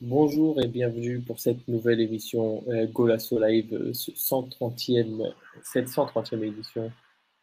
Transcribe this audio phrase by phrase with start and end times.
[0.00, 5.34] Bonjour et bienvenue pour cette nouvelle émission euh, Golasso Live, euh, 130e,
[5.64, 6.92] cette 130e édition.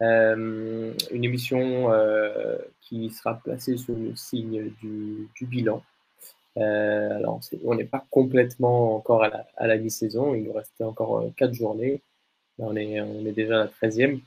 [0.01, 5.83] Euh, une émission euh, qui sera placée sous le signe du, du bilan.
[6.55, 10.85] Euh, alors, on n'est pas complètement encore à la, à la mi-saison, il nous restait
[10.85, 12.01] encore 4 journées.
[12.57, 14.21] Là, on, est, on est déjà à la 13e.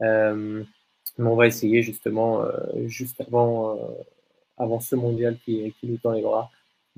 [0.00, 0.64] mais
[1.16, 2.42] on va essayer justement,
[2.86, 3.78] juste avant,
[4.56, 6.14] avant ce mondial qui, qui nous tend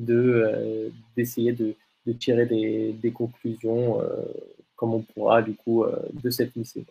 [0.01, 1.75] de euh, d'essayer de,
[2.07, 4.07] de, tirer des, des conclusions euh,
[4.77, 6.87] comme on pourra du coup euh, de cette mi-saison.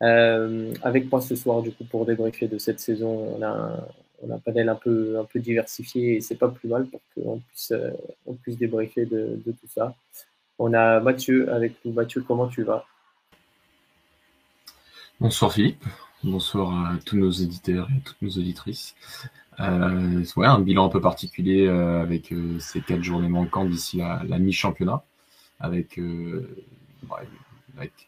[0.00, 3.86] avec moi ce soir du coup pour débriefer de cette saison, on a un,
[4.22, 7.00] on a un panel un peu, un peu diversifié et c'est pas plus mal pour
[7.14, 7.72] qu'on puisse,
[8.26, 9.94] on puisse débriefer de, de, tout ça.
[10.58, 11.92] On a Mathieu avec nous.
[11.92, 12.86] Mathieu, comment tu vas?
[15.20, 15.84] Bonsoir Philippe,
[16.22, 18.94] bonsoir à tous nos éditeurs et toutes nos auditrices.
[19.60, 23.98] Euh, ouais, un bilan un peu particulier euh, avec euh, ces quatre journées manquantes d'ici
[23.98, 25.04] la, mi-championnat,
[25.60, 26.00] avec,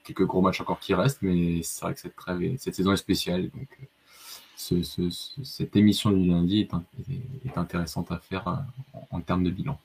[0.05, 2.97] quelques gros matchs encore qui restent, mais c'est vrai que cette, trêve cette saison est
[2.97, 3.51] spéciale.
[3.51, 3.69] Donc,
[4.57, 6.67] ce, ce, ce, cette émission du lundi
[7.45, 8.49] est intéressante à faire
[8.93, 9.79] en, en, termes de bilan.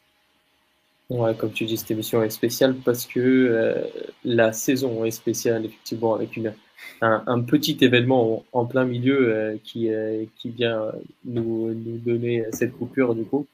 [1.09, 3.85] Ouais, comme tu dis, cette émission est spéciale parce que
[4.23, 6.53] la saison est spéciale, effectivement, avec une
[7.01, 10.91] un, petit événement en, plein milieu euh, qui, euh, qui vient
[11.25, 13.47] nous, donner cette coupure du coup.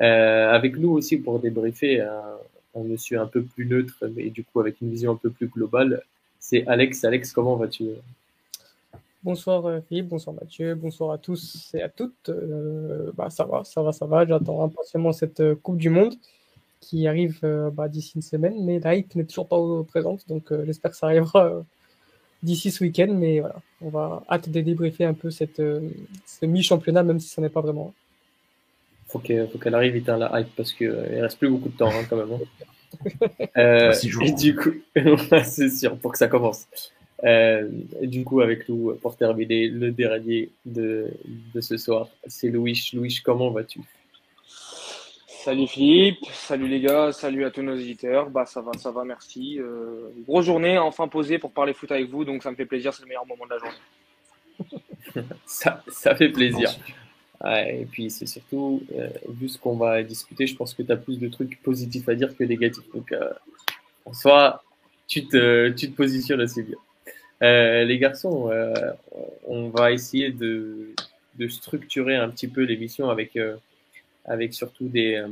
[0.00, 2.22] Euh, avec nous aussi pour débriefer un,
[2.76, 5.48] un, monsieur un peu plus neutre, mais du coup avec une vision un peu plus
[5.48, 6.02] globale,
[6.38, 7.04] c'est Alex.
[7.04, 7.88] Alex, comment vas-tu?
[9.24, 12.30] Bonsoir Philippe, bonsoir Mathieu, bonsoir à tous et à toutes.
[13.16, 14.24] Bah, ça va, ça va, ça va.
[14.24, 16.14] J'attends impatiemment cette Coupe du Monde
[16.80, 17.40] qui arrive
[17.72, 21.06] bah, d'ici une semaine, mais la hype n'est toujours pas présente, donc j'espère que ça
[21.06, 21.64] arrivera
[22.42, 25.80] d'ici ce week-end, mais voilà, on va hâte de débriefer un peu cette, euh,
[26.26, 27.92] ce mi-championnat, même si ce n'est pas vraiment.
[29.08, 31.48] Faut qu'elle faut qu'elle arrive vite à la hype parce qu'il euh, ne reste plus
[31.48, 32.32] beaucoup de temps hein, quand même.
[32.32, 33.46] Hein.
[33.56, 34.70] euh, et du coup,
[35.44, 36.66] c'est sûr, pour que ça commence.
[37.24, 37.68] Euh,
[38.02, 41.08] du coup, avec nous, pour terminer le dernier de,
[41.54, 42.90] de ce soir, c'est Louis.
[42.92, 43.80] Louis, comment vas-tu?
[45.48, 48.28] Salut Philippe, salut les gars, salut à tous nos éditeurs.
[48.28, 49.58] Bah ça va, ça va, merci.
[49.58, 52.92] Euh, grosse journée, enfin posée pour parler foot avec vous, donc ça me fait plaisir,
[52.92, 55.26] c'est le meilleur moment de la journée.
[55.46, 56.68] ça, ça fait plaisir.
[57.42, 60.92] Ouais, et puis c'est surtout, euh, vu ce qu'on va discuter, je pense que tu
[60.92, 62.84] as plus de trucs positifs à dire que négatifs.
[62.92, 63.30] Donc euh,
[64.04, 64.62] en soi,
[65.06, 66.76] tu te, tu te positionnes assez bien.
[67.42, 68.74] Euh, les garçons, euh,
[69.46, 70.90] on va essayer de,
[71.36, 73.38] de structurer un petit peu l'émission avec
[74.28, 75.28] avec surtout des, euh,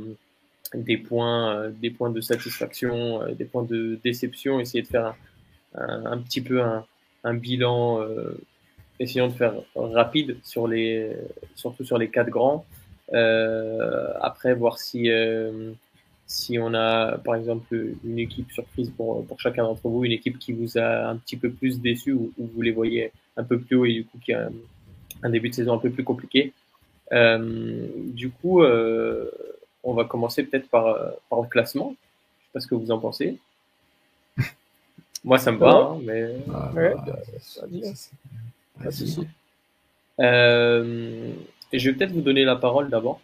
[0.73, 5.15] des, points, euh, des points de satisfaction, euh, des points de déception, essayer de faire
[5.75, 8.07] un, un, petit peu un, bilan,
[8.99, 11.11] essayons de faire rapide sur les,
[11.55, 12.65] surtout sur les quatre grands.
[13.13, 15.71] Euh, après, voir si, euh,
[16.25, 20.39] si on a, par exemple, une équipe surprise pour, pour chacun d'entre vous, une équipe
[20.39, 23.59] qui vous a un petit peu plus déçu ou, ou, vous les voyez un peu
[23.59, 24.49] plus haut et du coup qui a
[25.23, 26.53] un début de saison un peu plus compliqué.
[27.13, 29.31] Euh, du coup, euh,
[29.83, 31.95] on va commencer peut-être par, euh, par le classement.
[32.39, 33.37] Je sais pas ce que vous en pensez.
[35.23, 36.35] Moi, ça me va, hein, mais.
[36.53, 39.27] Ah, ouais, bah, ça, pas de
[40.19, 41.31] Euh,
[41.71, 43.19] et je vais peut-être vous donner la parole d'abord.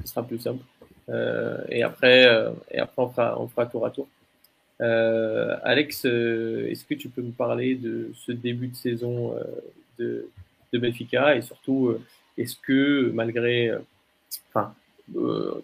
[0.00, 0.62] Ce sera plus simple.
[1.08, 4.08] Euh, et après, euh, et après on fera, on fera tour à tour.
[4.80, 9.34] Euh, Alex, est-ce que tu peux me parler de ce début de saison
[9.98, 10.28] de,
[10.72, 11.96] de Benfica et surtout
[12.38, 13.72] est-ce que malgré,
[14.48, 14.74] enfin,
[15.16, 15.62] euh,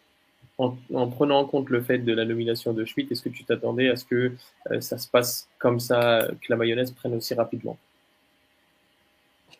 [0.58, 3.44] en, en, prenant en compte le fait de la nomination de Schmidt, est-ce que tu
[3.44, 4.32] t'attendais à ce que
[4.70, 7.76] euh, ça se passe comme ça, que la mayonnaise prenne aussi rapidement?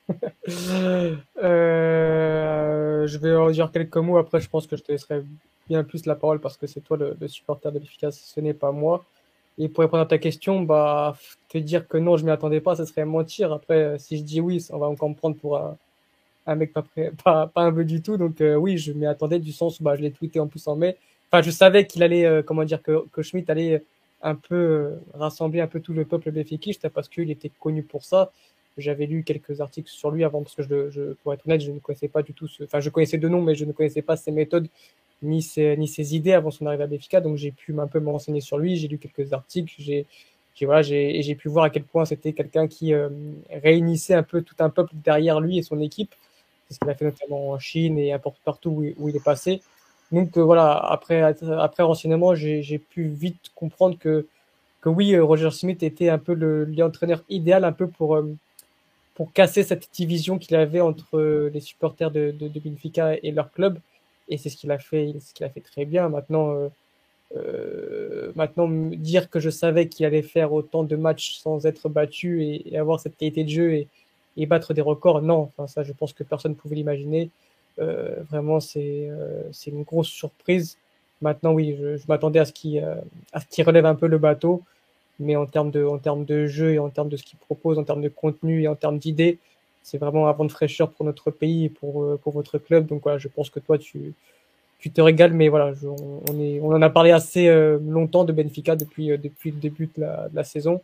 [1.42, 4.19] Euh, Je vais en dire quelques mots.
[4.19, 5.22] Après, je pense que je te laisserai
[5.69, 8.72] bien plus la parole parce que c'est toi le, supporter de l'efficace, ce n'est pas
[8.72, 9.04] moi.
[9.58, 11.16] Et pour répondre à ta question, bah,
[11.48, 13.52] te dire que non, je m'y attendais pas, ce serait mentir.
[13.52, 15.76] Après, si je dis oui, on va encore me prendre pour un,
[16.46, 18.16] un mec pas, prêt, pas, pas un peu du tout.
[18.16, 20.66] Donc euh, oui, je m'y attendais du sens où bah, je l'ai tweeté en plus
[20.68, 20.96] en mai.
[21.30, 23.82] Enfin, je savais qu'il allait, euh, comment dire, que, que Schmidt allait
[24.22, 28.04] un peu euh, rassembler un peu tout le peuple béfikiste parce qu'il était connu pour
[28.04, 28.32] ça.
[28.78, 31.72] J'avais lu quelques articles sur lui avant parce que je, je, pour être honnête, je
[31.72, 34.02] ne connaissais pas du tout ce, enfin, je connaissais de nom, mais je ne connaissais
[34.02, 34.68] pas ses méthodes
[35.22, 37.20] ni ses, ni ses idées avant son arrivée à Béfica.
[37.20, 38.76] Donc j'ai pu un peu me renseigner sur lui.
[38.76, 39.72] J'ai lu quelques articles.
[39.78, 40.06] J'ai
[40.54, 43.08] j'ai voilà, j'ai pu voir à quel point c'était quelqu'un qui euh,
[43.50, 46.14] réunissait un peu tout un peuple derrière lui et son équipe
[46.72, 49.60] ce qu'il a fait notamment en Chine et un partout où, il est passé.
[50.12, 54.26] Donc euh, voilà, après, après renseignement, j'ai pu vite comprendre que,
[54.82, 58.34] que oui, euh, Roger Smith était un peu l'entraîneur idéal un peu pour, euh,
[59.14, 63.78] pour casser cette division qu'il avait entre les supporters de, de, Benfica et leur club
[64.28, 66.08] et c'est ce qu'il a fait, ce qu'il a fait très bien.
[66.08, 66.70] Maintenant,
[68.34, 72.78] maintenant dire que je savais qu'il allait faire autant de matchs sans être battu et,
[72.78, 73.88] avoir cette qualité de jeu et,
[74.37, 75.50] et, battre des records, non.
[75.56, 77.31] Enfin, ça, je pense que personne ne pouvait l'imaginer.
[77.79, 79.11] Euh, vraiment, c'est
[79.52, 80.79] c'est une grosse surprise.
[81.20, 82.84] Maintenant, oui, je, je m'attendais à ce qu'il
[83.50, 84.62] qu relève un peu le bateau,
[85.19, 87.79] mais en termes de, en termes de jeu et en termes de ce qu'il propose,
[87.79, 89.38] en termes de contenu et en termes d'idées,
[89.82, 92.87] c'est vraiment un vent de fraîcheur pour notre pays et pour, euh, pour votre club.
[92.87, 94.14] Donc voilà, je pense que toi, tu,
[94.79, 98.32] tu te régales, mais voilà, on, est, on en a parlé assez euh, longtemps de
[98.32, 100.81] Benfica depuis, euh, depuis le début de la, de la saison.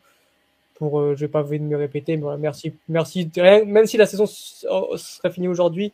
[0.78, 3.28] Pour, je vais pas vous de me répéter, mais voilà, merci, merci.
[3.36, 5.92] Même si la saison serait finie aujourd'hui,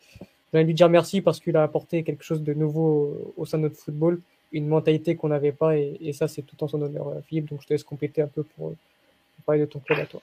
[0.53, 3.47] j'ai envie de lui dire merci parce qu'il a apporté quelque chose de nouveau au
[3.47, 4.21] sein de notre football,
[4.53, 7.49] une mentalité qu'on n'avait pas, et, ça, c'est tout en son honneur, Philippe.
[7.49, 10.21] Donc je te laisse compléter un peu pour, pour parler de ton club à toi.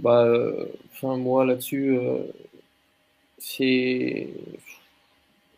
[0.00, 2.18] Bah, euh, enfin, moi là-dessus, euh,
[3.38, 4.28] c'est.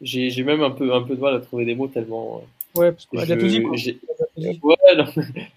[0.00, 2.43] J'ai même un peu, un peu de mal à trouver des mots tellement.
[2.77, 3.61] Euh, ouais, parce a tout dit.
[4.63, 5.07] Ouais, non,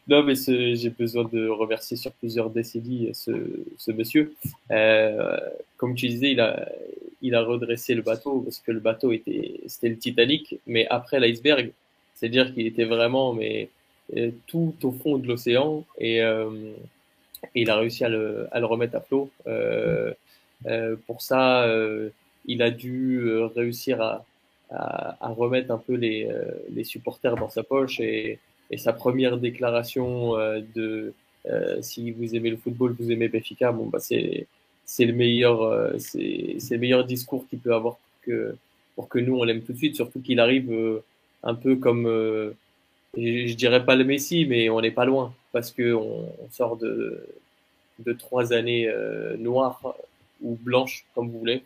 [0.08, 3.32] non mais j'ai besoin de remercier sur plusieurs décennies ce,
[3.78, 4.34] ce monsieur.
[4.72, 5.38] Euh,
[5.78, 6.70] comme tu disais, il a,
[7.22, 11.20] il a redressé le bateau parce que le bateau était, c'était le Titanic, mais après
[11.20, 11.72] l'iceberg,
[12.14, 13.70] c'est-à-dire qu'il était vraiment, mais
[14.48, 16.74] tout au fond de l'océan et euh,
[17.54, 19.30] et il a réussi à le, à le remettre à flot.
[19.48, 20.14] Euh,
[20.66, 22.10] euh, pour ça, euh,
[22.46, 24.26] il a dû réussir à,
[24.76, 26.28] à, remettre un peu les,
[26.74, 28.40] les supporters dans sa poche et,
[28.78, 30.34] sa première déclaration
[30.76, 31.14] de
[31.82, 34.48] si vous aimez le football, vous aimez Benfica, bon bah c'est
[35.00, 38.56] le meilleur le meilleur discours qu'il peut avoir pour que
[38.96, 40.74] pour que nous on l'aime tout de suite, surtout qu'il arrive
[41.44, 42.08] un peu comme
[43.18, 46.76] je, je dirais pas le Messi, mais on n'est pas loin parce que on, sort
[46.76, 47.26] de,
[48.20, 49.96] trois années euh, noires
[50.42, 51.64] ou blanches, comme vous voulez,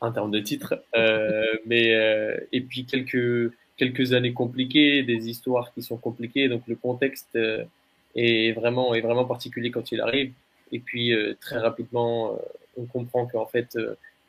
[0.00, 0.82] en termes de titres.
[0.96, 6.62] Euh, mais euh, et puis quelques quelques années compliquées, des histoires qui sont compliquées, donc
[6.66, 7.64] le contexte euh,
[8.16, 10.32] est vraiment est vraiment particulier quand il arrive.
[10.72, 12.38] Et puis très rapidement,
[12.76, 13.78] on comprend qu'en fait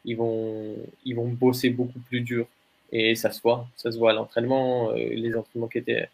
[0.05, 2.47] ils vont ils vont bosser beaucoup plus dur
[2.93, 6.07] et ça se voit, ça se voit à l'entraînement, les entraînements qui étaient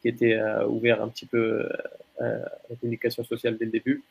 [0.00, 1.68] qui était euh, ouvert un petit peu
[2.18, 4.02] à la communication sociale dès le début.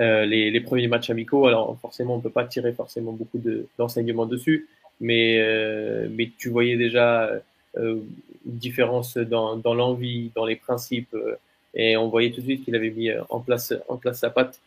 [0.00, 3.40] Euh, les, les, premiers matchs amicaux, alors forcément, on peut pas tirer forcément beaucoup
[3.78, 4.68] d'enseignements dessus,
[5.00, 5.38] mais,
[6.10, 7.30] mais tu voyais déjà
[7.76, 8.02] une
[8.44, 11.14] différence dans, dans l'envie, dans les principes,
[11.74, 14.58] et on voyait tout de suite qu'il avait mis en place, en place sa patte.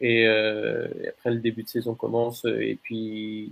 [0.00, 3.50] Et, euh, après, le début de saison commence, et puis,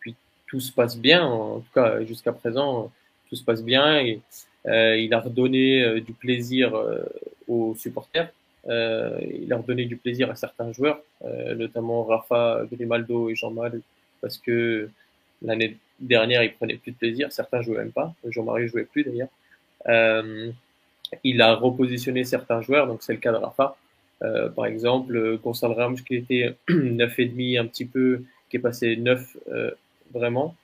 [0.00, 0.14] puis
[0.46, 2.90] tout se passe bien, en tout cas jusqu'à présent,
[3.28, 4.00] tout se passe bien.
[4.00, 4.20] Et,
[4.66, 7.02] euh, il a redonné euh, du plaisir euh,
[7.48, 8.30] aux supporters.
[8.68, 11.00] Il a redonné du plaisir à certains joueurs,
[11.56, 13.80] notamment Rafa, Grimaldo et Jean-Mal,
[14.20, 14.88] parce que
[15.42, 17.32] l'année dernière, il prenait plus de plaisir.
[17.32, 18.14] Certains jouaient même pas.
[18.28, 19.28] Jean-Marie jouait plus d'ailleurs.
[19.88, 20.50] Euh,
[21.24, 23.76] il a repositionné certains joueurs, donc c'est le cas de Rafa.
[24.22, 28.60] Euh, par exemple, Gonçalo Ramos qui était neuf et demi un petit peu, qui est
[28.60, 29.70] passé neuf euh,
[30.12, 30.54] vraiment.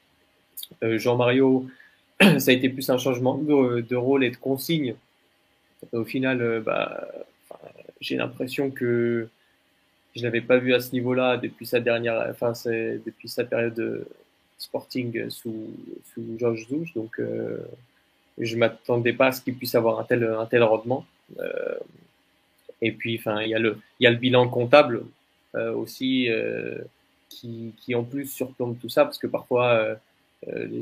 [0.83, 1.67] Jean-Mario
[2.21, 4.95] ça a été plus un changement de, de rôle et de consigne.
[5.93, 7.09] au final, euh, bah,
[8.07, 9.29] j'ai l'impression que
[10.15, 14.07] je l'avais pas vu à ce niveau-là depuis sa dernière, enfin, depuis sa période de
[14.59, 15.75] sporting sous,
[16.15, 16.95] sous Georges Zouch.
[16.95, 17.59] Donc, euh,
[18.39, 21.07] je m'attendais pas à ce qu'il puisse avoir un tel, un tel rendement.
[21.39, 21.75] Euh,
[22.81, 25.05] et puis, enfin, il y a le, il y a le bilan comptable
[25.55, 26.79] euh, aussi euh,
[27.29, 29.99] qui, qui en plus surplombe tout ça parce que parfois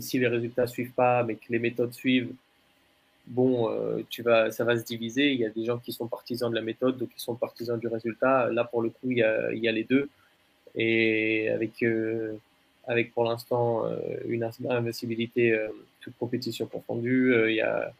[0.00, 2.28] si les résultats suivent pas, mais que les méthodes suivent,
[3.26, 5.32] bon, euh, tu vas, ça va se diviser.
[5.32, 7.78] Il y a des gens qui sont partisans de la méthode, d'autres qui sont partisans
[7.78, 8.50] du résultat.
[8.50, 10.08] Là, pour le coup, il y a, il y a les deux.
[10.76, 12.34] Et avec, euh,
[12.86, 13.84] avec pour l'instant
[14.28, 15.58] une invincibilité
[16.00, 17.92] toute compétition confondue, il, y a,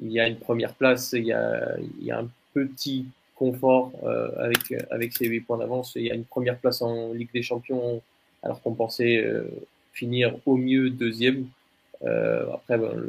[0.00, 3.92] il y a une première place, il y a, il y a un petit confort
[4.38, 5.94] avec, avec ces 8 points d'avance.
[5.96, 8.00] Il y a une première place en Ligue des Champions,
[8.42, 9.24] alors qu'on pensait
[9.92, 11.46] finir au mieux deuxième.
[12.04, 13.04] Euh, après, ben,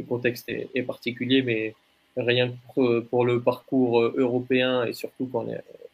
[0.00, 1.74] le, contexte est, particulier, mais
[2.16, 5.26] rien que pour, le parcours européen et surtout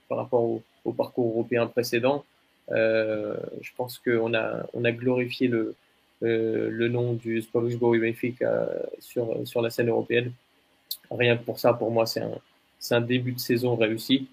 [0.09, 0.43] par rapport
[0.85, 2.25] au, parcours européen précédent,
[2.71, 5.75] euh, je pense qu'on a, glorifié le,
[6.23, 8.69] euh, nom du Sport Lisboa Benfica
[9.01, 10.33] sur, la scène européenne.
[11.11, 12.23] Rien que pour ça, pour moi, c'est
[12.91, 14.29] un, début de saison réussi.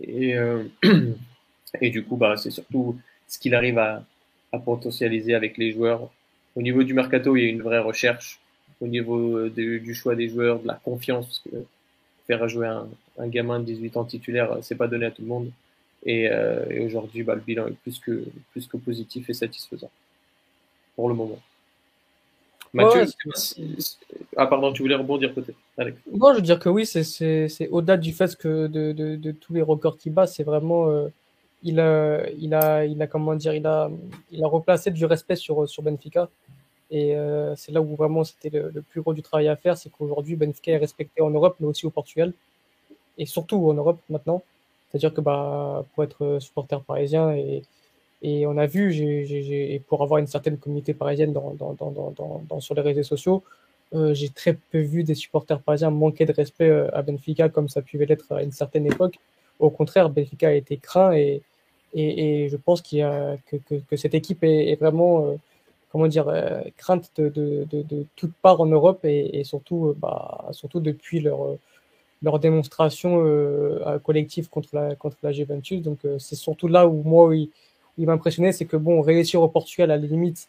[0.00, 0.64] Et, euh,
[1.82, 2.98] du coup, bah, c'est surtout
[3.28, 4.04] ce qu'il arrive à
[4.64, 6.10] potentialiser avec les joueurs.
[6.56, 8.40] Au niveau du mercato, il y a une vraie recherche.
[8.80, 11.64] Au niveau euh, de, du choix des joueurs, de la confiance, parce que
[12.26, 15.28] faire jouer un, un gamin de 18 ans titulaire, c'est pas donné à tout le
[15.28, 15.50] monde.
[16.06, 19.90] Et, euh, et aujourd'hui, bah, le bilan est plus que, plus que positif et satisfaisant
[20.96, 21.38] pour le moment.
[22.72, 23.04] Mathieu,
[24.36, 25.98] ah pardon, tu voulais rebondir peut-être, Alex.
[26.12, 29.52] Moi, je veux dire que oui, c'est au-delà du fait que de, de, de, tous
[29.52, 31.08] les records qu'il bat, c'est vraiment, euh,
[31.64, 33.90] il a, il a, il a comment dire, il a,
[34.30, 36.28] il a replacé du respect sur sur Benfica.
[36.90, 39.90] Et euh, c'est là où vraiment c'était le, plus gros du travail à faire, c'est
[39.90, 42.32] qu'aujourd'hui Benfica est respecté en Europe, mais aussi au Portugal,
[43.18, 44.42] et surtout en Europe maintenant.
[44.90, 47.62] C'est-à-dire que bah, pour être supporter parisien et
[48.22, 51.74] et on a vu, j'ai pour avoir une certaine communauté parisienne dans, dans,
[52.48, 53.42] dans, sur les réseaux sociaux,
[53.94, 57.68] euh, j'ai très peu vu des supporters parisiens manquer de respect euh, à Benfica comme
[57.68, 59.18] ça pouvait l'être à une certaine époque.
[59.58, 61.42] Au contraire, Benfica a été craint et,
[61.94, 65.26] et, et je pense qu'il y a, que, que, que, cette équipe est, est vraiment,
[65.26, 65.36] euh,
[65.90, 70.46] comment dire, euh, crainte de, de, de, de, toute part en Europe et, surtout, bah,
[70.52, 71.56] surtout depuis leur,
[72.22, 73.24] leur démonstration
[74.04, 75.82] collective contre la, contre la Juventus.
[75.82, 79.90] Donc c'est surtout là où moi, il m'a impressionné, c'est que bon, réussir au Portugal,
[79.90, 80.48] à la limite,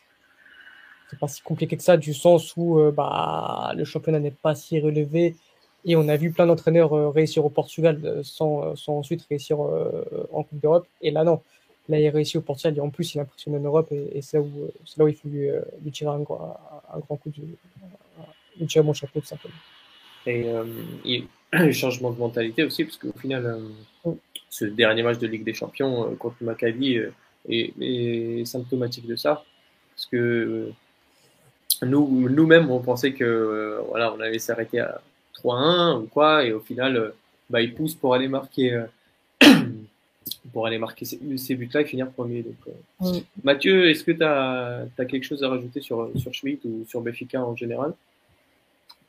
[1.11, 4.55] c'est pas si compliqué que ça, du sens où euh, bah, le championnat n'est pas
[4.55, 5.35] si relevé.
[5.83, 9.59] Et on a vu plein d'entraîneurs euh, réussir au Portugal euh, sans, sans ensuite réussir
[9.59, 10.87] en Coupe d'Europe.
[11.01, 11.41] Et là, non.
[11.89, 13.91] Là, il a réussi au Portugal et en plus, il a impressionné en Europe.
[13.91, 15.49] Et, c'est là, où, là où il faut lui,
[15.83, 17.41] lui tirer un, un, grand coup de.
[18.59, 19.53] lui tirer mon chapeau, tout simplement.
[20.27, 20.45] Et
[21.03, 23.61] il un changement de mentalité aussi, parce qu'au final,
[24.49, 26.99] ce dernier match de Ligue des Champions contre Maccabi
[27.49, 29.43] est, symptomatique de ça.
[29.95, 35.01] Parce que euh, nous, nous-mêmes, on pensait que euh, voilà, on allait s'arrêter à
[35.43, 37.09] 3-1 ou quoi, et au final, euh,
[37.49, 38.83] bah, il pousse pour aller marquer,
[40.51, 42.43] pour aller marquer ces, buts-là et finir premier.
[42.43, 46.85] Donc, Mathieu, est-ce que tu as, as, quelque chose à rajouter sur, sur Schmidt ou
[46.87, 47.93] sur Béfica en général?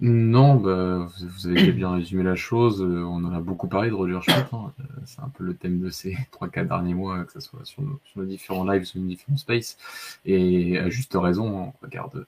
[0.05, 2.83] Non, bah, vous avez bien résumé la chose.
[2.83, 4.49] Euh, on en a beaucoup parlé de Roger Schmidt.
[4.53, 4.73] Hein.
[4.81, 7.83] Euh, c'est un peu le thème de ces 3-4 derniers mois, que ce soit sur
[7.83, 9.79] nos, différents lives, sur nos différents spaces.
[10.27, 12.27] Et à juste raison, on regarde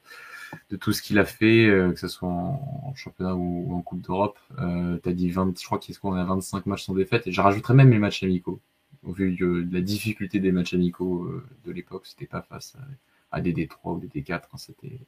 [0.70, 4.02] de tout ce qu'il a fait, euh, que ce soit en, championnat ou, en Coupe
[4.02, 4.38] d'Europe.
[4.60, 7.26] Euh, tu as dit 20, je crois qu'on a 25 matchs sans défaite.
[7.26, 8.60] Et je rajouterais même les matchs amicaux.
[9.04, 11.30] Au vu de, la difficulté des matchs amicaux
[11.64, 12.76] de l'époque, c'était pas face
[13.30, 14.32] à, des D3 ou des D4.
[14.32, 14.56] Hein.
[14.56, 14.98] c'était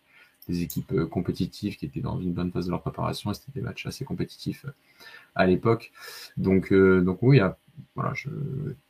[0.48, 3.52] des équipes euh, compétitives qui étaient dans une bonne phase de leur préparation et c'était
[3.52, 4.70] des matchs assez compétitifs euh,
[5.34, 5.92] à l'époque.
[6.36, 7.40] Donc, euh, donc oui,
[7.94, 8.28] voilà, je,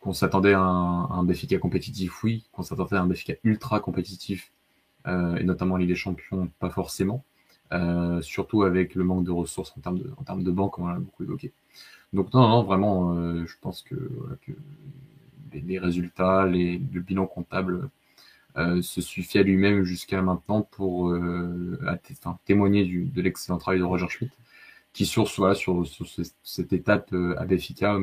[0.00, 4.52] qu'on s'attendait à un, un Béfica compétitif, oui, qu'on s'attendait à un Béfica ultra compétitif,
[5.06, 7.24] euh, et notamment Ligue des Champions, pas forcément,
[7.72, 10.86] euh, surtout avec le manque de ressources en termes de, en termes de banque, on
[10.86, 11.52] l'a beaucoup évoqué.
[12.12, 14.52] Donc non, non, vraiment, euh, je pense que, voilà, que
[15.52, 17.90] les, les, résultats, les, le bilan comptable
[18.56, 21.78] euh, se suffit à lui-même jusqu'à maintenant pour euh,
[22.46, 24.34] témoigner du, de l'excellent travail de Roger Schmidt,
[24.94, 26.06] qui sur, voilà, sur, sur
[26.42, 27.98] cette étape euh, à Béfica,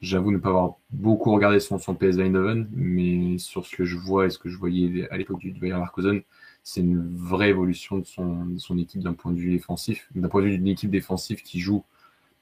[0.00, 3.96] j'avoue ne pas avoir beaucoup regardé son, son PSV Eindhoven, mais sur ce que je
[3.96, 6.22] vois et ce que je voyais à l'époque du, Bayern Leverkusen,
[6.62, 10.42] c'est une vraie évolution de son, son équipe d'un point de vue défensif, d'un point
[10.42, 11.84] de vue d'une équipe défensive qui joue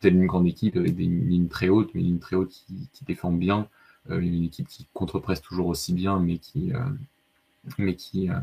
[0.01, 3.05] telle une grande équipe avec des lignes très hautes, mais une ligne très haute qui,
[3.07, 3.69] défend bien,
[4.11, 6.81] euh, une équipe qui contre-presse toujours aussi bien, mais qui, euh,
[7.79, 8.35] mais qui, euh,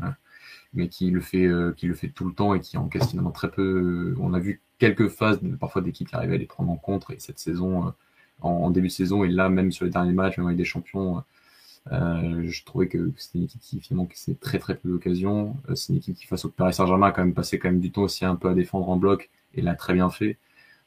[0.72, 3.50] mais qui le fait, qui le fait tout le temps et qui encaisse finalement très
[3.50, 4.14] peu.
[4.18, 7.18] On a vu quelques phases parfois d'équipes qui arrivaient à les prendre en compte et
[7.18, 7.90] cette saison, euh,
[8.40, 11.22] en, début de saison et là même sur les derniers matchs, même avec des champions.
[11.92, 15.56] Euh, je trouvais que c'était une équipe qui finalement qui s'est très très peu d'occasions.
[15.74, 18.02] c'est une équipe qui face au Paris Saint-Germain quand même passé quand même du temps
[18.02, 20.38] aussi un peu à défendre en bloc et l'a très bien fait.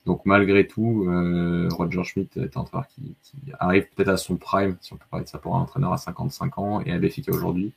[0.08, 4.38] Donc malgré tout, euh, Roger Schmidt est un entraîneur qui, qui arrive peut-être à son
[4.38, 6.98] prime, si on peut parler de ça pour un entraîneur à 55 ans et à
[6.98, 7.74] Béfica aujourd'hui.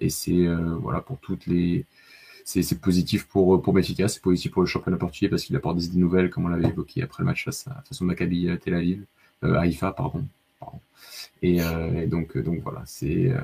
[0.00, 1.86] Et c'est euh, voilà pour toutes les
[2.44, 5.98] c'est positif pour pour Benfica, c'est positif pour le championnat portugais parce qu'il apporte des
[5.98, 9.04] nouvelles, comme on l'avait évoqué après le match face à face au Maccabi Tel Aviv,
[9.44, 10.24] euh, Haïfa pardon.
[10.60, 10.78] Pardon.
[11.42, 13.40] Et, euh, et, donc donc voilà, c'est euh,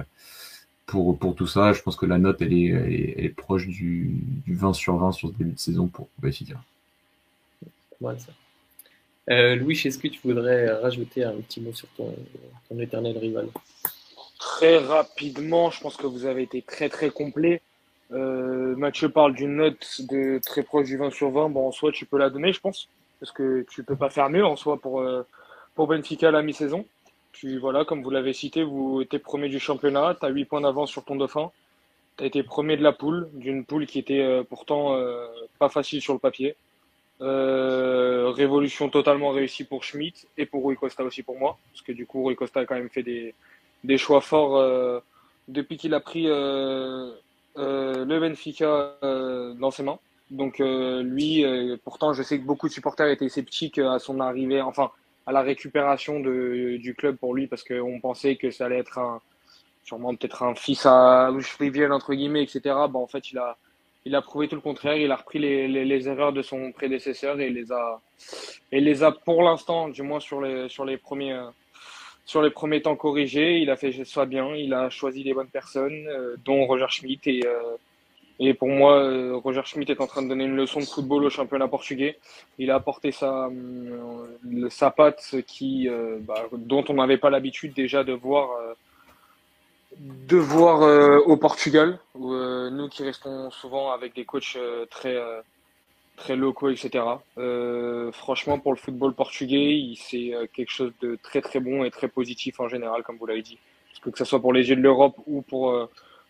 [0.86, 3.30] pour pour tout ça, je pense que la note elle est elle est, elle est
[3.30, 4.10] proche du,
[4.46, 6.60] du 20 sur 20 sur ce début de saison pour Benfica.
[8.00, 8.32] Voilà ça.
[9.30, 12.14] Euh, Louis, est-ce que tu voudrais rajouter un petit mot sur ton,
[12.68, 13.48] ton éternel rival?
[14.38, 17.60] Très rapidement, je pense que vous avez été très très complet.
[18.12, 21.48] Euh, Mathieu parle d'une note de très proche du 20 sur 20.
[21.50, 24.30] Bon, en soi, tu peux la donner, je pense, parce que tu peux pas faire
[24.30, 25.22] mieux en soi pour, euh,
[25.74, 26.86] pour Benfica à la mi-saison.
[27.36, 30.62] Tu, voilà, comme vous l'avez cité, vous êtes premier du championnat, tu as 8 points
[30.62, 31.50] d'avance sur ton dauphin.
[32.16, 35.26] Tu as été premier de la poule, d'une poule qui était euh, pourtant euh,
[35.58, 36.56] pas facile sur le papier.
[37.20, 41.92] Euh, révolution totalement réussie pour Schmidt et pour Rui Costa aussi pour moi, parce que
[41.92, 43.34] du coup, Rui Costa a quand même fait des,
[43.84, 45.02] des choix forts
[45.48, 47.12] depuis qu'il a pris le
[48.18, 49.98] Benfica dans ses mains.
[50.30, 51.44] Donc lui,
[51.84, 54.90] pourtant, je sais que beaucoup de supporters étaient sceptiques à son arrivée, enfin
[55.26, 58.98] à la récupération de, du club pour lui, parce qu'on pensait que ça allait être
[58.98, 59.20] un,
[59.84, 62.60] sûrement peut-être un fils à trivial entre guillemets, etc.
[62.64, 63.56] Bah, en fait, il a,
[64.04, 64.96] il a prouvé tout le contraire.
[64.96, 68.00] Il a repris les, les, erreurs de son prédécesseur et les a,
[68.72, 71.40] et les a pour l'instant, du moins sur les, sur les premiers,
[72.24, 73.58] sur les premiers temps corrigés.
[73.58, 74.54] Il a fait ça bien.
[74.54, 77.28] Il a choisi les bonnes personnes, euh, dont Roger Schmidt.
[77.30, 77.76] Et, euh,
[78.38, 81.30] et pour moi, Roger Schmidt est en train de donner une leçon de football au
[81.30, 82.18] championnat portugais.
[82.58, 83.48] Il a apporté sa,
[84.68, 85.88] sa patte qui,
[86.20, 88.50] bah, dont on n'avait pas l'habitude déjà de voir
[89.98, 94.84] de voir euh, au Portugal, où, euh, nous qui restons souvent avec des coachs euh,
[94.86, 95.16] très,
[96.16, 97.04] très locaux, etc.
[98.12, 102.60] franchement, pour le football portugais, c'est quelque chose de très très bon et très positif
[102.60, 103.58] en général, comme vous l'avez dit.
[104.02, 105.88] Que que ce soit pour les yeux de l'Europe ou pour,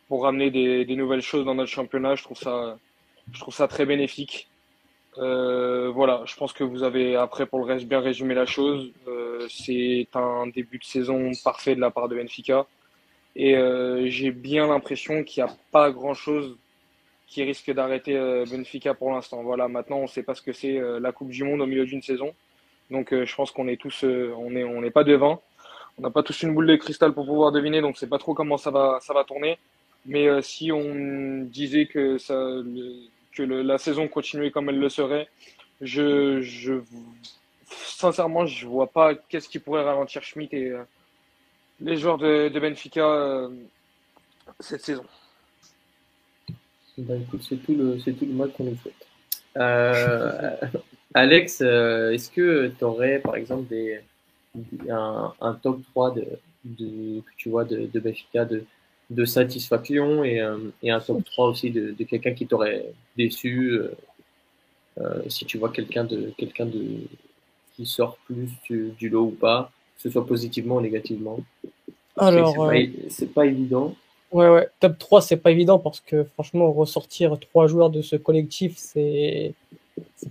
[0.08, 2.78] pour ramener des, nouvelles choses dans notre championnat, je trouve ça,
[3.32, 4.48] je trouve ça très bénéfique.
[5.16, 8.92] voilà, je pense que vous avez après pour le reste bien résumé la chose.
[9.48, 12.66] c'est un début de saison parfait de la part de Benfica.
[13.36, 16.56] Et euh, j'ai bien l'impression qu'il n'y a pas grand-chose
[17.26, 19.42] qui risque d'arrêter euh, Benfica pour l'instant.
[19.42, 21.66] Voilà, maintenant on ne sait pas ce que c'est euh, la Coupe du Monde au
[21.66, 22.34] milieu d'une saison.
[22.90, 25.38] Donc je pense qu'on est tous, on n'est on est pas devin.
[25.98, 28.32] On n'a pas tous une boule de cristal pour pouvoir deviner, donc c'est pas trop
[28.32, 29.58] comment ça va, ça va tourner.
[30.06, 32.34] Mais si on disait que, ça,
[33.32, 35.28] que la saison continuait comme elle le serait,
[35.80, 36.74] je, je
[37.68, 40.72] sincèrement, je vois pas qu'est-ce qui pourrait ralentir Schmidt et,
[41.80, 43.48] les joueurs de, Benfica euh,
[44.60, 45.04] cette saison.
[46.98, 48.94] Bah, c'est tout le, c'est tout le mal qu'on nous souhaite.
[49.56, 50.56] Euh,
[51.14, 54.00] Alex, euh, est-ce que tu aurais par exemple des,
[54.88, 56.24] un, top 3 de,
[56.64, 58.64] de, que tu vois de, de Benfica de,
[59.10, 60.44] de satisfaction et,
[60.82, 63.78] et, un top 3 aussi de, de quelqu'un qui t'aurait déçu
[65.28, 66.82] si tu vois quelqu'un de quelqu'un de
[67.76, 71.38] qui sort plus du, du lot ou pas que ce soit positivement ou négativement
[72.16, 72.72] Alors,
[73.08, 73.94] c'est pas, évident.
[74.30, 74.68] Ouais, ouais.
[74.80, 79.54] Top 3, c'est pas évident parce que franchement, ressortir trois joueurs de ce collectif, c'est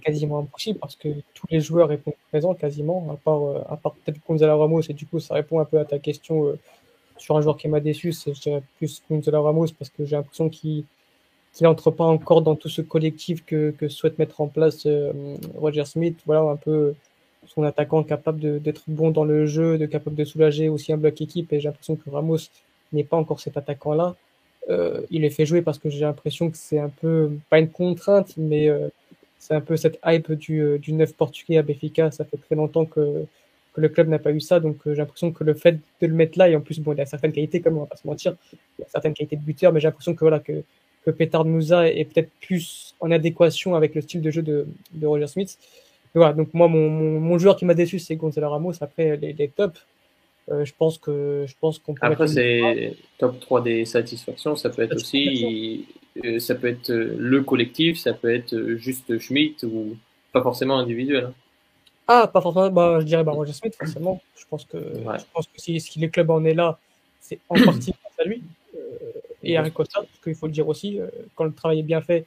[0.03, 3.93] quasiment impossible parce que tous les joueurs répondent présents quasiment, à part, euh, à part
[3.93, 6.59] peut-être Gonzalo Ramos, et du coup, ça répond un peu à ta question euh,
[7.17, 8.33] sur un joueur qui m'a déçu, c'est
[8.77, 10.85] plus Gonzalo Ramos parce que j'ai l'impression qu'il
[11.61, 15.13] n'entre pas encore dans tout ce collectif que, que souhaite mettre en place euh,
[15.55, 16.17] Roger Smith.
[16.25, 16.93] Voilà, un peu
[17.47, 21.19] son attaquant capable d'être bon dans le jeu, de capable de soulager aussi un bloc
[21.21, 21.53] équipe.
[21.53, 22.37] Et j'ai l'impression que Ramos
[22.91, 24.15] n'est pas encore cet attaquant-là.
[24.69, 27.69] Euh, il est fait jouer parce que j'ai l'impression que c'est un peu, pas une
[27.69, 28.89] contrainte, mais euh,
[29.37, 32.11] c'est un peu cette hype du, euh, du neuf portugais à Béfica.
[32.11, 33.25] Ça fait très longtemps que,
[33.75, 34.59] que le club n'a pas eu ça.
[34.59, 37.01] Donc j'ai l'impression que le fait de le mettre là, et en plus, bon, il
[37.01, 38.35] a certaines qualités, comme on va pas se mentir,
[38.79, 40.63] il a certaines qualités de buteur, mais j'ai l'impression que voilà, que,
[41.05, 45.07] que Petar Moussa est peut-être plus en adéquation avec le style de jeu de, de
[45.07, 45.57] Roger Smith
[46.15, 48.73] voilà, donc moi, mon, mon, joueur qui m'a déçu, c'est Gonzalo Ramos.
[48.81, 49.85] Après, les, les tops,
[50.49, 51.99] euh, je pense que je pense qu'on peut.
[52.03, 54.55] Après, c'est top 3 des satisfactions.
[54.55, 55.85] Ça peut être aussi,
[56.23, 59.97] euh, ça peut être euh, le collectif, ça peut être juste Schmidt ou
[60.31, 61.33] pas forcément individuel.
[62.07, 62.69] Ah, pas forcément.
[62.69, 64.21] Bah, je dirais bah, Roger Smith, forcément.
[64.37, 66.79] Je pense que, je pense que si, si les clubs en est là,
[67.19, 68.43] c'est en partie grâce à lui
[69.43, 70.99] et à Ricosta, parce qu'il faut le dire aussi,
[71.35, 72.25] quand le travail est bien fait,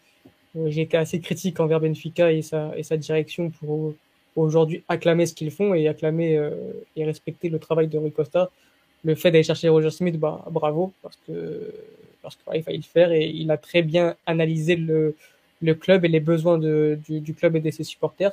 [0.56, 3.94] euh, j'ai été assez critique envers Benfica et sa, et sa direction pour
[4.36, 6.50] aujourd'hui acclamer ce qu'ils font et acclamer euh,
[6.96, 8.50] et respecter le travail de Rui Costa.
[9.04, 11.72] Le fait d'aller chercher Roger Smith, bah, bravo, parce que
[12.22, 15.14] parce qu'il fallait le faire et il a très bien analysé le,
[15.62, 18.32] le club et les besoins de, du, du club et de ses supporters.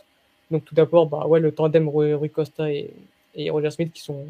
[0.52, 2.92] Donc tout d'abord, bah ouais, le tandem Rui Costa et,
[3.50, 4.26] Roger Smith qui sont,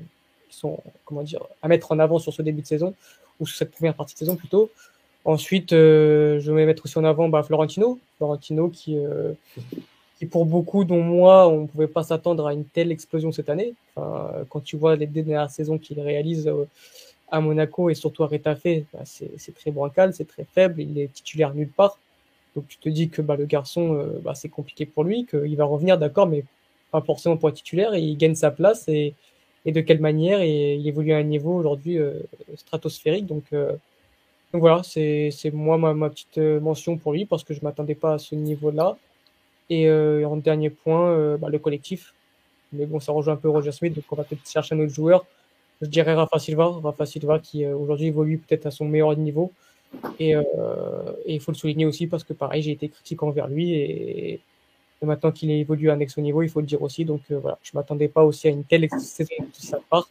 [0.50, 2.94] qui sont comment dire à mettre en avant sur ce début de saison
[3.40, 4.70] ou sur cette première partie de saison plutôt.
[5.26, 8.00] Ensuite, euh, je vais mettre aussi en avant bah, Florentino.
[8.18, 9.34] Florentino qui, euh,
[10.18, 13.50] qui, pour beaucoup, dont moi, on ne pouvait pas s'attendre à une telle explosion cette
[13.50, 13.74] année.
[13.96, 16.66] Enfin, quand tu vois les dernières saisons qu'il réalise euh,
[17.32, 21.12] à Monaco et surtout à Retafe, bah, c'est très bancal, c'est très faible, il est
[21.12, 21.98] titulaire nulle part.
[22.56, 25.66] Donc tu te dis que bah, le garçon, bah, c'est compliqué pour lui, qu'il va
[25.66, 26.44] revenir, d'accord, mais
[26.92, 29.14] pas forcément pour être titulaire, et il gagne sa place, et,
[29.66, 31.98] et de quelle manière, et il évolue à un niveau aujourd'hui
[32.56, 33.26] stratosphérique.
[33.26, 33.44] Donc
[34.56, 38.14] donc voilà, c'est moi ma, petite euh, mention pour lui parce que je m'attendais pas
[38.14, 38.98] à ce niveau-là.
[39.70, 42.14] Et euh, en dernier point, euh, bah, le collectif.
[42.72, 44.94] Mais bon, ça rejoint un peu Roger Smith, donc on va peut-être chercher un autre
[44.94, 45.26] joueur.
[45.82, 49.52] Je dirais Rafa Silva, Rafa Silva qui aujourd'hui évolue peut-être à son meilleur niveau.
[50.20, 50.34] Et,
[51.26, 54.40] il faut le souligner aussi parce que pareil, j'ai été critique envers lui et,
[55.02, 57.06] maintenant qu'il évolue à un ex niveau, il faut le dire aussi.
[57.06, 60.10] Donc voilà, je m'attendais pas aussi à une telle saison de sa part.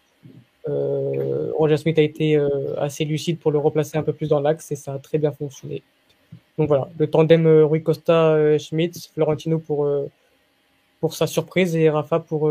[0.69, 4.41] Euh, Roger Smith a été euh, assez lucide pour le replacer un peu plus dans
[4.41, 5.83] l'axe et ça a très bien fonctionné.
[6.59, 9.89] Donc voilà, le tandem euh, Rui Costa Schmidt, Florentino pour
[11.01, 12.51] pour sa surprise et Rafa pour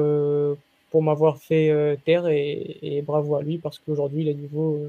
[0.92, 4.80] pour m'avoir fait taire et, et, bravo à lui parce qu'aujourd'hui il est niveau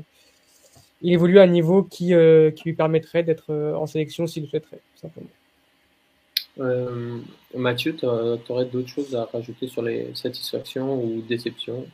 [1.04, 4.80] il évolue à un niveau qui, qui lui permettrait d'être en sélection s'il le souhaiterait,
[4.94, 5.28] tout simplement.
[6.60, 7.18] Euh,
[7.56, 11.86] Mathieu, tu aurais d'autres choses à rajouter sur les satisfactions ou déceptions?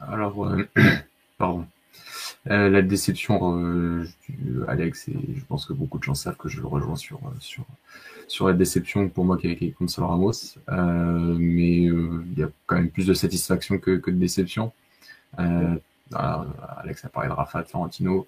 [0.00, 0.68] Alors, euh,
[1.38, 1.66] pardon.
[2.50, 4.06] Euh, la déception,
[4.68, 7.64] Alex, et je pense que beaucoup de gens savent que je le rejoins sur, sur,
[8.28, 10.58] sur la déception pour moi qu'avec Gonzalo Ramos.
[10.68, 14.72] mais il y a quand même plus de satisfaction que, que de déception.
[16.14, 18.26] Alex a parlé de Rafa, de Florentino.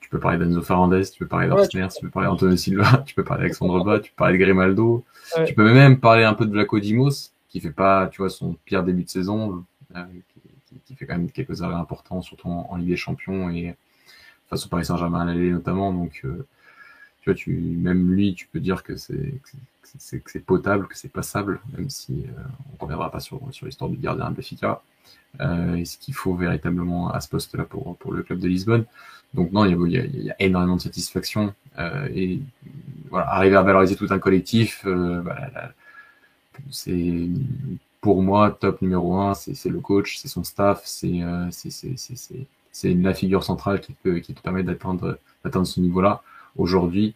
[0.00, 2.02] Tu peux parler d'Enzo Fernandez, tu peux parler d'Arsner, tu...
[2.02, 5.04] peux parler d'Antonio Silva, tu peux parler d'Alexandre Bas, tu peux parler de Grimaldo.
[5.46, 8.54] Tu peux même parler un peu de Vlaco Dimos, qui fait pas, tu vois, son
[8.64, 10.04] pire début de saison, euh,
[10.86, 13.76] qui, fait quand même quelques arrêts importants, surtout en, Ligue des Champions et
[14.48, 15.92] face au Paris Saint-Germain à l'aller notamment.
[15.92, 16.46] Donc, euh,
[17.20, 19.34] tu vois, tu, même lui, tu peux dire que c'est
[19.98, 22.42] c'est potable, que c'est passable, même si euh,
[22.74, 24.42] on reviendra pas sur, sur l'histoire du gardien de
[25.40, 28.84] euh, et ce qu'il faut véritablement à ce poste-là pour, pour le club de Lisbonne?
[29.34, 32.40] Donc non, il y a, il y a, énormément de satisfaction euh, et
[33.10, 35.48] voilà, arriver à valoriser tout un collectif, euh, bah,
[36.70, 37.28] c'est
[38.00, 43.14] pour moi top numéro un, c'est le coach, c'est son staff, c'est euh, c'est la
[43.14, 46.22] figure centrale qui peut qui te permet d'atteindre d'atteindre ce niveau-là
[46.58, 47.14] aujourd'hui.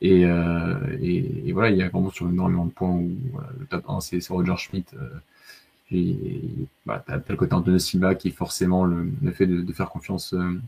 [0.00, 3.48] Et, euh, et, et, voilà, il y a vraiment sur énormément de points où voilà,
[3.58, 4.94] le top 1 c'est Roger Schmidt.
[4.96, 5.08] Euh,
[5.90, 6.16] et
[6.86, 9.88] bah, t'as le côté Antonio Silva qui est forcément le, le fait de, de faire
[9.88, 10.60] confiance euh,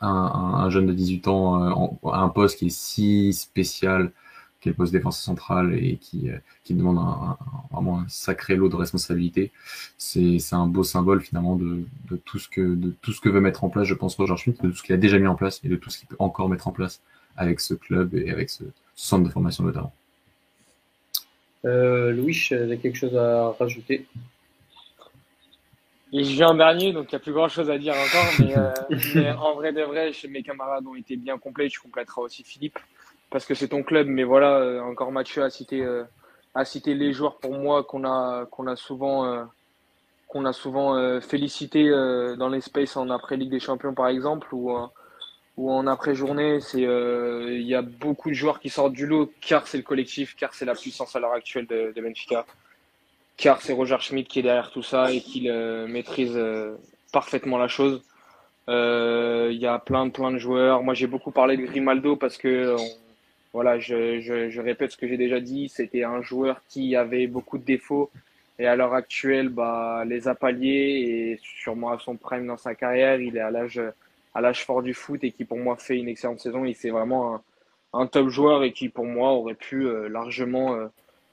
[0.00, 4.12] un, jeune de 18 ans euh, à un poste qui est si spécial
[4.60, 7.36] qu'est le poste défense centrale et qui, euh, qui demande un,
[7.70, 9.52] vraiment un sacré lot de responsabilité.
[9.98, 13.40] C'est un beau symbole finalement de, de, tout ce que, de tout ce que veut
[13.40, 15.36] mettre en place, je pense, Roger Schmidt, de tout ce qu'il a déjà mis en
[15.36, 17.00] place et de tout ce qu'il peut encore mettre en place
[17.38, 19.94] avec ce club et avec ce, centre de formation notamment.
[21.64, 24.06] Euh, Louis, tu as quelque chose à rajouter
[26.12, 28.32] et je viens en dernier, donc il n'y a plus grand chose à dire encore.
[28.38, 28.70] Mais, euh,
[29.14, 31.68] mais, en vrai de vrai, mes camarades ont été bien complets.
[31.68, 32.78] Tu compléteras aussi Philippe,
[33.30, 34.06] parce que c'est ton club.
[34.06, 36.04] Mais voilà, euh, encore Mathieu a cité, euh,
[36.54, 39.44] a cité les joueurs pour moi qu'on a, qu'on a souvent, euh,
[40.28, 41.90] qu'on a souvent euh, félicité
[42.38, 44.74] dans les spaces en après Ligue des Champions, par exemple, ou,
[45.58, 46.60] ou en après journée.
[46.60, 50.34] C'est, il y a beaucoup de joueurs qui sortent du lot, car c'est le collectif,
[50.36, 52.46] car c'est la puissance à l'heure actuelle de, Benfica
[53.36, 56.74] car c'est Roger Schmidt qui est derrière tout ça et qui maîtrise euh,
[57.12, 58.02] parfaitement la chose.
[58.68, 60.82] Euh, il y a plein, plein de joueurs.
[60.82, 62.74] Moi, j'ai beaucoup parlé de Grimaldo parce que,
[63.52, 65.68] voilà, je, je, je, répète ce que j'ai déjà dit.
[65.68, 68.10] C'était un joueur qui avait beaucoup de défauts
[68.58, 72.74] et à l'heure actuelle, bah, les a palliés et sûrement à son prime dans sa
[72.74, 73.80] carrière, il est à l'âge,
[74.34, 76.64] à l'âge fort du foot et qui pour moi fait une excellente saison.
[76.64, 77.42] Il fait vraiment
[77.92, 80.88] un, top joueur et qui pour moi aurait pu euh, largement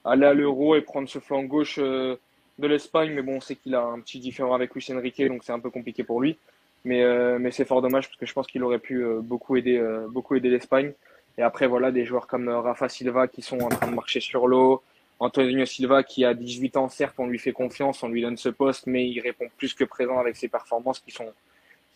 [0.06, 2.16] aller à l'Euro et prendre ce flanc gauche euh,
[2.58, 3.12] de l'Espagne.
[3.12, 5.60] Mais bon, on sait qu'il a un petit différent avec Luis Enrique, donc c'est un
[5.60, 6.38] peu compliqué pour lui.
[6.84, 9.56] Mais, euh, mais c'est fort dommage parce que je pense qu'il aurait pu euh, beaucoup
[9.56, 10.92] aider, beaucoup aider l'Espagne.
[11.36, 14.46] Et après, voilà, des joueurs comme Rafa Silva qui sont en train de marcher sur
[14.46, 14.82] l'eau.
[15.18, 18.50] Antonio Silva qui a 18 ans, certes, on lui fait confiance, on lui donne ce
[18.50, 21.32] poste, mais il répond plus que présent avec ses performances qui sont,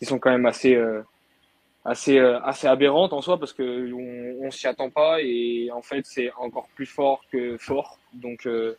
[0.01, 0.75] qui sont quand même assez,
[1.85, 3.91] assez euh, assez aberrante en soi parce que
[4.39, 7.99] on, s'y attend pas et en fait c'est encore plus fort que fort.
[8.13, 8.75] Donc euh,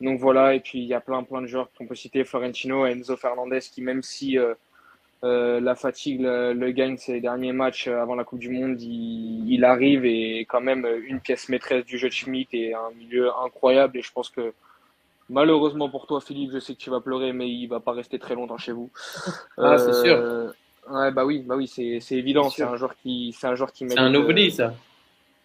[0.00, 2.86] donc voilà et puis il y a plein plein de joueurs qu'on peut citer Florentino
[2.86, 4.54] Enzo Fernandez qui même si euh,
[5.24, 10.04] euh la fatigue le, gagne ces derniers matchs avant la Coupe du Monde il, arrive
[10.04, 14.02] et quand même une pièce maîtresse du jeu de Schmidt et un milieu incroyable et
[14.02, 14.52] je pense que
[15.28, 18.18] malheureusement pour toi Philippe je sais que tu vas pleurer mais il va pas rester
[18.18, 18.90] très longtemps chez vous
[19.58, 20.52] ah c'est sûr
[20.90, 22.48] Ouais, bah oui, bah oui, c'est, c'est évident.
[22.48, 24.74] C'est un joueur qui, c'est un joueur qui C'est un ovni, ça.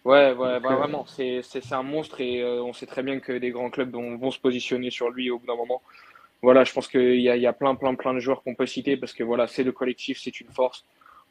[0.04, 1.04] Ouais, ouais, bah, vraiment.
[1.06, 3.90] C'est, c'est, c'est un monstre et euh, on sait très bien que des grands clubs
[3.90, 5.82] vont, vont se positionner sur lui au bout d'un moment.
[6.42, 8.66] Voilà, je pense qu'il y a, y a plein, plein, plein de joueurs qu'on peut
[8.66, 10.84] citer parce que voilà, c'est le collectif, c'est une force.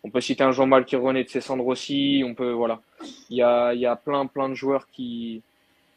[0.04, 2.24] On peut citer un Jean-Mal qui renaît de ses cendres aussi.
[2.26, 2.82] On peut, voilà.
[3.30, 5.44] Il y a, il y a plein, plein de joueurs qui,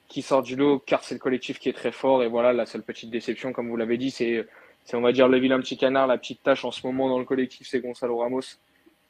[0.09, 2.23] qui sortent du lot car c'est le collectif qui est très fort.
[2.23, 4.47] Et voilà, la seule petite déception, comme vous l'avez dit, c'est
[4.95, 7.25] on va dire le vilain petit canard, la petite tâche en ce moment dans le
[7.25, 8.43] collectif, c'est Gonzalo Ramos.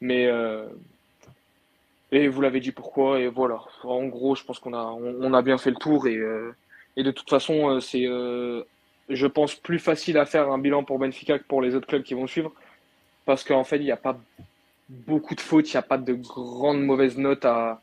[0.00, 0.66] Mais euh,
[2.12, 3.60] et vous l'avez dit pourquoi et voilà.
[3.82, 6.54] En gros, je pense qu'on a on, a bien fait le tour et euh,
[6.96, 8.04] et de toute façon euh, c'est
[9.08, 12.02] je pense plus facile à faire un bilan pour Benfica que pour les autres clubs
[12.02, 12.52] qui vont suivre
[13.24, 14.18] parce qu'en fait il n'y a pas
[14.88, 17.80] beaucoup de fautes, il n'y a pas de grandes mauvaises notes à,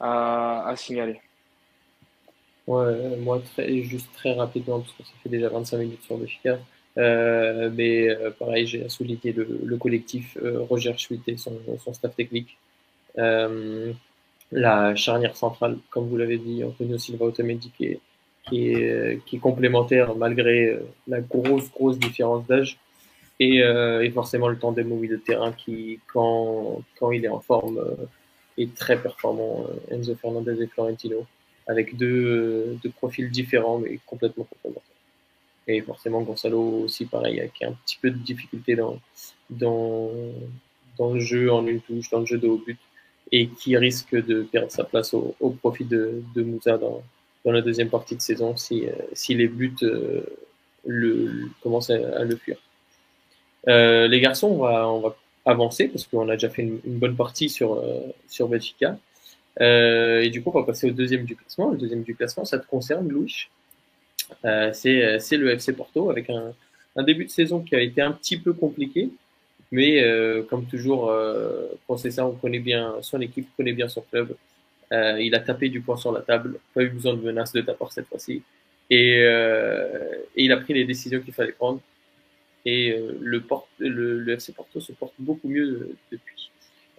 [0.00, 1.20] à signaler.
[2.66, 6.58] Ouais, moi très, juste très rapidement parce que ça fait déjà 25 minutes sur Benfica.
[6.96, 11.92] Euh, mais euh, pareil, j'ai souligné le, le collectif euh, Roger Schmitt et son, son
[11.92, 12.56] staff technique.
[14.52, 18.00] la charnière centrale, comme vous l'avez dit, Antonio Silva Otamendi qui est,
[18.44, 22.78] qui est, qui est complémentaire malgré la grosse, grosse différence d'âge.
[23.40, 27.40] Et, et, forcément le tandem au milieu de terrain qui, quand, quand il est en
[27.40, 27.80] forme,
[28.58, 31.26] est très performant, Enzo Fernandez et Florentino,
[31.66, 34.82] avec deux, deux profils différents mais complètement complémentaires.
[35.66, 39.00] Et forcément Gonzalo aussi pareil, avec un petit peu de difficulté dans,
[39.48, 40.10] dans,
[40.98, 42.78] dans le jeu en une touche, dans le jeu de haut but,
[43.32, 47.02] et qui risque de perdre sa place au, au profit de, de Moussa dans,
[47.44, 50.22] dans, la deuxième partie de saison si, euh, si les buts euh,
[50.84, 52.58] le, commencent à, le fuir.
[53.68, 57.16] Euh, les garçons, on va, on va avancer parce qu'on a déjà fait une, bonne
[57.16, 58.98] partie sur, euh, sur Benfica.
[59.60, 61.70] Euh, et du coup, on va passer au deuxième du classement.
[61.70, 63.48] Le deuxième du classement, ça te concerne, Louis.
[64.44, 66.54] Euh, c'est le FC Porto avec un,
[66.96, 69.10] un, début de saison qui a été un petit peu compliqué.
[69.70, 74.36] Mais euh, comme toujours, euh, ça, on connaît bien son équipe, connaît bien son club.
[74.92, 77.60] Euh, il a tapé du poing sur la table, pas eu besoin de menaces de
[77.60, 78.42] ta cette fois-ci.
[78.90, 81.80] Et, euh, et, il a pris les décisions qu'il fallait prendre.
[82.64, 83.42] Et euh, le,
[83.78, 86.50] le, le, FC Porto se porte beaucoup mieux depuis.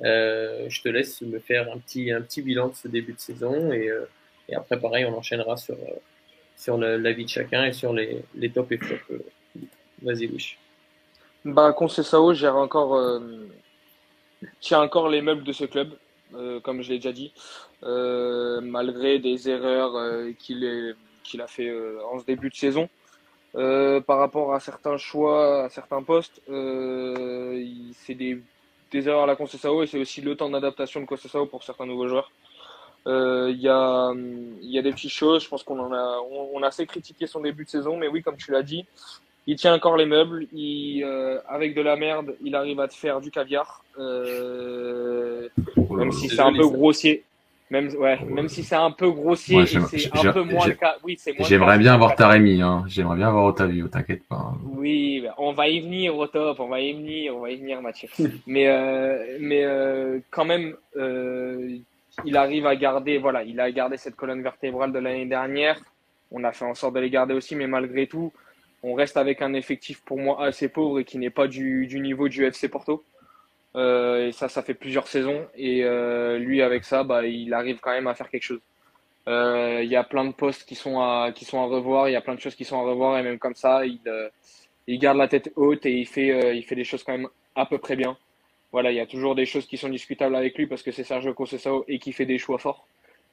[0.03, 3.19] Euh, je te laisse me faire un petit, un petit bilan de ce début de
[3.19, 3.89] saison et,
[4.49, 5.77] et après, pareil, on enchaînera sur,
[6.58, 9.23] sur le, la vie de chacun et sur les, les tops et flops.
[10.01, 10.58] Vas-y, Louis.
[11.45, 13.47] Bah, Concessao gère encore, euh,
[14.60, 15.91] tient encore les meubles de ce club,
[16.34, 17.34] euh, comme je l'ai déjà dit,
[17.84, 22.89] euh, malgré des erreurs euh, qu'il qu'il a fait euh, en ce début de saison.
[23.53, 28.41] par rapport à certains choix, à certains postes, c'est des,
[28.91, 31.86] des erreurs à la Concessao et c'est aussi le temps d'adaptation de Concessao pour certains
[31.86, 32.32] nouveaux joueurs.
[33.08, 34.12] Il y, a,
[34.62, 37.28] y a des petites choses, je pense qu'on en a, on, on, a assez critiqué
[37.28, 38.84] son début de saison, mais oui, comme tu l'as dit,
[39.48, 40.48] il tient encore les meubles.
[40.54, 43.84] Il, euh, avec de la merde, il arrive à te faire du caviar.
[44.00, 47.24] Euh, oh même si c'est un peu grossier.
[47.71, 50.97] Même, ouais, même si c'est un peu grossier, c'est un peu moins le cas.
[51.04, 52.84] Oui, J'aimerais bien avoir Taremi, hein.
[52.88, 54.36] J'aimerais bien avoir Otavio, t'inquiète pas.
[54.36, 54.58] Hein.
[54.63, 57.58] Oui, bah, on va y venir au top, on va y venir, on va y
[57.58, 58.08] venir, Mathieu.
[58.47, 61.78] mais, euh, mais euh, quand même, euh,
[62.23, 65.80] il arrive à garder, voilà, il a gardé cette colonne vertébrale de l'année dernière.
[66.32, 68.32] On a fait en sorte de les garder aussi, mais malgré tout,
[68.84, 71.99] on reste avec un effectif pour moi assez pauvre et qui n'est pas du, du,
[71.99, 73.04] niveau du FC Porto.
[73.75, 75.45] Euh, et ça, ça fait plusieurs saisons.
[75.55, 78.61] Et euh, lui, avec ça, bah, il arrive quand même à faire quelque chose.
[79.27, 82.09] Euh, il y a plein de postes qui sont à qui sont à revoir.
[82.09, 83.99] Il y a plein de choses qui sont à revoir et même comme ça, il
[84.88, 87.65] il garde la tête haute et il fait il fait des choses quand même à
[87.65, 88.17] peu près bien.
[88.71, 91.03] Voilà, il y a toujours des choses qui sont discutables avec lui parce que c'est
[91.03, 92.88] Sergio Conceição et qui fait des choix forts.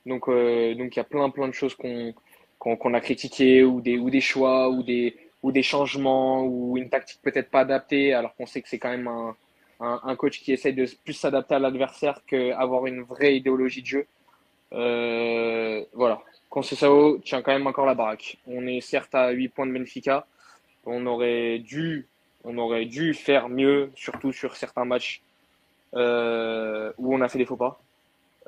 [0.06, 2.14] Donc donc il y a plein plein de choses qu'on
[2.58, 6.88] qu'on a critiquées ou des ou des choix ou des ou des changements ou une
[6.88, 9.36] tactique peut-être pas adaptée, alors qu'on sait que c'est quand même un,
[9.82, 14.06] un, coach qui essaye de plus s'adapter à l'adversaire qu'avoir une vraie idéologie de jeu.
[14.72, 16.22] Euh, voilà.
[16.50, 18.36] Conceição tient quand même encore la baraque.
[18.46, 20.26] On est certes à 8 points de Benfica.
[20.84, 22.06] On aurait dû,
[22.44, 25.22] on aurait dû faire mieux, surtout sur certains matchs
[25.94, 27.80] euh, où on a fait des faux pas.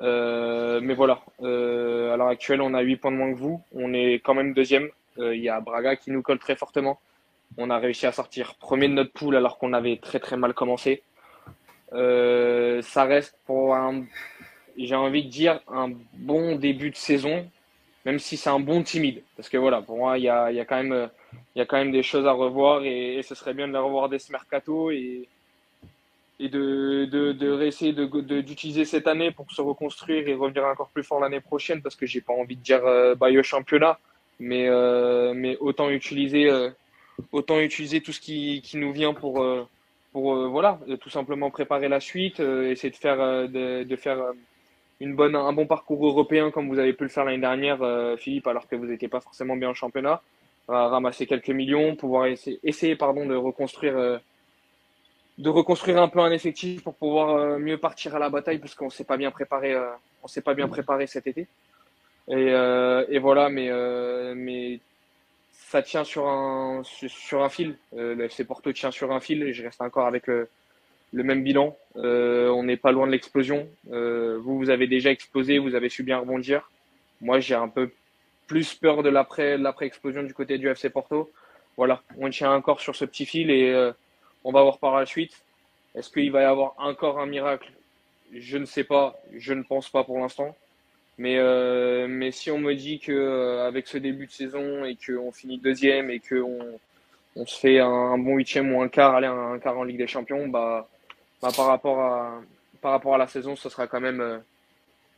[0.00, 3.62] Euh, mais voilà, euh, à l'heure actuelle, on a 8 points de moins que vous.
[3.74, 6.98] On est quand même deuxième il y a Braga qui nous colle très fortement.
[7.56, 10.54] On a réussi à sortir premier de notre poule alors qu'on avait très très mal
[10.54, 11.02] commencé.
[11.92, 14.04] Euh, ça reste pour un,
[14.76, 17.48] j'ai envie de dire, un bon début de saison,
[18.04, 19.22] même si c'est un bon timide.
[19.36, 21.08] Parce que voilà, pour moi, il y a, quand, même,
[21.54, 24.08] y a quand même des choses à revoir et, ce serait bien de les revoir
[24.08, 25.28] dès ce mercato et,
[26.40, 30.88] et de, de, de réessayer d'utiliser de, cette année pour se reconstruire et revenir encore
[30.88, 33.98] plus fort l'année prochaine parce que j'ai pas envie de dire euh, au championnat
[34.40, 36.70] mais, euh, mais autant utiliser, euh,
[37.32, 39.44] autant utiliser tout ce qui, qui nous vient pour,
[40.14, 44.18] euh, pour voilà, tout simplement préparer la suite, essayer de faire, de, faire
[45.00, 47.78] une bonne, un bon parcours européen comme vous avez pu le faire l'année dernière,
[48.18, 50.22] Philippe, alors que vous n'étiez pas forcément bien en championnat,
[50.68, 52.26] ramasser quelques millions, pouvoir
[52.62, 54.20] essayer, pardon, de reconstruire
[55.36, 58.90] de reconstruire un peu un effectif pour pouvoir mieux partir à la bataille parce qu'on
[58.90, 59.76] s'est pas bien préparé
[60.24, 61.46] on s'est pas bien préparé cet été.
[62.28, 64.80] Et, euh, et voilà, mais, euh, mais
[65.74, 67.76] ça tient sur un, sur un fil.
[67.96, 70.48] Euh, le FC Porto tient sur un fil et je reste encore avec le,
[71.12, 71.76] même bilan.
[71.96, 73.66] Euh, on n'est pas loin de l'explosion.
[73.90, 76.70] Euh, vous, vous avez déjà explosé, vous avez su bien rebondir.
[77.20, 77.90] Moi, j'ai un peu
[78.46, 81.32] plus peur de l'après, l'après explosion du côté du FC Porto.
[81.76, 83.90] Voilà, on tient encore sur ce petit fil et euh,
[84.44, 85.42] on va voir par la suite.
[85.96, 87.72] Est-ce qu'il va y avoir encore un miracle?
[88.32, 89.20] Je ne sais pas.
[89.36, 90.54] Je ne pense pas pour l'instant.
[91.16, 95.30] Mais, euh, mais si on me dit que euh, ce début de saison et qu'on
[95.30, 96.58] finit deuxième et qu'on
[97.36, 100.06] on se fait un, bon huitième ou un quart, aller un, quart en Ligue des
[100.08, 100.88] Champions, bah,
[101.40, 102.40] bah, par rapport à
[102.80, 104.38] par rapport à la saison, ce sera quand même euh,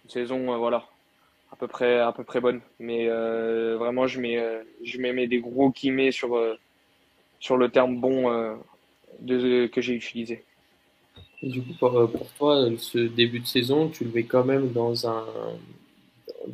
[0.05, 0.85] une saison voilà
[1.51, 2.61] à peu près à peu près bonne.
[2.79, 4.39] Mais vraiment, je mets
[4.85, 6.39] je mets des gros guillemets sur
[7.41, 8.59] sur le terme bon
[9.27, 10.45] que j'ai utilisé.
[11.43, 15.07] Du coup, pour, pour, toi, ce début de saison, tu le mets quand même dans
[15.07, 15.27] un,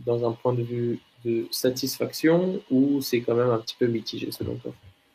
[0.07, 4.31] dans un point de vue de satisfaction ou c'est quand même un petit peu mitigé
[4.31, 4.73] selon toi?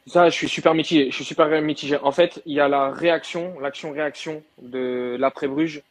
[0.08, 1.12] Ça, je suis super mitigé.
[1.12, 1.98] Je suis super mitigé.
[1.98, 5.84] En fait, il y a la réaction, l'action-réaction de l'après-Bruges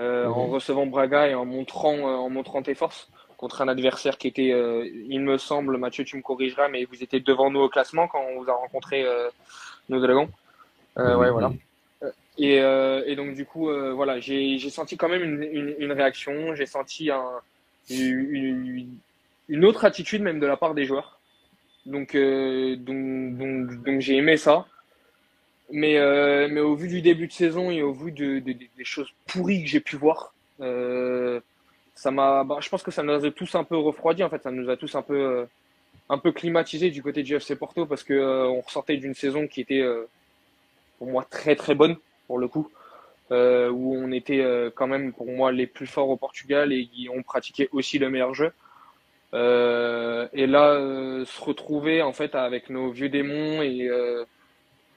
[0.00, 0.54] euh, en mhm.
[0.54, 4.50] recevant Braga et en montrant, euh, en montrant tes forces contre un adversaire qui était,
[4.50, 8.08] euh, il me semble, Mathieu, tu me corrigeras, mais vous étiez devant nous au classement
[8.08, 9.04] quand on vous a rencontré
[9.88, 10.30] nos dragons.
[10.96, 11.52] Ouais, voilà.
[12.38, 16.54] Et, et, donc du coup, voilà, j'ai senti quand même une, une, une réaction.
[16.54, 17.40] J'ai senti un,
[17.90, 21.20] une, autre attitude même de la part des joueurs.
[21.86, 24.66] Donc, donc, donc, donc j'ai aimé ça.
[25.70, 28.84] Mais, euh, mais au vu du début de saison et au vu de, de, des
[28.84, 31.40] choses pourries que j'ai pu voir, euh,
[31.94, 34.22] ça m'a, bah, je pense que ça nous a tous un peu refroidi.
[34.22, 35.44] En fait, ça nous a tous un peu, euh,
[36.08, 39.46] un peu climatisé du côté du FC Porto parce que euh, on ressortait d'une saison
[39.46, 40.08] qui était euh,
[40.98, 42.70] pour moi très très bonne pour le coup,
[43.30, 47.22] où on était quand même pour moi les plus forts au Portugal et qui ont
[47.22, 48.52] pratiqué aussi le meilleur jeu.
[49.32, 53.90] et là, se retrouver en fait avec nos vieux démons et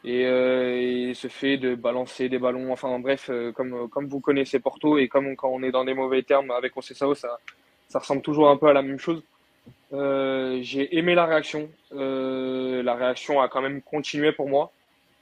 [0.04, 4.22] et, euh, et, ce fait de balancer des ballons, enfin bref, euh, comme, comme vous
[4.22, 7.40] connaissez Porto et comme quand on est dans des mauvais termes avec Conceição, ça,
[7.90, 9.22] ça ressemble toujours un peu à la même chose.
[9.92, 11.70] Euh, j'ai aimé la réaction.
[11.94, 14.72] Euh, la réaction a quand même continué pour moi.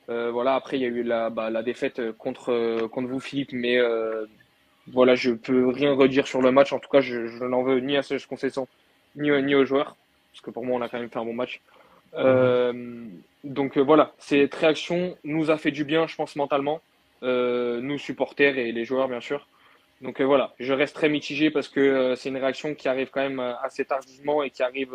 [0.09, 3.53] Euh, voilà, après il y a eu la, bah, la défaite contre, contre vous Philippe,
[3.53, 3.79] mais
[4.87, 6.71] voilà, je peux rien redire sur le match.
[6.73, 8.67] En tout cas, je, je n'en veux ni à ce Conceição
[9.15, 9.95] ni, ni aux joueurs,
[10.31, 11.61] parce que pour moi on a quand même fait un bon match.
[12.17, 13.05] Euh,
[13.43, 16.81] donc euh, voilà, cette réaction nous a fait du bien, je pense, mentalement,
[17.23, 19.47] euh, nous supporters et les joueurs, bien sûr.
[20.01, 23.39] Donc voilà, je reste très mitigé parce que c'est une réaction qui arrive quand même
[23.39, 24.93] assez tardivement et qui arrive,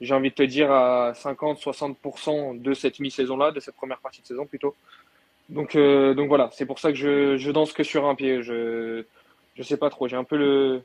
[0.00, 4.26] j'ai envie de te dire, à 50-60% de cette mi-saison-là, de cette première partie de
[4.26, 4.74] saison plutôt.
[5.48, 8.42] Donc, donc voilà, c'est pour ça que je, je danse que sur un pied.
[8.42, 9.04] Je,
[9.56, 10.82] je sais pas trop, j'ai un peu le,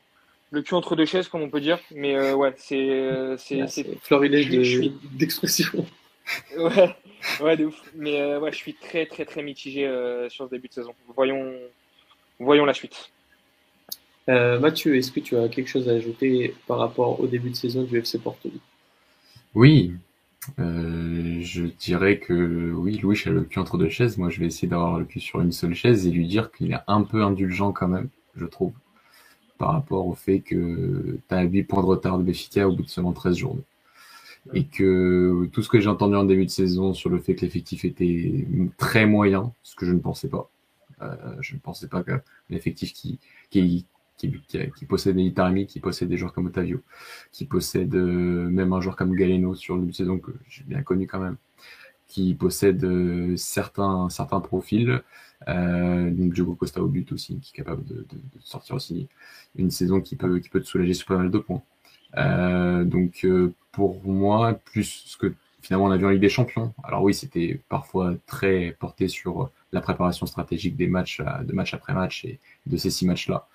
[0.52, 1.80] le cul entre deux chaises, comme on peut dire.
[1.92, 2.90] Mais euh, ouais, c'est.
[2.90, 3.66] Euh, c'est
[4.02, 4.50] florilège
[5.14, 5.86] d'expression.
[6.58, 6.96] ouais,
[7.42, 7.82] ouais, de ouf.
[7.96, 9.88] Mais euh, ouais, je suis très, très, très mitigé
[10.30, 10.94] sur ce début de saison.
[11.16, 11.54] Voyons,
[12.40, 13.12] voyons la suite.
[14.28, 17.84] Mathieu, est-ce que tu as quelque chose à ajouter par rapport au début de saison
[17.84, 18.50] du FC Porto?
[19.56, 19.94] Oui,
[20.58, 24.18] je dirais que oui, Louis a le cul entre deux chaises.
[24.18, 26.72] Moi, je vais essayer d'avoir le cul sur une seule chaise et lui dire qu'il
[26.72, 28.74] est un peu indulgent quand même, je trouve
[29.58, 32.84] par rapport au fait que tu as 8 points de retard de Béfica au bout
[32.84, 33.64] de seulement 13 journées.
[34.54, 37.42] Et que tout ce que j'ai entendu en début de saison sur le fait que
[37.42, 38.46] l'effectif était
[38.78, 40.50] très moyen, ce que je ne pensais pas.
[41.02, 42.12] Euh, je ne pensais pas que
[42.50, 43.18] l'effectif qui,
[43.50, 43.86] qui,
[44.18, 46.82] qui, qui, possède Itarmi, qui possède des joueurs comme Otavio,
[47.32, 50.64] qui possède euh, même un joueur comme Galeno sur le début de saison que j'ai
[50.64, 51.38] bien connu quand même,
[52.08, 55.02] qui possède euh, certains, certains profils,
[55.48, 59.08] euh, donc Diogo Costa au but aussi, qui est capable de, de, de, sortir aussi
[59.56, 61.62] une saison qui peut, qui peut te soulager sur pas mal de points.
[62.18, 66.30] Euh, donc euh, pour moi, plus ce que finalement on a vu en Ligue des
[66.30, 66.74] Champions.
[66.84, 71.94] Alors oui, c'était parfois très porté sur la préparation stratégique des matchs, de match après
[71.94, 73.48] match et de ces six matchs-là.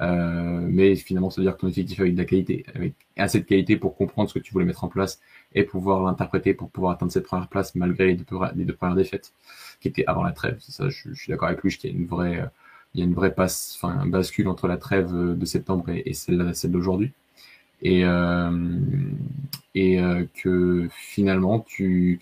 [0.00, 3.38] Euh, mais finalement, ça veut dire que ton effectif avec de la qualité, avec assez
[3.38, 5.20] de qualité pour comprendre ce que tu voulais mettre en place
[5.54, 8.24] et pouvoir l'interpréter pour pouvoir atteindre cette première place malgré les deux,
[8.74, 9.32] premières défaites
[9.80, 10.56] qui étaient avant la trêve.
[10.60, 12.44] Ça, je, suis d'accord avec lui, qu'il y a une vraie,
[12.94, 16.14] il y a une vraie passe, enfin, bascule entre la trêve de septembre et, et
[16.14, 17.12] celle, celle d'aujourd'hui.
[17.82, 18.50] Et, euh,
[19.74, 22.20] et euh, que finalement, tu,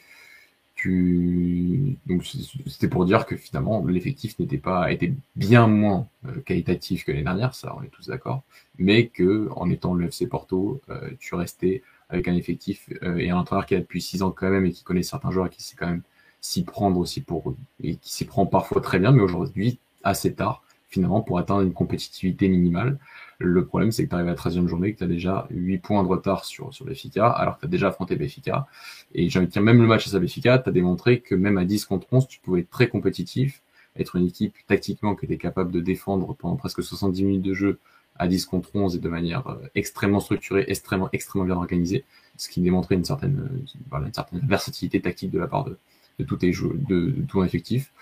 [2.67, 7.25] c'était pour dire que finalement l'effectif n'était pas était bien moins euh, qualitatif que l'année
[7.25, 8.43] dernière, ça on est tous d'accord,
[8.79, 13.31] mais que en étant le FC Porto, euh, tu restais avec un effectif euh, et
[13.31, 15.51] un entraîneur qui a depuis six ans quand même et qui connaît certains joueurs et
[15.51, 16.03] qui sait quand même
[16.41, 20.63] s'y prendre aussi pour et qui s'y prend parfois très bien, mais aujourd'hui assez tard
[20.89, 22.99] finalement pour atteindre une compétitivité minimale.
[23.39, 25.79] Le problème, c'est que tu arrives à la 13e journée, que tu as déjà 8
[25.79, 28.67] points de retard sur, sur Béfica, alors que tu as déjà affronté Béfica.
[29.15, 31.65] Et j'ai envie dire, même le match à Béfica, tu as démontré que même à
[31.65, 33.63] 10 contre 11, tu pouvais être très compétitif,
[33.97, 37.79] être une équipe tactiquement qui était capable de défendre pendant presque 70 minutes de jeu
[38.17, 42.05] à 10 contre 11 et de manière euh, extrêmement structurée, extrêmement, extrêmement bien organisée,
[42.37, 43.49] ce qui démontrait une certaine,
[43.91, 45.77] voilà, une certaine versatilité tactique de la part de,
[46.19, 47.93] de tout, de, de tout un effectif.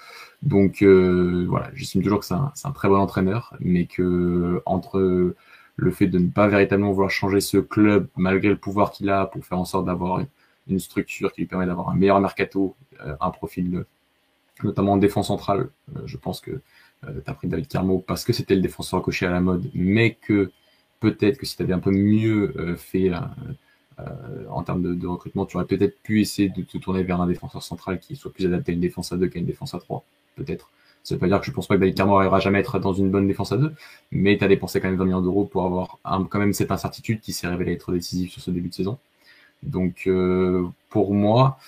[0.43, 5.35] Donc euh, voilà, j'estime toujours que c'est un, un, très bon entraîneur, mais que entre
[5.77, 9.27] le fait de ne pas véritablement vouloir changer ce club malgré le pouvoir qu'il a
[9.27, 10.23] pour faire en sorte d'avoir
[10.69, 13.85] une structure qui lui permet d'avoir un meilleur mercato, euh, un profil
[14.63, 15.71] notamment en défense centrale.
[15.97, 16.51] Euh, je pense que
[17.05, 19.71] euh, tu as pris David Carmo parce que c'était le défenseur coché à la mode,
[19.75, 20.53] mais que
[21.01, 23.11] peut-être que si tu avais un peu mieux fait
[24.51, 27.63] en termes de, recrutement, tu aurais peut-être pu essayer de te tourner vers un défenseur
[27.63, 30.05] central qui soit plus adapté à une défense à 2 qu'à une défense à 3,
[30.37, 30.71] peut-être.
[31.03, 32.79] Ça veut pas dire que je pense pas que David Carmo arrivera jamais à être
[32.79, 33.73] dans une bonne défense à 2,
[34.13, 37.21] mais tu as dépensé quand même 20 millions d'euros pour avoir quand même cette incertitude
[37.21, 38.99] qui s'est révélée être décisive sur ce début de saison.
[39.65, 40.09] Donc
[40.89, 41.59] pour moi,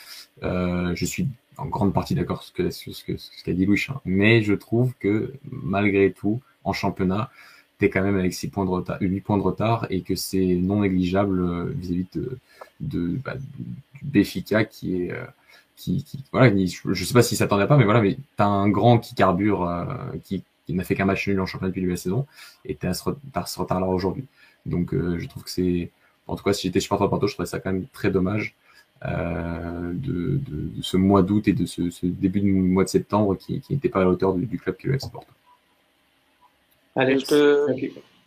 [0.43, 2.55] je suis en grande partie d'accord sur
[2.95, 4.01] ce qu'a ce dit Louis, hein.
[4.05, 7.31] mais je trouve que malgré tout, en championnat,
[7.79, 10.15] tu es quand même avec 6 points de retard, 8 points de retard et que
[10.15, 12.39] c'est non négligeable euh, vis-à-vis de,
[12.81, 13.65] de bah, du
[14.03, 15.25] Béfica qui est euh,
[15.77, 18.99] qui, qui, voilà, je sais pas s'il s'attendait pas, mais voilà, mais t'as un grand
[18.99, 19.85] qui carbure, euh,
[20.23, 22.27] qui, qui n'a fait qu'un match nul en championnat depuis de la saison,
[22.65, 23.03] et t'as ce,
[23.47, 24.25] ce retard-là aujourd'hui.
[24.67, 25.91] Donc, je trouve que c'est,
[26.29, 28.55] en tout cas, si j'étais supporter de je trouverais ça quand même très dommage
[29.07, 33.37] euh, de, de, ce mois d'août et de ce, ce, début de mois de septembre
[33.37, 35.27] qui n'était pas à la hauteur du, du club qui le Porto.
[36.97, 37.67] Allez, je peux...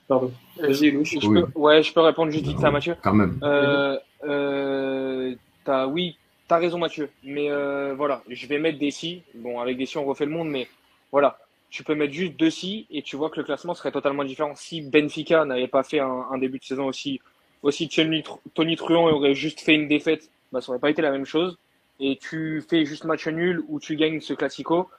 [0.08, 0.32] Pardon.
[0.58, 1.06] Vas-y, Louis.
[1.06, 1.48] Je, peux...
[1.56, 2.96] Ouais, je peux répondre juste vite à Mathieu.
[3.04, 3.40] Quand même.
[3.44, 5.88] Euh, euh, as...
[5.88, 7.10] Oui, tu as raison, Mathieu.
[7.24, 9.24] Mais euh, voilà, je vais mettre des si.
[9.36, 10.68] Bon, avec des si, on refait le monde, mais
[11.12, 11.38] voilà.
[11.70, 14.54] Tu peux mettre juste deux si et tu vois que le classement serait totalement différent.
[14.56, 17.20] Si Benfica n'avait pas fait un, un, début de saison aussi,
[17.62, 21.12] aussi Tony, Tony Truant aurait juste fait une défaite bah, ça aurait pas été la
[21.12, 21.58] même chose.
[22.00, 24.90] Et tu fais juste match nul ou tu gagnes ce classico,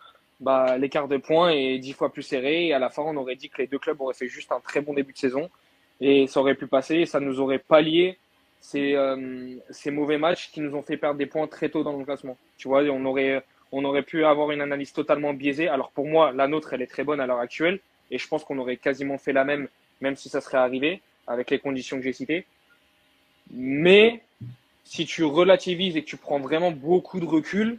[0.41, 2.68] bah, l'écart de points est dix fois plus serré.
[2.68, 4.61] Et à la fin, on aurait dit que les deux clubs auraient fait juste un
[4.61, 5.51] très bon début de saison.
[6.01, 6.97] Et ça aurait pu passer.
[6.97, 8.18] Et ça nous aurait pallié
[8.61, 11.97] ces, euh, ces mauvais matchs qui nous ont fait perdre des points très tôt dans
[11.97, 12.36] le classement.
[12.57, 15.68] Tu vois, on aurait, on aurait pu avoir une analyse totalement biaisée.
[15.68, 17.80] Alors pour moi, la nôtre, elle est très bonne à l'heure actuelle.
[18.11, 19.68] Et je pense qu'on aurait quasiment fait la même,
[20.01, 22.47] même si ça serait arrivé, avec les conditions que j'ai citées.
[23.51, 24.22] Mais
[24.84, 27.78] si tu relativises et que tu prends vraiment beaucoup de recul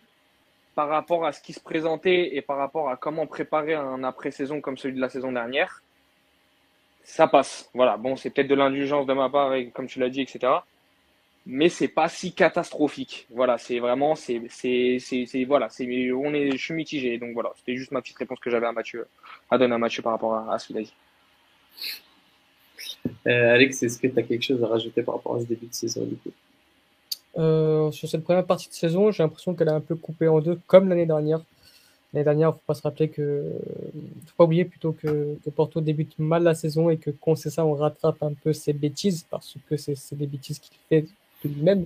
[0.80, 4.62] par rapport à ce qui se présentait et par rapport à comment préparer un après-saison
[4.62, 5.84] comme celui de la saison dernière,
[7.04, 7.70] ça passe.
[7.74, 10.54] Voilà, bon, c'est peut-être de l'indulgence de ma part, comme tu l'as dit, etc.
[11.46, 13.28] Mais c'est pas si catastrophique.
[13.30, 17.18] Voilà, c'est vraiment, c'est, c'est, c'est, voilà, c'est, on est, je suis mitigé.
[17.18, 19.06] Donc voilà, c'était juste ma petite réponse que j'avais à Mathieu,
[19.52, 20.88] à donner à Mathieu par rapport à, ce qu'il.
[23.28, 25.68] Euh, Alex, est-ce que tu as quelque chose à rajouter par rapport à ce début
[25.68, 26.32] de saison du coup?
[27.40, 30.42] Euh, sur cette première partie de saison, j'ai l'impression qu'elle a un peu coupé en
[30.42, 31.42] deux, comme l'année dernière.
[32.14, 33.44] L'année dernière, il ne faut pas se rappeler que,
[34.26, 38.22] faut pas oublier plutôt que, Porto débute mal la saison et que ça, on rattrape
[38.24, 41.86] un peu ses bêtises parce que c'est des bêtises qu'il fait de lui-même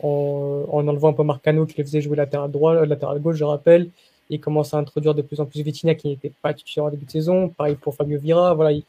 [0.00, 3.36] en, en, enlevant un peu Marcano qui le faisait jouer latéral droit, euh, latéral gauche,
[3.36, 3.90] je rappelle.
[4.30, 7.04] Il commence à introduire de plus en plus Vitinha qui n'était pas titulaire en début
[7.04, 7.48] de saison.
[7.48, 8.54] Pareil pour Fabio Vira.
[8.54, 8.84] Voilà, il,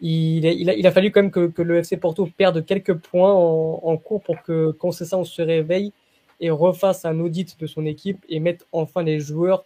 [0.00, 2.94] il, il, a, il, a, fallu quand même que, que, le FC Porto perde quelques
[2.94, 5.92] points en, en cours pour que on se réveille
[6.40, 9.64] et refasse un audit de son équipe et mette enfin les joueurs,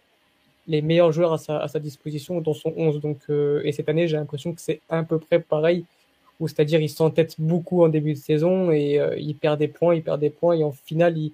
[0.67, 2.99] les meilleurs joueurs à sa, à sa disposition dans son 11.
[2.99, 5.85] Donc, euh, et cette année, j'ai l'impression que c'est à peu près pareil,
[6.39, 9.95] où c'est-à-dire il s'entête beaucoup en début de saison et euh, il perd des points,
[9.95, 11.31] il perd des points et en finale, il,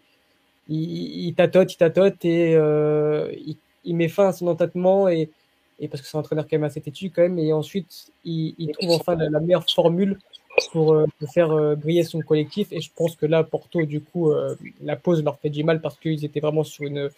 [0.69, 5.29] il, il tâtote, il tâtote et euh, il, il, met fin à son entêtement et
[5.81, 8.53] et parce que c'est un entraîneur quand même assez têtu quand même, et ensuite il,
[8.57, 10.17] il trouve enfin la, meilleure formule
[10.71, 14.31] pour, euh, faire euh, briller son collectif, et je pense que là, Porto, du coup,
[14.31, 17.09] euh, la pause leur fait du mal parce qu'ils étaient vraiment sur une,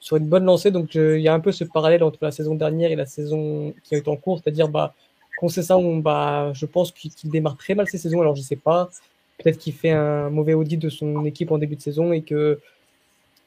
[0.00, 2.56] sur une bonne lancée, donc il y a un peu ce parallèle entre la saison
[2.56, 4.94] dernière et la saison qui est en cours, c'est-à-dire, bah,
[5.48, 8.90] ça, on, bah, je pense qu'il démarre très mal ces saisons, alors je sais pas,
[9.38, 12.58] peut-être qu'il fait un mauvais audit de son équipe en début de saison et que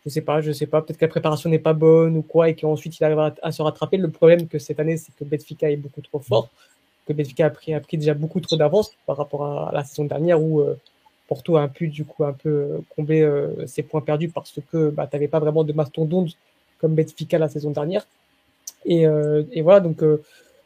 [0.04, 2.50] je sais pas, je sais pas, peut-être que la préparation n'est pas bonne ou quoi,
[2.50, 3.98] et qu'ensuite il arrive à, se rattraper.
[3.98, 6.50] Le problème que cette année, c'est que Benfica est beaucoup trop fort,
[7.06, 10.06] que Benfica a pris, a pris déjà beaucoup trop d'avance par rapport à la saison
[10.06, 10.76] dernière où euh,
[11.28, 14.90] Porto a pu du coup un peu euh, combler euh, ses points perdus parce que
[14.90, 16.32] bah, tu n'avais pas vraiment de mastodonte
[16.80, 18.06] comme Benfica la saison dernière.
[18.86, 19.04] Et,
[19.52, 20.02] et voilà, donc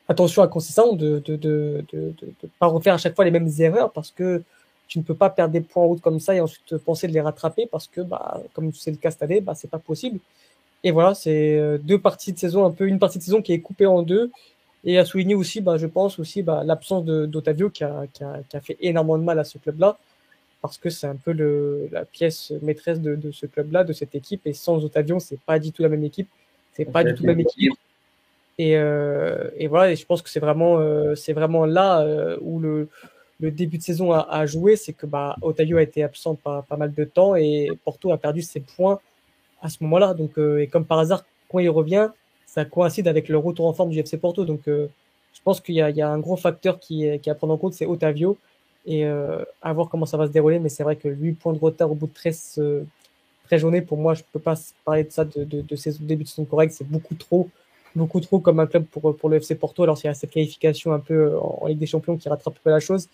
[0.08, 3.32] attention à Concession de ne de, de, de, de, pas refaire à chaque fois les
[3.32, 4.42] mêmes erreurs parce que
[4.88, 7.14] tu ne peux pas perdre des points en route comme ça et ensuite penser de
[7.14, 10.20] les rattraper parce que, bah, comme c'est le cas cette année, bah, c'est pas possible.
[10.84, 13.54] Et voilà, c'est euh, deux parties de saison, un peu une partie de saison qui
[13.54, 14.32] est coupée en deux.
[14.84, 18.42] Et à souligner aussi, bah, je pense aussi bah, l'absence d'Otavio qui a, qui, a,
[18.48, 19.98] qui a, fait énormément de mal à ce club-là,
[20.62, 24.14] parce que c'est un peu le, la pièce maîtresse de, de ce club-là, de cette
[24.14, 24.46] équipe.
[24.46, 26.30] Et sans Otavio, c'est pas du tout la même équipe.
[26.74, 27.74] C'est pas du tout la même équipe.
[28.58, 32.38] Et, euh, et voilà, et je pense que c'est vraiment, euh, c'est vraiment là euh,
[32.42, 32.88] où le,
[33.40, 36.78] le début de saison a, joué, c'est que bah, Otayo a été absent pas, pas
[36.78, 39.00] mal de temps et Porto a perdu ses points
[39.62, 40.14] à ce moment-là.
[40.14, 42.10] Donc, euh, et comme par hasard, quand il revient,
[42.46, 44.46] ça coïncide avec le retour en forme du FC Porto.
[44.46, 44.88] Donc, euh,
[45.34, 47.58] je pense qu'il y, y, a un gros facteur qui est, qui à prendre en
[47.58, 48.38] compte, c'est Otavio.
[48.86, 50.60] Et euh, à voir comment ça va se dérouler.
[50.60, 52.62] Mais c'est vrai que 8 points de retard au bout de 13,
[53.48, 54.56] 13 journées, pour moi, je peux pas
[54.86, 56.72] parler de ça de, de, de saison, début de saison correct.
[56.72, 57.50] C'est beaucoup trop
[57.96, 59.84] beaucoup trop comme un club pour, pour le FC Porto.
[59.84, 62.62] Alors, s'il y a cette qualification un peu en, Ligue des Champions qui rattrape un
[62.64, 63.08] peu la chose.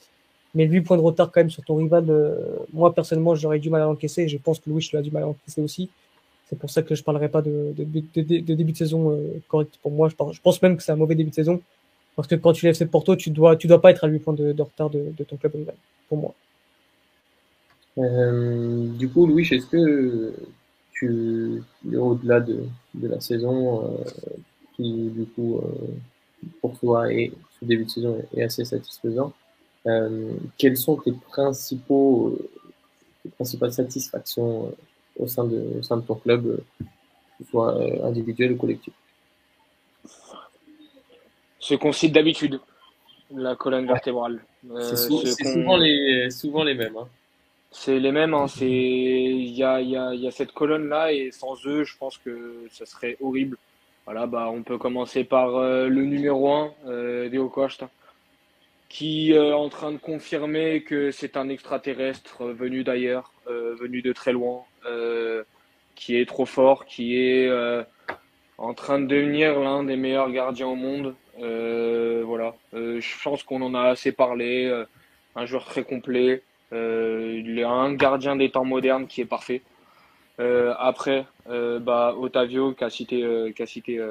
[0.54, 2.36] Mais 8 points de retard quand même sur ton rival, euh,
[2.74, 5.26] moi personnellement j'aurais du mal à l'encaisser je pense que Louis a du mal à
[5.28, 5.90] l'encaisser aussi.
[6.50, 9.42] C'est pour ça que je parlerai pas de, de, de, de début de saison euh,
[9.48, 10.10] correct pour moi.
[10.10, 11.62] Je pense, même que c'est un mauvais début de saison
[12.18, 14.20] parce que quand tu lèves cette Porto, tu dois, tu dois pas être à 8
[14.20, 15.76] points de, retard de, ton club rival,
[16.10, 16.34] pour moi.
[17.98, 20.34] Euh, du coup, Louis, est-ce que
[20.92, 21.64] tu,
[21.96, 22.66] au-delà de,
[22.96, 24.04] de la saison, euh,
[24.82, 29.34] qui du coup, euh, pour toi, et ce début de saison est assez satisfaisant,
[29.88, 32.38] euh, quelles sont tes principaux,
[33.24, 34.74] tes principales satisfactions
[35.18, 38.94] au sein de, au sein de ton club, que ce soit individuel ou collectif?
[41.60, 42.60] Ce qu'on cite d'habitude,
[43.34, 44.44] la colonne vertébrale.
[44.82, 46.98] c'est souvent, les, souvent les mêmes.
[46.98, 47.08] Hein.
[47.72, 48.34] C'est les mêmes.
[48.34, 48.48] Hein.
[48.48, 51.98] C'est il y a, y, a, y a cette colonne là et sans eux, je
[51.98, 53.58] pense que ça serait horrible.
[54.06, 57.90] Voilà, bah on peut commencer par euh, le numéro 1, euh, Deo Costa,
[58.90, 64.14] qui euh, est en train de confirmer que c'est un extraterrestre venu d'ailleurs, venu de
[64.14, 64.64] très loin,
[65.96, 67.50] qui est trop fort, qui est
[68.58, 71.16] en train de devenir l'un des meilleurs gardiens au monde.
[71.38, 74.72] voilà, je pense qu'on en a assez parlé.
[75.36, 76.44] un joueur très complet.
[76.74, 79.62] Euh, il un gardien des temps modernes qui est parfait.
[80.42, 84.02] Euh, après, euh, bah, Otavio qui a cité, a cité,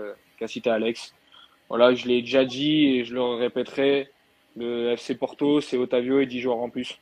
[0.40, 1.14] a cité Alex.
[1.68, 4.08] Voilà, je l'ai déjà dit et je le répéterai.
[4.56, 6.98] Le FC Porto, c'est Otavio et 10 joueurs en plus.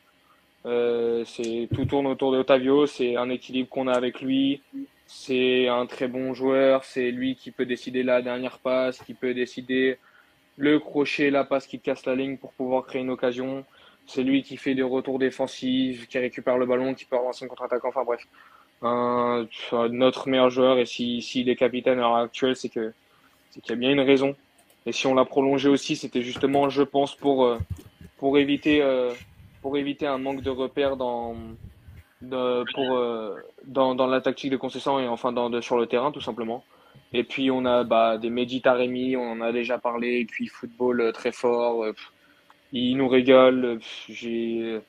[0.65, 2.85] Euh, c'est tout tourne autour de Otavio.
[2.85, 4.61] C'est un équilibre qu'on a avec lui.
[5.07, 6.83] C'est un très bon joueur.
[6.83, 9.97] C'est lui qui peut décider la dernière passe, qui peut décider
[10.57, 13.65] le crochet, la passe qui casse la ligne pour pouvoir créer une occasion.
[14.05, 17.47] C'est lui qui fait des retours défensifs, qui récupère le ballon, qui peut relancer un
[17.47, 17.85] contre-attaque.
[17.85, 18.27] Enfin bref,
[18.81, 20.77] notre meilleur joueur.
[20.77, 22.93] Et s'il si, est capitaine à l'heure actuelle, c'est que
[23.51, 24.35] c'est qu'il y a bien une raison.
[24.85, 27.57] Et si on l'a prolongé aussi, c'était justement, je pense, pour euh,
[28.17, 29.11] pour éviter euh,
[29.61, 31.35] pour éviter un manque de repères dans
[32.21, 36.11] de, pour euh, dans, dans la tactique de concession et enfin dans, sur le terrain
[36.11, 36.63] tout simplement.
[37.11, 41.11] Et puis on a bah, des Mediterranean, on en a déjà parlé, et puis football
[41.13, 41.85] très fort.
[42.71, 43.79] Il nous régale.
[44.07, 44.79] J'ai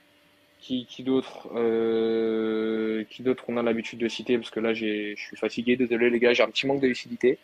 [0.60, 4.38] qui, qui d'autre euh, Qui d'autre on a l'habitude de citer?
[4.38, 5.76] Parce que là je suis fatigué.
[5.76, 7.38] Désolé les gars, j'ai un petit manque de lucidité.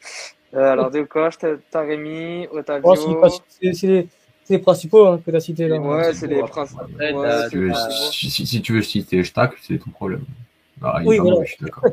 [0.55, 2.95] Euh, alors De Costa, Taremi, Otavio.
[3.23, 3.29] Oh,
[3.73, 4.09] c'est
[4.51, 5.79] les principaux hein, que tu as cités là.
[5.81, 6.85] Ouais, c'est les principaux.
[8.13, 10.25] si, tu veux citer Stack, c'est ton problème.
[10.79, 11.43] Bah, oui, voilà.
[11.45, 11.91] je suis d'accord.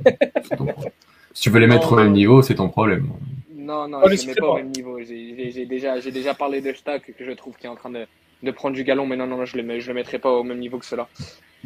[1.34, 3.10] si tu veux les mettre au même niveau, c'est ton problème.
[3.56, 5.00] Non, non, je ne les mets pas au même niveau.
[5.00, 8.06] J'ai déjà, déjà parlé de Stack que je trouve qui est en train de,
[8.44, 10.32] de prendre du galon, mais non, non, non je ne le, je le mettrai pas
[10.32, 11.08] au même niveau que cela.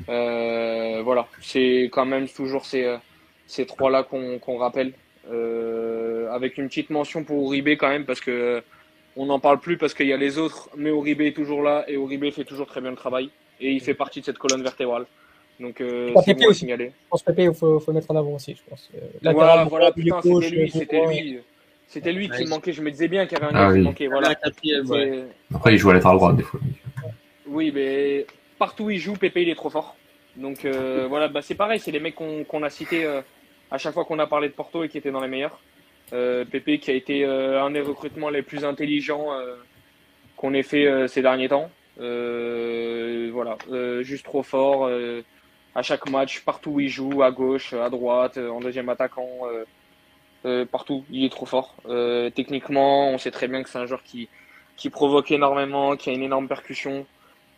[0.09, 2.97] Euh, voilà, c'est quand même toujours ces, euh,
[3.47, 4.93] ces trois-là qu'on rappelle.
[5.29, 8.63] Euh, avec une petite mention pour Uribe quand même, parce que
[9.17, 11.83] on n'en parle plus parce qu'il y a les autres, mais Uribe est toujours là
[11.89, 14.61] et Uribe fait toujours très bien le travail et il fait partie de cette colonne
[14.63, 15.05] vertébrale.
[15.59, 15.83] Donc
[16.23, 16.91] c'est bon signaler.
[17.05, 18.89] Je pense Pépé, il faut, faut mettre en avant aussi, je pense.
[19.21, 21.39] voilà, voilà putain, c'était lui,
[21.87, 22.29] c'était lui.
[22.29, 22.73] Qui manquait.
[22.73, 24.07] Je me disais bien qu'il y avait un ah gars qui manquait.
[24.07, 24.35] Voilà.
[25.53, 26.59] Après, il joue à l'état droit des fois.
[27.47, 28.27] Oui, mais
[28.59, 29.95] partout où il joue, Pépé, il est trop fort.
[30.35, 31.79] Donc euh, voilà, bah, c'est pareil.
[31.79, 33.21] C'est les mecs qu'on a cités euh,
[33.71, 35.59] à chaque fois qu'on a parlé de Porto et qui étaient dans les meilleurs.
[36.13, 39.27] Euh, Pépé qui a été un des recrutements les plus intelligents
[40.35, 41.69] qu'on ait fait ces derniers temps.
[41.97, 43.57] voilà,
[44.01, 44.89] juste trop fort.
[45.75, 49.47] à chaque match, partout où il joue, à gauche, à droite, en deuxième attaquant.
[50.45, 51.03] Euh, partout.
[51.11, 51.75] Il est trop fort.
[51.87, 54.29] Euh, techniquement, on sait très bien que c'est un joueur qui,
[54.75, 57.05] qui provoque énormément, qui a une énorme percussion.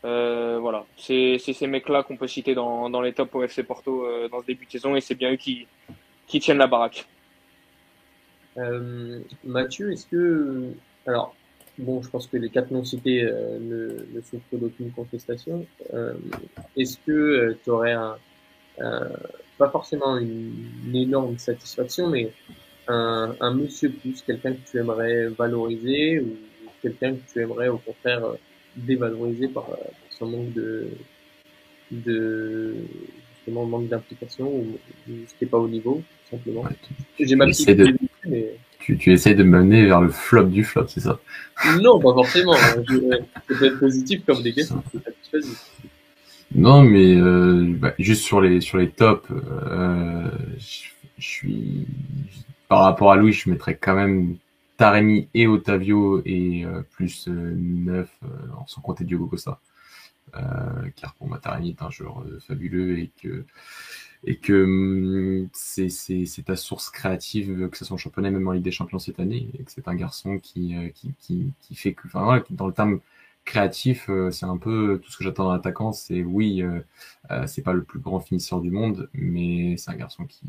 [0.06, 4.08] Euh, voilà, c'est ces mecs-là qu'on peut citer dans, dans les tops au FC Porto
[4.32, 5.68] dans ce début de saison et c'est bien eux qui,
[6.26, 7.06] qui tiennent la baraque.
[9.44, 10.72] Mathieu, est-ce que.
[11.06, 11.36] Alors,
[11.78, 15.66] bon, je pense que les quatre noms cités ne, souffrent d'aucune contestation.
[16.78, 18.18] est-ce que tu aurais un,
[19.58, 22.32] pas forcément une énorme satisfaction, mais
[22.90, 26.36] un, monsieur plus, quelqu'un que tu aimerais valoriser ou
[26.82, 28.36] quelqu'un que tu aimerais au contraire euh,
[28.76, 29.76] dévaloriser par, euh,
[30.10, 30.88] son manque de,
[31.92, 32.74] de
[33.38, 34.78] justement manque d'implication ou,
[35.08, 36.66] ce qui n'est pas au niveau, tout simplement.
[37.20, 37.96] J'ai ma petite de...
[38.26, 38.56] mais...
[38.80, 41.20] tu, tu essayes de mener vers le flop du flop, c'est ça?
[41.82, 42.54] Non, pas forcément.
[42.54, 44.82] ça peut être positif comme des questions.
[46.56, 50.32] Non, mais euh, bah, juste sur les sur les tops, euh,
[51.20, 51.86] je suis
[52.70, 54.38] par rapport à Louis, je mettrais quand même
[54.78, 58.30] Taremi et Otavio et euh, plus 9 euh, euh,
[58.68, 59.60] sans compter Diogo Costa.
[60.96, 63.46] car pour moi, Taremi est un joueur fabuleux et que
[64.26, 68.64] et que hum, c'est ta source créative, que ce soit en championnat, même en Ligue
[68.64, 72.08] des Champions cette année, et que c'est un garçon qui, qui, qui, qui fait que,
[72.08, 73.00] enfin, dans le terme
[73.46, 75.92] créatif, euh, c'est un peu tout ce que j'attends d'un attaquant.
[75.92, 76.82] C'est oui, euh,
[77.32, 80.48] euh, c'est pas le plus grand finisseur du monde, mais c'est un garçon qui,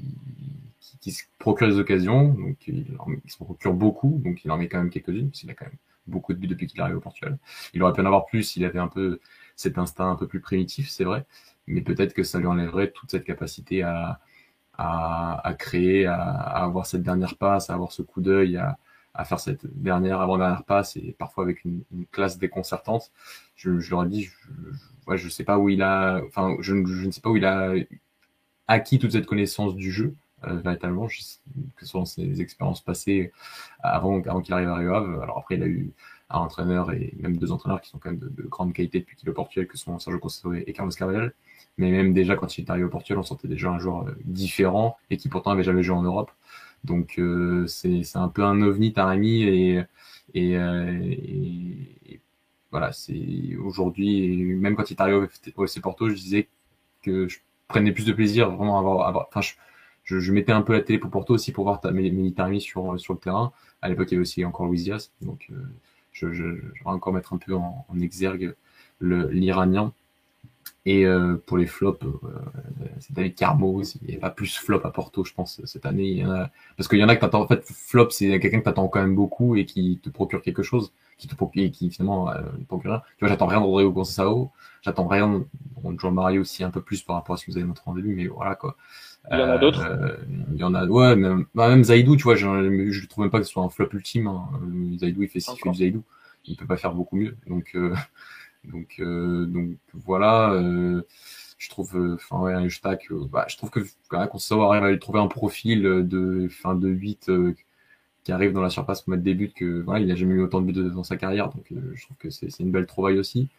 [1.00, 2.86] qui, se procure des occasions, donc il,
[3.26, 5.78] se procure beaucoup, donc il en met quand même quelques-unes, parce qu'il a quand même
[6.06, 7.38] beaucoup de buts depuis qu'il arrive au Portugal.
[7.74, 9.20] Il aurait pu en avoir plus s'il avait un peu
[9.56, 11.26] cet instinct un peu plus primitif, c'est vrai,
[11.66, 14.20] mais peut-être que ça lui enlèverait toute cette capacité à,
[14.78, 18.78] à, à créer, à, à, avoir cette dernière passe, à avoir ce coup d'œil, à,
[19.14, 21.82] à faire cette dernière avant-dernière passe et parfois avec une,
[22.12, 23.10] classe déconcertante.
[23.56, 24.30] Je, je leur ai dit, je,
[25.08, 27.74] je, je sais pas où il a, enfin, je, ne sais pas où il a
[28.68, 31.14] acquis toute cette connaissance du jeu euh, véritablement, que
[31.84, 33.32] ce soit dans ses expériences passées
[33.80, 35.20] avant, avant qu'il arrive à Rio Ave.
[35.22, 35.92] Alors après, il a eu
[36.30, 39.16] un entraîneur et même deux entraîneurs qui sont quand même de, de grande qualité depuis
[39.16, 41.34] qu'il est au Portugal, que sont Sergio Conceição et Carlos Carvalhal.
[41.76, 44.16] Mais même déjà quand il est arrivé au Portugal, on sentait déjà un joueur euh,
[44.24, 46.30] différent et qui pourtant avait jamais joué en Europe.
[46.84, 49.82] Donc euh, c'est un peu un ovni Taremi et,
[50.34, 52.20] et, euh, et,
[52.70, 55.26] voilà, c'est aujourd'hui, même quand il est arrivé
[55.56, 56.48] au FC Porto, je disais
[57.02, 60.74] que je prenais plus de plaisir vraiment à avoir, enfin, je, je, mettais un peu
[60.74, 63.52] la télé pour Porto aussi pour voir Taremi sur, sur le terrain.
[63.82, 65.56] À l'époque, il y avait aussi encore Luis Diaz, donc euh,
[66.12, 68.54] je, je, je, vais encore mettre un peu en, en exergue
[69.00, 69.92] l'Iranien.
[70.86, 72.18] Et euh, pour les flops, euh,
[73.00, 73.82] c'est David Carmo.
[74.02, 76.08] Il n'y a pas plus flop à Porto, je pense, cette année.
[76.08, 76.50] Il y en a...
[76.76, 77.42] Parce qu'il y en a que t'attends.
[77.42, 80.62] En fait, flop, c'est quelqu'un que t'attends quand même beaucoup et qui te procure quelque
[80.62, 83.02] chose, qui te procure, et qui finalement euh, procure rien.
[83.18, 84.50] Tu vois, j'attends rien de Rodrigo Conceição.
[84.80, 85.44] J'attends rien de
[85.82, 87.82] bon, Jean Mario aussi un peu plus par rapport à ce que vous avez montré
[87.84, 88.76] en début, mais voilà quoi.
[89.30, 89.84] Il y en a d'autres?
[89.84, 90.16] Euh,
[90.52, 93.30] il y en a, ouais, même, bah, même Zaidou, tu vois, je ne trouve même
[93.30, 94.28] pas que ce soit un flop ultime.
[94.28, 94.48] Hein.
[94.98, 96.02] Zaidou, il fait ce qu'il fait du Zaidou.
[96.46, 97.36] Il peut pas faire beaucoup mieux.
[97.46, 97.94] Donc, euh,
[98.64, 100.52] donc, euh, donc voilà.
[100.52, 101.02] Euh,
[101.58, 105.20] je trouve, euh, enfin ouais, stack, bah, je trouve que quand qu'on arrive à trouver
[105.20, 107.30] un profil de fin de 8
[108.24, 110.42] qui arrive dans la surface pour mettre des buts que voilà, il a jamais eu
[110.42, 113.50] autant de buts dans sa carrière, donc je trouve que c'est une belle trouvaille aussi.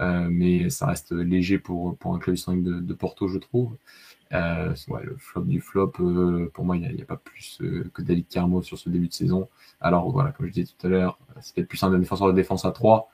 [0.00, 3.76] Euh, mais ça reste léger pour, pour un club de, de, Porto, je trouve.
[4.32, 7.62] Euh, ouais, le flop du flop, euh, pour moi, il n'y a, pas plus
[7.94, 9.48] que David Carmo sur ce début de saison.
[9.80, 12.72] Alors voilà, comme je disais tout à l'heure, c'était plus un défenseur de défense à
[12.72, 13.08] 3,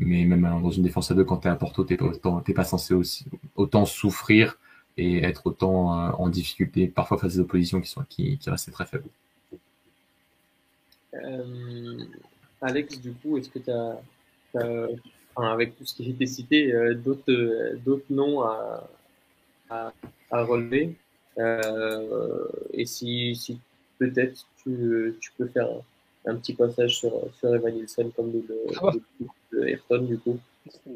[0.00, 2.64] mais même dans une défense à 2, quand tu es à Porto, tu n'es pas
[2.64, 3.26] censé aussi,
[3.56, 4.58] autant souffrir
[4.96, 5.90] et être autant
[6.20, 9.08] en difficulté, parfois face à des oppositions qui, sont, qui, qui restaient très faibles.
[12.62, 14.00] Alex, du coup, est-ce que tu as,
[15.36, 18.88] avec tout ce qui a été cité, euh, d'autres euh, noms à,
[19.68, 19.92] à,
[20.30, 20.96] à relever.
[21.38, 23.58] Euh, et si, si
[23.98, 25.68] peut-être tu, tu peux faire
[26.26, 28.44] un, petit passage sur, sur Evan Nielsen comme de,
[28.82, 30.38] ah de, de, Ayrton du coup.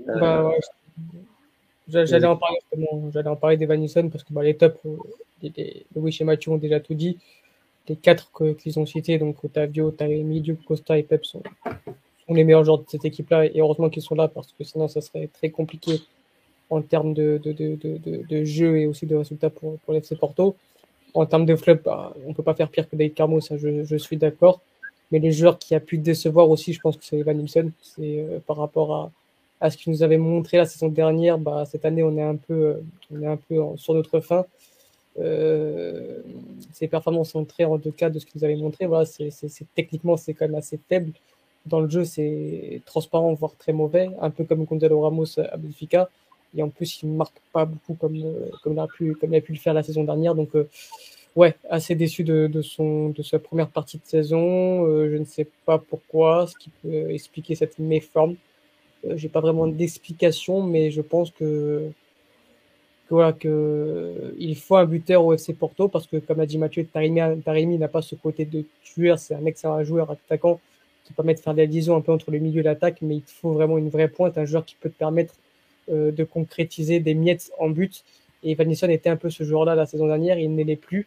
[0.07, 0.61] Bah, ouais.
[1.89, 2.59] J'allais en parler
[3.13, 4.79] j'allais en parler d'Evan Nielsen parce que bah, les tops,
[5.43, 7.19] les, les, Louis et Mathieu ont déjà tout dit.
[7.89, 11.43] Les quatre qu'ils ont cités, donc Otavio, Taremi, Duke, Costa et Pep sont,
[12.27, 13.45] sont les meilleurs joueurs de cette équipe-là.
[13.47, 16.01] Et heureusement qu'ils sont là parce que sinon, ça serait très compliqué
[16.71, 20.17] en termes de, de, de, de, de jeu et aussi de résultats pour, pour l'FC
[20.17, 20.57] Porto.
[21.13, 23.85] En termes de flop, bah, on peut pas faire pire que David Carmo, ça je,
[23.85, 24.63] je suis d'accord.
[25.15, 27.71] Mais les joueurs qui a pu décevoir aussi, je pense que c'est Evan Nilsson.
[27.81, 29.13] C'est euh, par rapport à,
[29.61, 31.39] à ce qu'il nous avait montré la saison dernière.
[31.39, 32.81] Bah, cette année, on est un peu, euh,
[33.13, 34.45] on est un peu sur notre fin.
[35.21, 36.19] Euh,
[36.73, 38.87] ses performances sont très en deux cas de ce qu'il nous avait montré.
[38.87, 39.31] Voilà, c'est,
[39.77, 41.13] techniquement, c'est quand même assez faible
[41.65, 46.11] dans le jeu, c'est transparent, voire très mauvais, un peu comme Gonzalo Ramos à Benfica.
[46.57, 49.33] Et en plus, il ne marque pas beaucoup comme, euh, comme, il a pu, comme
[49.33, 50.35] il a pu le faire la saison dernière.
[50.35, 50.57] Donc,
[51.37, 54.87] ouais, assez déçu de, de, son, de sa première partie de saison.
[54.87, 58.37] Euh, je ne sais pas pourquoi, ce qui peut expliquer cette méforme.
[59.07, 61.91] Euh, J'ai pas vraiment d'explication, mais je pense que,
[63.09, 66.59] que voilà, que il faut un buteur au FC Porto parce que, comme a dit
[66.59, 69.19] Mathieu, Tarimi n'a pas ce côté de tueur.
[69.19, 70.61] C'est un excellent joueur attaquant
[71.05, 73.23] qui permet de faire des liaisons un peu entre le milieu et l'attaque, mais il
[73.27, 75.35] faut vraiment une vraie pointe, un joueur qui peut te permettre
[75.91, 78.05] euh, de concrétiser des miettes en but.
[78.43, 81.07] Et Van était un peu ce joueur-là la saison dernière, il ne l'est plus.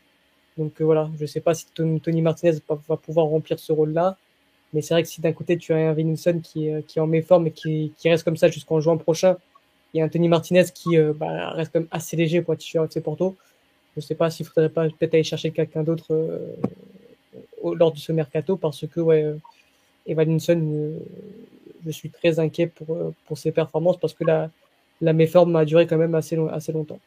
[0.57, 4.17] Donc euh, voilà, je ne sais pas si Tony Martinez va, pouvoir remplir ce rôle-là,
[4.73, 7.07] mais c'est vrai que si d'un côté tu as un Vinilson qui, qui est en
[7.07, 9.37] méforme et qui, reste comme ça jusqu'en juin prochain,
[9.93, 12.99] et un Tony Martinez qui euh, bah, reste comme assez léger pour être titulaire de
[12.99, 13.35] Porto,
[13.95, 16.55] je ne sais pas s'il faudrait pas peut-être aller chercher quelqu'un d'autre euh,
[17.63, 19.35] lors de ce mercato parce que ouais,
[20.05, 20.99] Evaninson, euh,
[21.85, 24.49] je suis très inquiet pour, ses performances parce que la,
[25.01, 26.99] la méforme a duré quand même assez longtemps.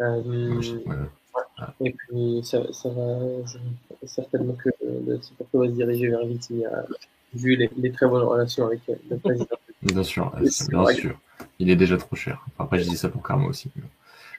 [0.00, 0.60] Euh,
[1.80, 3.58] et puis, ça, ça va je,
[4.06, 6.70] certainement que le Porto va se diriger vers Vitinha,
[7.34, 8.80] vu les, les, très bonnes relations avec
[9.10, 9.56] le président.
[9.82, 11.18] Bien sûr, bien sûr.
[11.58, 12.44] Il est déjà trop cher.
[12.58, 13.70] Après, je dis ça pour Karma aussi.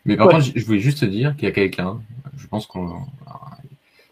[0.06, 0.34] Mais par ouais.
[0.34, 2.02] contre, je voulais juste te dire qu'il y a quelqu'un,
[2.38, 3.06] je pense qu'on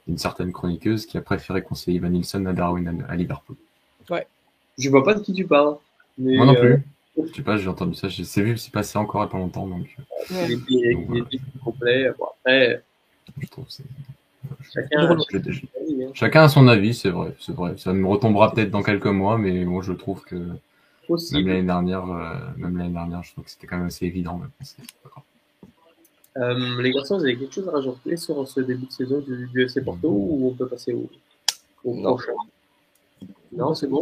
[0.08, 3.56] une certaine chroniqueuse qui a préféré conseiller Van Nilsson à Darwin à, Liverpool.
[4.10, 4.26] Ouais.
[4.78, 5.78] Je vois pas de qui tu parles.
[6.18, 6.84] Moi non plus.
[7.18, 9.38] Je sais pas, j'ai entendu ça, j'ai vu, c'est passé encore il n'y a pas
[9.38, 9.68] longtemps.
[9.68, 9.88] Donc,
[10.30, 12.12] il était, donc, il était complet.
[12.18, 12.84] Bon, après,
[13.40, 13.84] je trouve c'est.
[14.74, 15.18] Chacun,
[16.14, 17.76] Chacun a son avis, c'est vrai, c'est vrai.
[17.78, 22.10] Ça me retombera peut-être dans quelques mois, mais moi je trouve que même l'année dernière,
[22.10, 24.42] euh, même l'année dernière, je trouve que c'était quand même assez évident.
[26.38, 29.48] Euh, les garçons, vous avez quelque chose à rajouter sur ce début de saison du,
[29.48, 31.10] du FC Porto ou on peut passer au,
[31.84, 32.34] prochain?
[33.52, 34.02] Non, c'est bon?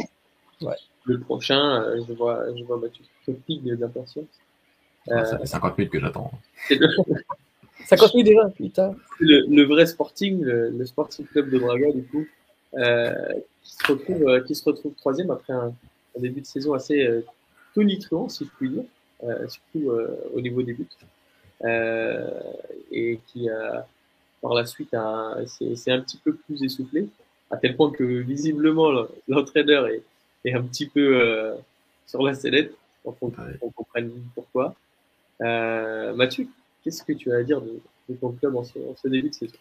[0.61, 0.75] Ouais.
[1.05, 3.03] Le prochain, euh, je vois, je vois Mathieu
[3.45, 4.25] qui d'impatience.
[5.09, 6.31] Euh, ça fait 50 minutes que j'attends.
[7.85, 8.95] 50 minutes déjà, putain.
[9.19, 12.25] Le, le vrai Sporting, le, Sporting Club de Braga, du coup,
[12.75, 13.13] euh,
[13.63, 15.73] qui, se retrouve, euh, qui se retrouve troisième après un,
[16.17, 17.21] un, début de saison assez euh,
[17.75, 18.83] tonitruant, si je puis dire,
[19.23, 20.87] euh, surtout euh, au niveau des buts,
[21.63, 22.29] euh,
[22.91, 23.85] et qui a,
[24.41, 24.95] par la suite
[25.45, 27.07] c'est un petit peu plus essoufflé,
[27.51, 28.91] à tel point que visiblement
[29.27, 30.03] l'entraîneur est,
[30.45, 31.53] est, un petit peu
[32.05, 32.73] sur la sellette,
[33.03, 33.31] pour qu'on
[33.71, 34.75] comprenne pourquoi.
[35.39, 36.47] Mathieu,
[36.85, 37.81] Qu'est-ce que tu as à dire de,
[38.21, 39.57] ton club en ce, début de saison?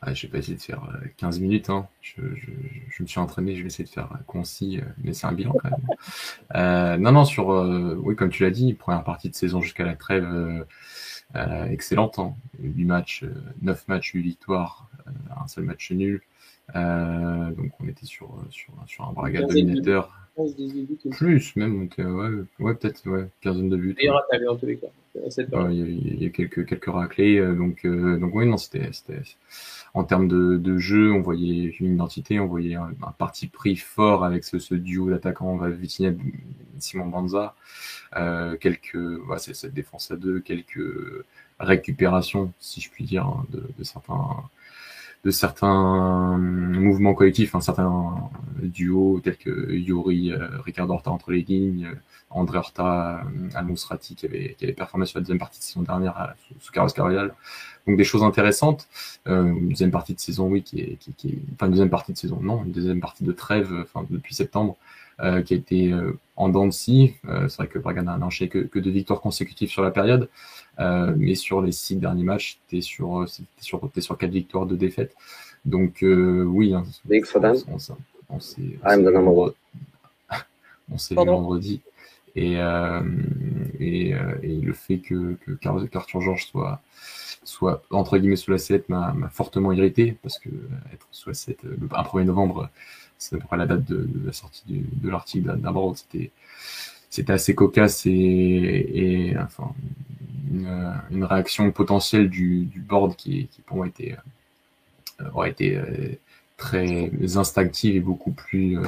[0.00, 0.88] Ah, Je vais pas essayer de faire
[1.18, 1.68] 15 euh, minutes.
[1.68, 1.86] Hein.
[2.00, 5.52] Je, me suis entraîné, je vais essayer de faire concis, euh, mais c'est un bilan
[5.52, 5.86] quand même.
[6.54, 9.96] Euh, non, non, sur, oui, comme tu l'as dit, première partie de saison jusqu'à la
[9.96, 10.66] trêve,
[11.70, 12.18] excellente.
[12.18, 12.34] Hein.
[12.62, 13.24] 8 matchs,
[13.60, 14.88] 9 matchs, 8 victoires,
[15.42, 16.22] un seul match nul.
[16.74, 20.10] Donc on était sur, sur, sur un Braga dominateur.
[21.10, 23.96] Plus, même, ouais, ouais peut-être, ouais, quinzaine de buts.
[24.48, 24.86] en tous les cas.
[25.14, 27.38] Il y, a, quelques, quelques raclés.
[27.38, 28.90] Euh, donc, euh, donc oui, non, c'était,
[29.92, 34.24] en termes de, de, jeu, on voyait une identité, on voyait un, parti pris fort
[34.24, 36.12] avec ce, ce duo d'attaquants Vitinha,
[36.78, 37.54] Simon Banza.
[38.16, 38.96] Euh, quelques,
[39.36, 40.82] c'est cette défense à deux, quelques
[41.60, 44.44] récupérations, si je puis dire, hein, de, de certains
[45.24, 51.42] de certains mouvements collectifs, un certain duo tels que Yuri, euh, Ricardo Horta entre les
[51.42, 51.90] lignes,
[52.34, 55.82] André Horta, euh, Almonsrati qui avait, qui avait performé sur la deuxième partie de saison
[55.82, 57.34] dernière euh, sous, Carlos Carrial.
[57.86, 58.88] Donc des choses intéressantes.
[59.26, 62.12] Euh, une deuxième partie de saison, oui, qui est, qui, qui enfin une deuxième partie
[62.12, 64.76] de saison, non, une deuxième partie de trêve, enfin depuis septembre,
[65.20, 67.14] euh, qui a été euh, en dents de scie.
[67.28, 70.28] Euh, c'est vrai que Braga n'a enchaîné que, que deux victoires consécutives sur la période,
[70.78, 74.76] mais sur les six derniers matchs, t'es sur, t'es sur, es sur quatre victoires, de
[74.76, 75.14] défaites.
[75.64, 76.84] Donc oui, hein,
[77.68, 77.76] on,
[78.30, 78.62] on, s'est
[80.90, 81.82] on s'est vu vendredi.
[82.34, 83.02] Et, euh,
[83.78, 86.80] et, et, le fait que, que Arthur Georges soit,
[87.44, 90.48] soit entre guillemets sous la 7 m'a fortement irrité parce que
[90.92, 92.68] être sous la 7 le 1er novembre
[93.18, 96.30] c'est à peu près la date de, la sortie de l'article d'abord c'était
[97.10, 99.72] c'était assez cocasse et, et enfin
[100.50, 104.16] une, une, réaction potentielle du, du board qui, qui pour moi était
[105.20, 106.14] euh, aurait été euh,
[106.56, 108.82] très instinctive et beaucoup plus euh,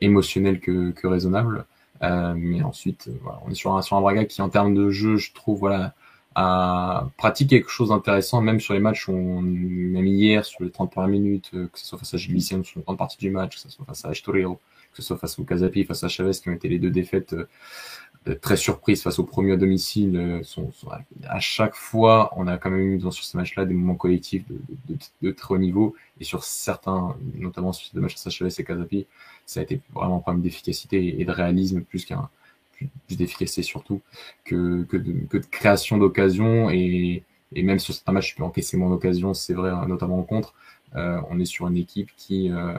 [0.00, 1.64] émotionnelle que, que raisonnable.
[2.02, 4.90] Euh, mais ensuite voilà, on est sur un sur un Braga qui en termes de
[4.90, 5.92] jeu je trouve voilà
[6.34, 10.70] à pratiquer quelque chose d'intéressant, même sur les matchs où on, même hier, sur les
[10.70, 13.30] 30 premières minutes, euh, que ce soit face à Gilles sur une grande partie du
[13.30, 14.46] match, que ce soit face à Estoril,
[14.92, 17.32] que ce soit face au Casapi, face à Chavez, qui ont été les deux défaites
[17.32, 20.16] euh, très surprises face au premier à domicile.
[20.16, 20.70] Euh, sont,
[21.28, 24.44] à chaque fois, on a quand même eu dans, sur ces matchs-là des moments collectifs
[24.48, 24.58] de,
[24.88, 25.96] de, de, très haut niveau.
[26.20, 29.06] Et sur certains, notamment sur deux matchs face à Chavez et Casapi,
[29.46, 32.28] ça a été vraiment un problème d'efficacité et de réalisme plus qu'un
[33.06, 34.00] plus d'efficacité surtout
[34.44, 37.22] que, que, de, création d'occasion et,
[37.54, 40.54] et même sur certains matchs, je peux encaisser mon occasion, c'est vrai, notamment en contre.
[40.96, 42.74] Euh, on est sur une équipe qui, euh,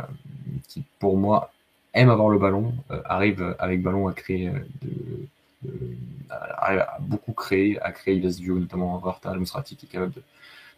[0.68, 1.52] qui, pour moi,
[1.94, 4.50] aime avoir le ballon, euh, arrive avec ballon à créer,
[4.82, 5.96] de, de,
[6.40, 10.24] à beaucoup créer, à créer il duo, notamment Varta Musrati, qui est capable de,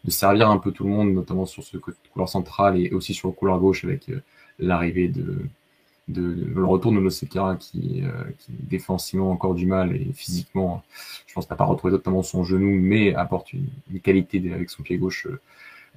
[0.05, 3.29] de, servir un peu tout le monde, notamment sur ce couloir central et aussi sur
[3.29, 4.11] le couloir gauche avec
[4.59, 5.47] l'arrivée de,
[6.07, 10.83] de, le retour de Nosekara qui, euh, qui défensivement encore du mal et physiquement,
[11.27, 14.83] je pense n'a pas retrouvé totalement son genou, mais apporte une, une qualité avec son
[14.83, 15.27] pied gauche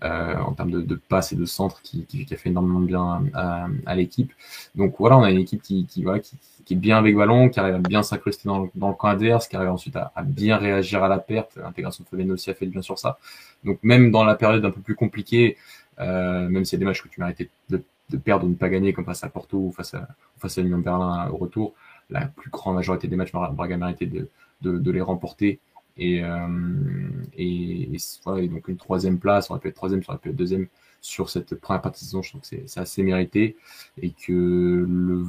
[0.04, 2.80] euh, en termes de, de passe et de centre qui, qui, qui, a fait énormément
[2.80, 4.30] de bien à, à l'équipe.
[4.74, 6.36] Donc voilà, on a une équipe qui, qui, voilà, qui,
[6.66, 9.48] qui est bien avec ballon, qui arrive à bien s'incruster dans, dans, le camp adverse,
[9.48, 11.56] qui arrive ensuite à, à bien réagir à la perte.
[11.56, 13.18] L'intégration de Fabienne aussi a fait bien sur ça.
[13.64, 15.56] Donc même dans la période un peu plus compliquée,
[15.98, 18.54] euh, même s'il y a des matchs que tu méritais de de perdre ou de
[18.54, 21.36] ne pas gagner comme face à Porto ou face à, face à l'Union Berlin au
[21.36, 21.74] retour,
[22.10, 24.28] la plus grande majorité des matchs, Braga méritait de,
[24.62, 25.58] de, de les remporter.
[25.98, 27.90] Et, euh, et,
[28.24, 30.36] voilà, et, donc une troisième place, ça aurait pu être troisième, ça aurait pu être
[30.36, 30.68] deuxième
[31.00, 32.22] sur cette première partie de saison.
[32.22, 33.56] Je trouve que c'est assez mérité
[34.00, 35.24] et que le,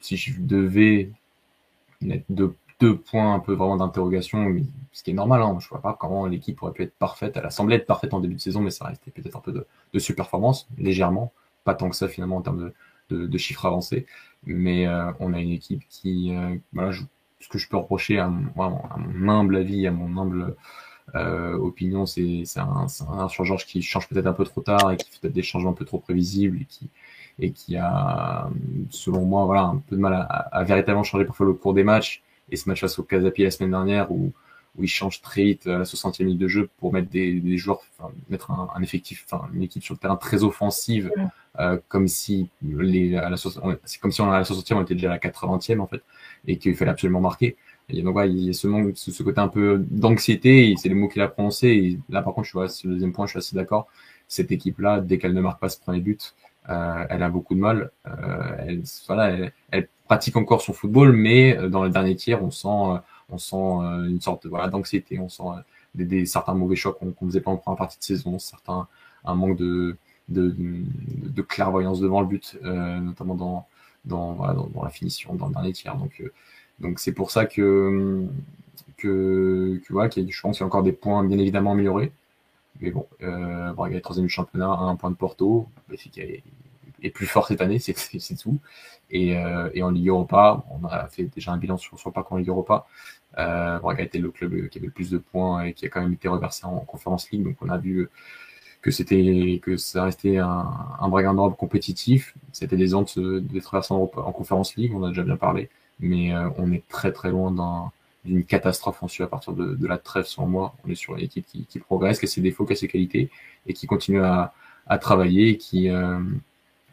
[0.00, 1.10] si je devais
[2.00, 4.56] mettre deux, deux points un peu vraiment d'interrogation,
[4.92, 7.36] ce qui est normal, hein, je vois pas comment l'équipe aurait pu être parfaite.
[7.36, 9.52] Elle a semblé être parfaite en début de saison, mais ça restait peut-être un peu
[9.52, 11.32] de, de surperformance, légèrement
[11.74, 12.72] tant que ça finalement en termes
[13.10, 14.06] de, chiffres avancés.
[14.44, 14.86] Mais
[15.18, 16.32] on a une équipe qui,
[16.72, 16.92] voilà,
[17.40, 18.82] ce que je peux reprocher à mon,
[19.28, 20.54] humble avis, à mon humble
[21.14, 25.10] euh, opinion, c'est un, un sur qui change peut-être un peu trop tard et qui
[25.10, 26.90] fait peut-être des changements un peu trop prévisibles et qui,
[27.38, 28.48] et qui a,
[28.90, 31.84] selon moi, voilà, un peu de mal à, à, véritablement changer parfois le cours des
[31.84, 32.22] matchs.
[32.50, 34.32] Et ce match face au Casapi la semaine dernière où,
[34.76, 37.56] où il change très vite à la 60e minute de jeu pour mettre des, des
[37.56, 41.10] joueurs, enfin, mettre un, un, effectif, enfin, une équipe sur le terrain très offensive,
[41.58, 44.94] euh, comme si les, à la, c'est comme si on à la 60e, on était
[44.94, 46.02] déjà à la 80e en fait,
[46.46, 47.56] et qu'il fallait absolument marquer.
[47.92, 51.08] Et donc, il y a ce, manque, ce, côté un peu d'anxiété, c'est les mots
[51.08, 51.68] qu'il a prononcés.
[51.68, 53.88] Et là, par contre, je vois, le deuxième point, je suis assez d'accord.
[54.28, 56.34] Cette équipe-là, dès qu'elle ne marque pas ce premier but,
[56.68, 57.90] euh, elle a beaucoup de mal.
[58.06, 62.50] Euh, elle, voilà, elle, pratique encore son football, mais euh, dans le dernier tiers, on
[62.50, 62.98] sent, euh,
[63.28, 65.42] on sent une sorte voilà, d'anxiété, on sent
[65.94, 68.88] des, des, certains mauvais chocs qu'on faisait pas en première partie de saison, certains,
[69.24, 69.96] un manque de,
[70.30, 73.66] de, de clairvoyance devant le but, notamment dans,
[74.04, 75.96] dans, voilà, dans, dans, la finition, dans le dernier tiers.
[75.96, 76.22] Donc,
[76.80, 78.26] donc c'est pour ça que,
[78.96, 82.12] que, que voilà, je pense qu'il y a encore des points bien évidemment améliorés.
[82.80, 86.42] Mais bon, euh, Braga est troisième du championnat à un point de Porto, est,
[87.02, 88.58] est plus fort cette année, c'est tout.
[89.10, 92.34] Et, euh, et en Ligue Europa, on a fait déjà un bilan sur, le parcours
[92.34, 92.86] en Ligue Europa.
[93.38, 96.00] Euh, Braga était le club qui avait le plus de points et qui a quand
[96.00, 97.44] même été reversé en Conférence League.
[97.44, 98.08] Donc on a vu
[98.82, 100.68] que c'était que ça restait un,
[101.00, 102.34] un Braga en compétitif.
[102.52, 105.68] C'était des ans d'être versé en, en Conférence League, on a déjà bien parlé
[106.00, 107.90] mais euh, on est très très loin
[108.24, 110.74] d'une catastrophe ensuite à partir de, de, la trêve sans moi.
[110.84, 112.88] On est sur une équipe qui, qui, progresse, qui a ses défauts, qui a ses
[112.88, 113.30] qualités
[113.66, 114.52] et qui continue à,
[114.86, 116.18] à travailler et qui, euh,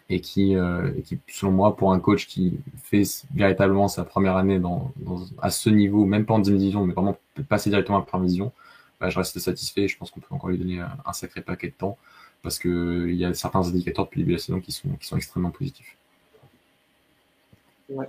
[0.09, 4.37] et, qui, euh, et qui, selon moi, pour un coach qui fait véritablement sa première
[4.37, 7.17] année dans, dans à ce niveau, même pas en division, mais vraiment
[7.49, 8.51] passer directement à la première division,
[8.99, 9.87] bah, je reste satisfait.
[9.87, 11.97] Je pense qu'on peut encore lui donner un, sacré paquet de temps
[12.43, 14.89] parce que il y a certains indicateurs depuis le début de la saison qui sont,
[14.99, 15.95] qui sont extrêmement positifs.
[17.89, 18.07] Ouais.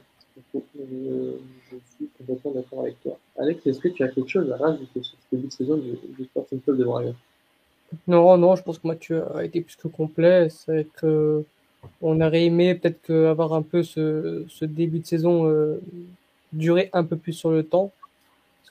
[0.55, 0.61] Je,
[1.97, 3.19] suis complètement d'accord avec toi.
[3.39, 5.91] Alex, est-ce que tu as quelque chose à rajouter sur ce début de saison du,
[6.17, 7.13] du Sporting Club de Braga
[8.07, 10.49] Non, non, je pense que Mathieu a été plus que complet.
[10.51, 11.45] C'est que
[12.03, 15.81] on aurait aimé peut-être avoir un peu ce, ce, début de saison euh,
[16.53, 17.93] durer un peu plus sur le temps.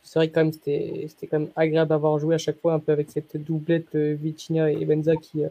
[0.08, 2.74] C'est vrai que quand même c'était, c'était quand même agréable d'avoir joué à chaque fois
[2.74, 5.50] un peu avec cette doublette euh, Vitinha et Benza qui, euh,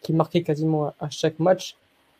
[0.00, 1.76] qui marquaient quasiment à, à chaque match.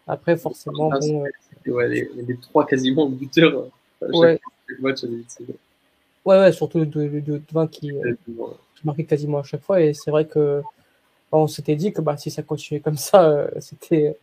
[0.07, 1.25] Après, forcément, bon,
[1.67, 3.67] ouais, les, les, trois quasiment buteurs
[4.03, 4.41] euh, chaque, ouais.
[4.69, 5.05] chaque match.
[6.27, 9.81] Ouais, ouais, surtout de, de, de 20 qui, euh, qui marquait quasiment à chaque fois.
[9.81, 10.61] Et c'est vrai que
[11.33, 14.19] on s'était dit que bah, si ça continuait comme ça, euh, c'était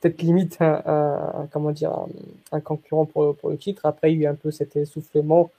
[0.00, 2.08] peut-être limite un, un, un, comment dire, un,
[2.50, 3.86] un, concurrent pour, pour le titre.
[3.86, 5.52] Après, il y a eu un peu cet essoufflement,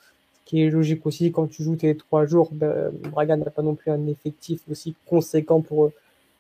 [0.47, 2.49] qui est logique aussi quand tu joues tes trois jours.
[2.53, 5.91] Ben, Braga n'a pas non plus un effectif aussi conséquent pour,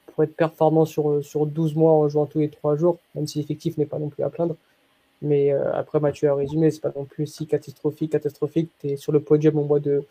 [0.07, 3.39] pour être performant sur, sur 12 mois en jouant tous les trois jours, même si
[3.39, 4.55] l'effectif n'est pas non plus à plaindre.
[5.21, 8.69] Mais euh, après, Mathieu a résumé, c'est pas non plus si catastrophique, catastrophique.
[8.79, 10.03] Tu es sur le podium au mois de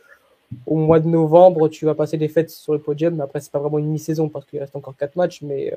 [0.66, 3.50] au mois de novembre, tu vas passer des fêtes sur le podium, mais après, c'est
[3.50, 5.76] pas vraiment une mi-saison parce qu'il reste encore quatre matchs, mais euh,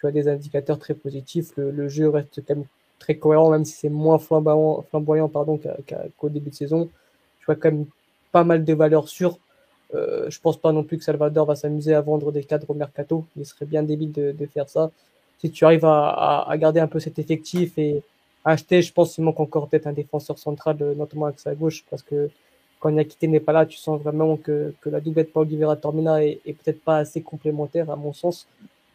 [0.00, 1.52] tu as des indicateurs très positifs.
[1.56, 2.66] Le, le, jeu reste quand même
[2.98, 5.58] très cohérent, même si c'est moins flamboyant, flamboyant pardon,
[6.18, 6.90] qu'au début de saison.
[7.46, 7.86] Tu vois quand même
[8.32, 9.38] pas mal de valeurs sûres.
[9.94, 12.74] Euh, je pense pas non plus que Salvador va s'amuser à vendre des cadres au
[12.74, 13.24] mercato.
[13.36, 14.90] Il serait bien débile de, de faire ça.
[15.38, 18.02] Si tu arrives à, à, à, garder un peu cet effectif et
[18.44, 21.84] acheter, je pense qu'il manque encore peut-être un défenseur central, euh, notamment avec sa gauche,
[21.88, 22.30] parce que
[22.80, 26.24] quand Yakité n'est pas là, tu sens vraiment que, que la doublette Paul Oliveira Tormina
[26.24, 28.46] est, est peut-être pas assez complémentaire à mon sens.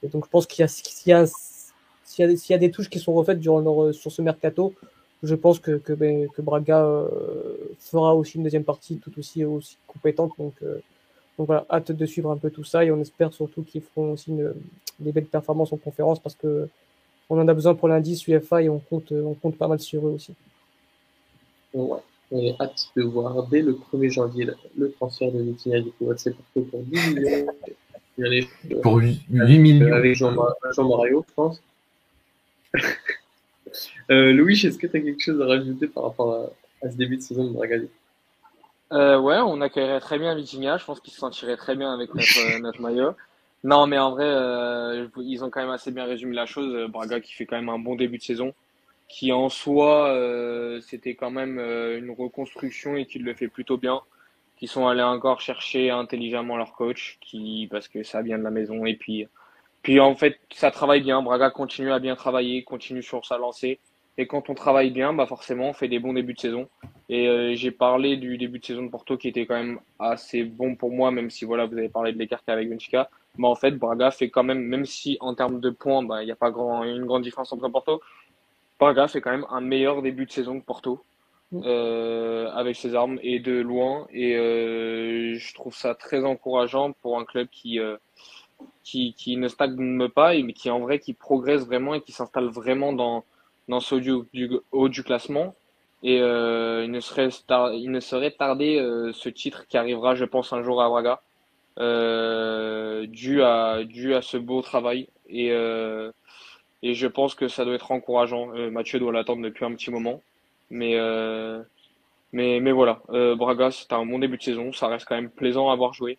[0.04, 3.00] Et donc je pense qu'il y a, s'il y y, y a des touches qui
[3.00, 4.74] sont refaites durant leur, sur ce mercato,
[5.24, 9.46] je pense que, que, ben, que Braga euh, fera aussi une deuxième partie tout aussi,
[9.46, 10.34] aussi compétente.
[10.38, 10.80] Donc, euh,
[11.38, 14.14] donc voilà, hâte de suivre un peu tout ça et on espère surtout qu'ils feront
[14.14, 14.54] aussi une,
[15.00, 16.68] des belles performances en conférence parce que
[17.30, 20.06] on en a besoin pour l'indice UFA et on compte, on compte pas mal sur
[20.06, 20.34] eux aussi.
[21.74, 22.00] Ouais,
[22.32, 26.12] on est hâte de voir dès le 1er janvier le, transfert de Vitinha du coup
[26.18, 27.48] c'est pour 10 millions.
[28.20, 28.48] Allez,
[28.84, 29.94] pour 8, 8 millions.
[29.94, 31.62] Avec Jean-Mario, Jean je pense.
[34.10, 36.50] Euh, Louis, est-ce que tu as quelque chose à rajouter par rapport
[36.82, 37.78] à, ce début de saison de Braga
[38.92, 40.78] euh, Ouais, on accueillerait très bien Vitinha.
[40.78, 43.16] Je pense qu'il se sentirait très bien avec notre, notre maillot.
[43.64, 46.74] Non, mais en vrai, euh, ils ont quand même assez bien résumé la chose.
[46.74, 48.54] Euh, Braga qui fait quand même un bon début de saison,
[49.08, 53.78] qui en soi, euh, c'était quand même euh, une reconstruction et qui le fait plutôt
[53.78, 54.02] bien.
[54.58, 58.52] Qui sont allés encore chercher intelligemment leur coach, qui parce que ça vient de la
[58.52, 59.28] maison et puis,
[59.82, 61.22] puis en fait, ça travaille bien.
[61.22, 63.80] Braga continue à bien travailler, continue sur sa lancée.
[64.18, 66.68] Et quand on travaille bien, bah forcément, on fait des bons débuts de saison.
[67.10, 70.44] Et euh, j'ai parlé du début de saison de Porto qui était quand même assez
[70.44, 73.10] bon pour moi, même si voilà, vous avez parlé de l'écart avec Benfica.
[73.38, 76.26] Mais en fait, Braga fait quand même, même si en termes de points, bah, il
[76.26, 78.02] n'y a pas grand, une grande différence entre Porto.
[78.80, 81.04] Braga fait quand même un meilleur début de saison que Porto.
[81.52, 81.62] Mm.
[81.66, 87.20] euh, avec ses armes et de loin et euh, je trouve ça très encourageant pour
[87.20, 87.98] un club qui euh,
[88.84, 92.94] qui, ne stagne pas mais qui en vrai qui progresse vraiment et qui s'installe vraiment
[92.94, 93.24] dans
[93.68, 93.96] dans ce
[94.72, 95.56] haut du, classement.
[96.04, 100.16] Et euh, il ne serait tar- il ne serait tardé euh, ce titre qui arrivera
[100.16, 101.22] je pense un jour à Braga
[101.80, 105.08] euh, dû à dû à ce beau travail.
[105.30, 105.52] Et
[106.84, 108.48] et je pense que ça doit être encourageant.
[108.72, 110.22] Mathieu doit l'attendre depuis un petit moment.
[110.72, 110.98] Mais,
[112.34, 113.02] mais, mais voilà,
[113.38, 114.72] Braga, c'était un bon début de saison.
[114.74, 116.18] Ça reste quand même plaisant à avoir joué.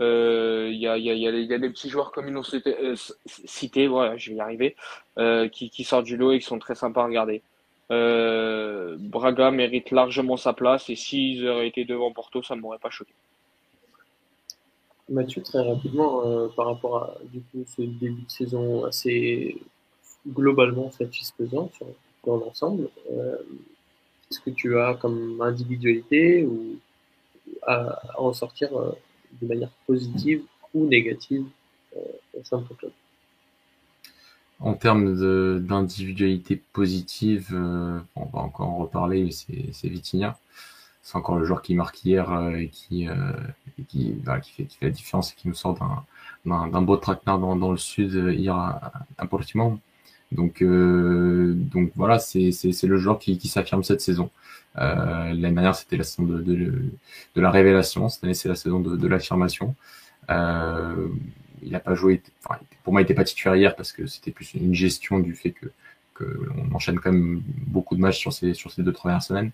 [0.00, 2.34] Euh, Il y, a, y, a, y, a, y a des petits joueurs comme ils
[2.34, 2.94] l'ont cité, euh,
[3.26, 4.76] cité, voilà, je vais y arriver,
[5.18, 7.42] euh, qui, qui sortent du lot et qui sont très sympas à regarder.
[7.90, 12.78] Euh, Braga mérite largement sa place et s'ils auraient été devant Porto, ça ne m'aurait
[12.78, 13.12] pas choqué.
[15.08, 19.56] Mathieu, très rapidement, euh, par rapport à du coup, ce début de saison assez
[20.26, 21.86] globalement satisfaisant sur,
[22.24, 23.36] dans l'ensemble, euh,
[24.28, 26.80] Qu'est-ce que tu as comme individualité ou
[27.62, 28.90] à, à ressortir euh,
[29.40, 30.42] de manière positive
[30.74, 31.44] ou négative
[31.96, 32.00] euh,
[32.38, 32.92] au sein de ton club
[34.60, 35.14] En termes
[35.60, 40.38] d'individualité positive, euh, on va encore en reparler, c'est Vitinha.
[41.02, 44.14] C'est encore le joueur qui marque hier euh, et qui, et qui,
[44.56, 45.78] fait, la différence et qui nous sort
[46.44, 49.28] d'un beau traquenard dans, le sud hier à, à.
[50.32, 50.62] Donc,
[51.94, 52.50] voilà, c'est
[52.82, 54.30] le joueur qui s'affirme cette saison.
[54.78, 56.54] Euh, L'année dernière, c'était la saison de, de,
[57.34, 58.08] de, la révélation.
[58.08, 59.74] Cette année, c'est la saison de, de l'affirmation.
[60.30, 61.08] Euh,
[61.62, 62.22] il n'a pas joué.
[62.44, 65.34] Enfin, pour moi, il n'était pas titulaire hier parce que c'était plus une gestion du
[65.34, 65.66] fait que,
[66.14, 69.50] que enchaîne quand même beaucoup de matchs sur ces sur ces deux trois dernières semaines.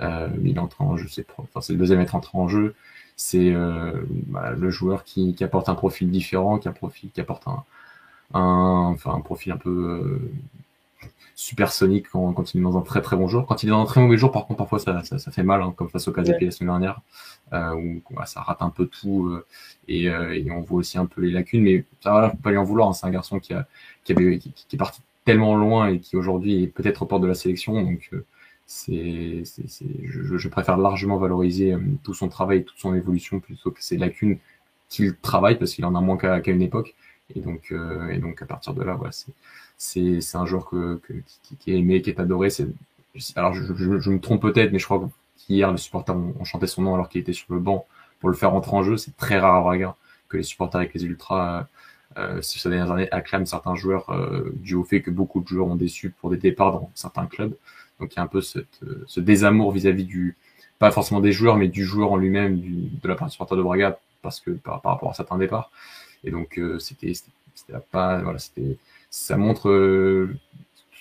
[0.00, 2.74] Euh, il est entré en jeu, c'est enfin, le deuxième être entré en jeu.
[3.16, 3.92] C'est euh,
[4.28, 7.64] voilà, le joueur qui, qui apporte un profil différent, qui, a profil, qui apporte un,
[8.34, 8.40] un,
[8.92, 10.30] enfin, un profil un peu euh,
[11.34, 13.46] supersonique quand, quand il est dans un très très bon jour.
[13.46, 15.42] Quand il est dans un très mauvais jour, par contre, parfois ça, ça, ça fait
[15.42, 16.44] mal, hein, comme face au Casapi ouais.
[16.46, 17.00] la semaine dernière,
[17.52, 19.46] euh, où ouais, ça rate un peu tout euh,
[19.88, 21.62] et, euh, et, on voit aussi un peu les lacunes.
[21.62, 22.88] Mais ça, voilà, faut pas lui en vouloir.
[22.88, 23.66] Hein, c'est un garçon qui, a,
[24.04, 27.20] qui, avait, qui, qui, est parti tellement loin et qui aujourd'hui est peut-être au port
[27.20, 27.82] de la sélection.
[27.82, 28.24] Donc euh,
[28.64, 29.42] c'est,
[30.04, 33.98] je, je, préfère largement valoriser euh, tout son travail toute son évolution plutôt que ces
[33.98, 34.38] lacunes
[34.88, 36.94] qu'il travaille parce qu'il en a moins qu'à qu une époque.
[37.34, 39.32] Et donc, euh, et donc à partir de là, voilà, c'est
[39.76, 41.12] c'est un joueur que, que
[41.42, 42.50] qui, qui, est aimé, qui est adoré.
[42.50, 42.66] C'est
[43.36, 46.44] alors je, je, je, me trompe peut-être, mais je crois qu'hier les supporters ont, ont
[46.44, 47.86] chanté son nom alors qu'il était sur le banc
[48.20, 48.96] pour le faire entrer en jeu.
[48.96, 49.96] C'est très rare à Braga
[50.28, 51.66] que les supporters avec les ultras
[52.18, 55.66] euh, ces dernières années acclament certains joueurs euh, dû au fait que beaucoup de joueurs
[55.66, 57.54] ont déçu pour des départs dans certains clubs.
[58.00, 60.36] Donc il y a un peu cette, ce désamour vis-à-vis -vis du
[60.78, 63.62] pas forcément des joueurs, mais du joueur en lui-même, de la part du supporter de
[63.62, 65.70] Braga, parce que par, par rapport à certains départs.
[66.24, 67.12] Et donc euh, c'était
[67.90, 68.76] pas voilà c'était
[69.10, 70.36] ça montre euh,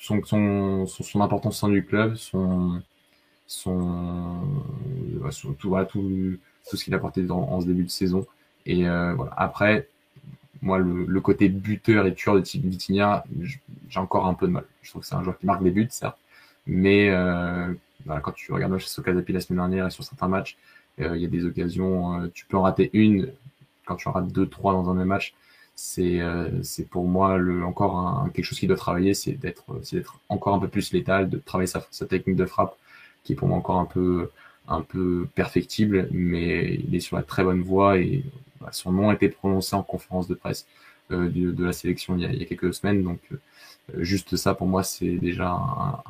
[0.02, 2.82] son, son, son son importance au sein du club, son
[3.48, 4.42] son,
[5.32, 6.38] son tout voilà, tout
[6.70, 8.26] tout ce qu'il a apporté dans, en ce début de saison.
[8.66, 9.88] Et euh, voilà après
[10.62, 13.24] moi le, le, côté buteur et tueur de Vitinha,
[13.90, 14.66] j'ai encore un peu de mal.
[14.82, 16.18] Je trouve que c'est un joueur qui marque des buts certes,
[16.66, 17.72] mais euh,
[18.06, 20.58] voilà, quand tu regardes chez Sokazapi la semaine dernière et sur certains matchs,
[21.00, 23.32] euh, il y a des occasions, euh, tu peux en rater une,
[23.86, 25.36] quand tu en rates deux, trois dans un même match,
[25.76, 29.66] c'est euh, c'est pour moi le, encore un, quelque chose qui doit travailler, c'est d'être
[29.92, 32.78] d'être encore un peu plus létal, de travailler sa, sa, technique de frappe,
[33.24, 34.32] qui est pour moi encore un peu
[34.68, 38.24] un peu perfectible, mais il est sur la très bonne voie et
[38.62, 40.66] bah, son nom a été prononcé en conférence de presse
[41.12, 43.38] euh, de, de, la sélection il y, a, il y, a, quelques semaines, donc euh,
[44.00, 46.04] juste ça pour moi c'est déjà un,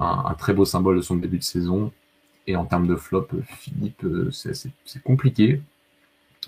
[0.00, 1.92] un, un, très beau symbole de son début de saison.
[2.46, 5.62] Et en termes de flop, Philippe, c'est compliqué.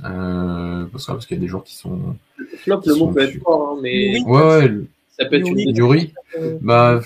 [0.05, 2.17] Euh, parce, parce qu'il y a des joueurs qui sont.
[2.59, 4.21] Flop, le mot peut être fort, hein, mais.
[4.23, 4.71] Ouais, ouais.
[5.11, 5.63] Ça peut être Yuri.
[5.65, 5.77] une.
[5.77, 6.15] Yuri.
[6.61, 7.01] Bah.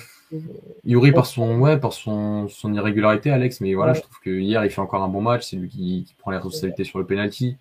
[0.85, 3.97] Yuri par son ouais par son son irrégularité Alex mais voilà Ouais.
[3.97, 6.31] je trouve que hier il fait encore un bon match c'est lui qui, qui prend
[6.31, 7.57] les responsabilités sur le penalty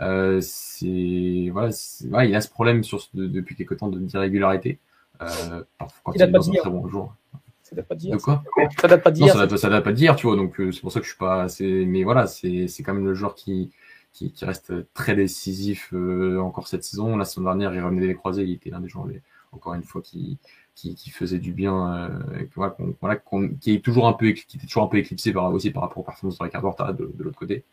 [0.00, 3.88] euh, c'est voilà, c'est- ouais, il a ce problème sur ce- de- depuis quelque temps
[3.88, 4.78] de- d'irrégularité
[5.20, 7.14] euh, parfois quand Il il, a est pas dans un très bon jour
[7.62, 8.16] Ça date pas de d'hier.
[8.16, 8.42] quoi
[8.80, 9.34] Ça date pas non, d'hier.
[9.34, 10.36] ça ça date pas d'hier, tu vois.
[10.36, 11.48] Donc euh, c'est pour ça que je suis pas.
[11.50, 13.70] C'est, mais voilà, c'est, c'est quand même le joueur qui,
[14.14, 17.16] qui, qui reste très décisif euh, encore cette saison.
[17.18, 20.02] La semaine dernière, il revenait des croisés, il était l'un des les- encore une fois,
[20.02, 20.38] qui,
[20.76, 21.94] qui, qui faisait du bien.
[22.10, 24.98] Euh, voilà, qu'on- voilà, qu'on- qui est toujours un peu, qui était toujours un peu
[24.98, 27.64] éclipsé par aussi par rapport aux performances de Ricardo Horta de, de l'autre côté.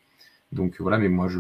[0.52, 1.40] Donc voilà, mais moi je,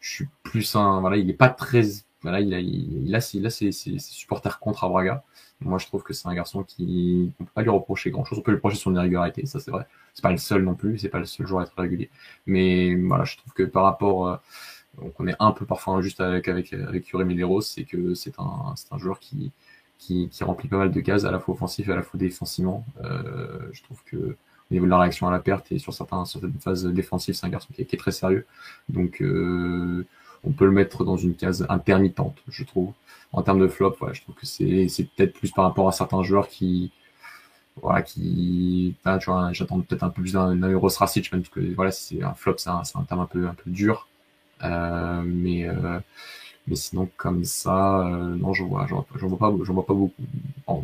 [0.00, 1.00] je suis plus un.
[1.00, 1.82] Voilà, il est pas très.
[2.22, 5.24] Voilà, il a, il, a, ses- il a ses, ses, supporters contre à Braga.
[5.60, 8.38] Moi, je trouve que c'est un garçon qui, on peut pas lui reprocher grand chose.
[8.38, 9.86] On peut lui reprocher son irrégularité, ça c'est vrai.
[10.14, 12.10] C'est pas le seul non plus, c'est pas le seul joueur à être régulier.
[12.46, 14.36] Mais voilà, je trouve que par rapport, euh,
[15.18, 17.10] on est un peu parfois injuste avec avec avec
[17.62, 19.52] c'est que c'est un c'est un joueur qui
[19.98, 22.18] qui, qui, remplit pas mal de cases, à la fois offensif et à la fois
[22.18, 22.84] défensivement.
[23.72, 24.16] je trouve que
[24.70, 27.46] au niveau de la réaction à la perte et sur certains, certaines phases défensives, c'est
[27.46, 28.46] un garçon qui est, très sérieux.
[28.88, 29.22] Donc,
[30.44, 32.92] on peut le mettre dans une case intermittente, je trouve.
[33.32, 36.22] En termes de flop, voilà, je trouve que c'est peut-être plus par rapport à certains
[36.22, 36.90] joueurs qui,
[37.80, 42.22] voilà, qui, vois, j'attends peut-être un peu plus d'un, Euros Rasic, même que voilà, c'est
[42.22, 44.08] un flop, c'est un, c'est un terme un peu, un peu dur.
[44.64, 45.98] Euh, mais, euh,
[46.68, 50.22] mais sinon, comme ça, euh, non, je vois, j'en, vois pas, j'en vois pas beaucoup.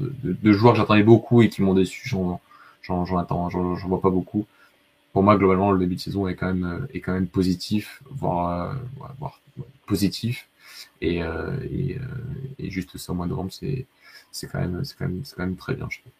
[0.00, 2.40] de, de, de, joueurs que j'attendais beaucoup et qui m'ont déçu, j'en,
[2.82, 4.46] j'en, attends, j'en, j'en vois pas beaucoup.
[5.12, 8.76] Pour moi, globalement, le début de saison est quand même, est quand même positif, voire,
[9.18, 9.40] voire
[9.86, 10.48] positif.
[11.00, 11.98] Et, et,
[12.58, 13.86] et, juste ça au mois de novembre, c'est,
[14.32, 16.12] c'est quand même, c'est quand même, c'est quand même très bien, je trouve.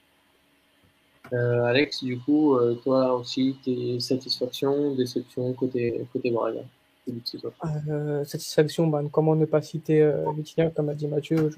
[1.32, 6.62] Euh, Alex, du coup, euh, toi aussi, tes satisfactions, déceptions côté, côté Braga
[7.88, 10.24] euh, Satisfaction, bah, comment ne pas citer euh,
[10.74, 11.50] comme a dit Mathieu.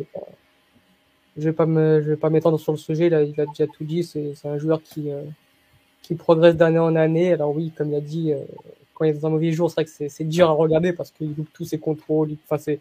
[1.37, 3.47] Je ne vais pas me, je vais pas m'étendre sur le sujet, là, il a
[3.47, 4.05] déjà tout dit.
[4.05, 5.23] C'est un joueur qui, euh,
[6.03, 7.33] qui progresse d'année en année.
[7.33, 8.33] Alors oui, comme il a dit,
[8.95, 11.11] quand il est dans un mauvais jour, c'est vrai que c'est dur à regarder parce
[11.11, 12.31] qu'il loupe tous ses contrôles.
[12.49, 12.81] Enfin, c'est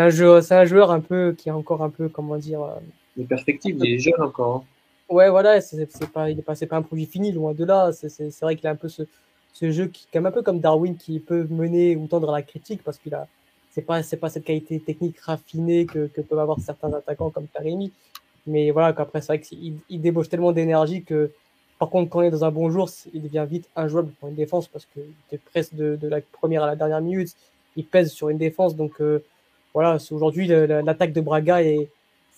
[0.00, 2.60] un, jeu, un joueur un peu qui est encore un peu, comment dire.
[3.16, 4.64] Les perspectives, il est jeune encore.
[5.12, 7.92] Ouais, voilà, c'est pas, il est pas, pas un projet fini, loin de là.
[7.92, 9.02] C'est vrai qu'il a un peu ce,
[9.52, 12.42] ce jeu qui, comme un peu comme Darwin, qui peut mener ou tendre à la
[12.42, 13.26] critique parce qu'il a,
[13.72, 17.46] c'est pas, c'est pas cette qualité technique raffinée que, que peuvent avoir certains attaquants comme
[17.46, 17.92] Taremi.
[18.46, 21.30] Mais voilà, qu'après, c'est vrai qu'il il débauche tellement d'énergie que,
[21.78, 24.34] par contre, quand il est dans un bon jour, il devient vite injouable pour une
[24.34, 27.36] défense parce qu'il est presque de, de, la première à la dernière minute.
[27.76, 28.76] Il pèse sur une défense.
[28.76, 29.22] Donc, euh,
[29.74, 31.90] voilà, aujourd'hui, l'attaque de Braga est,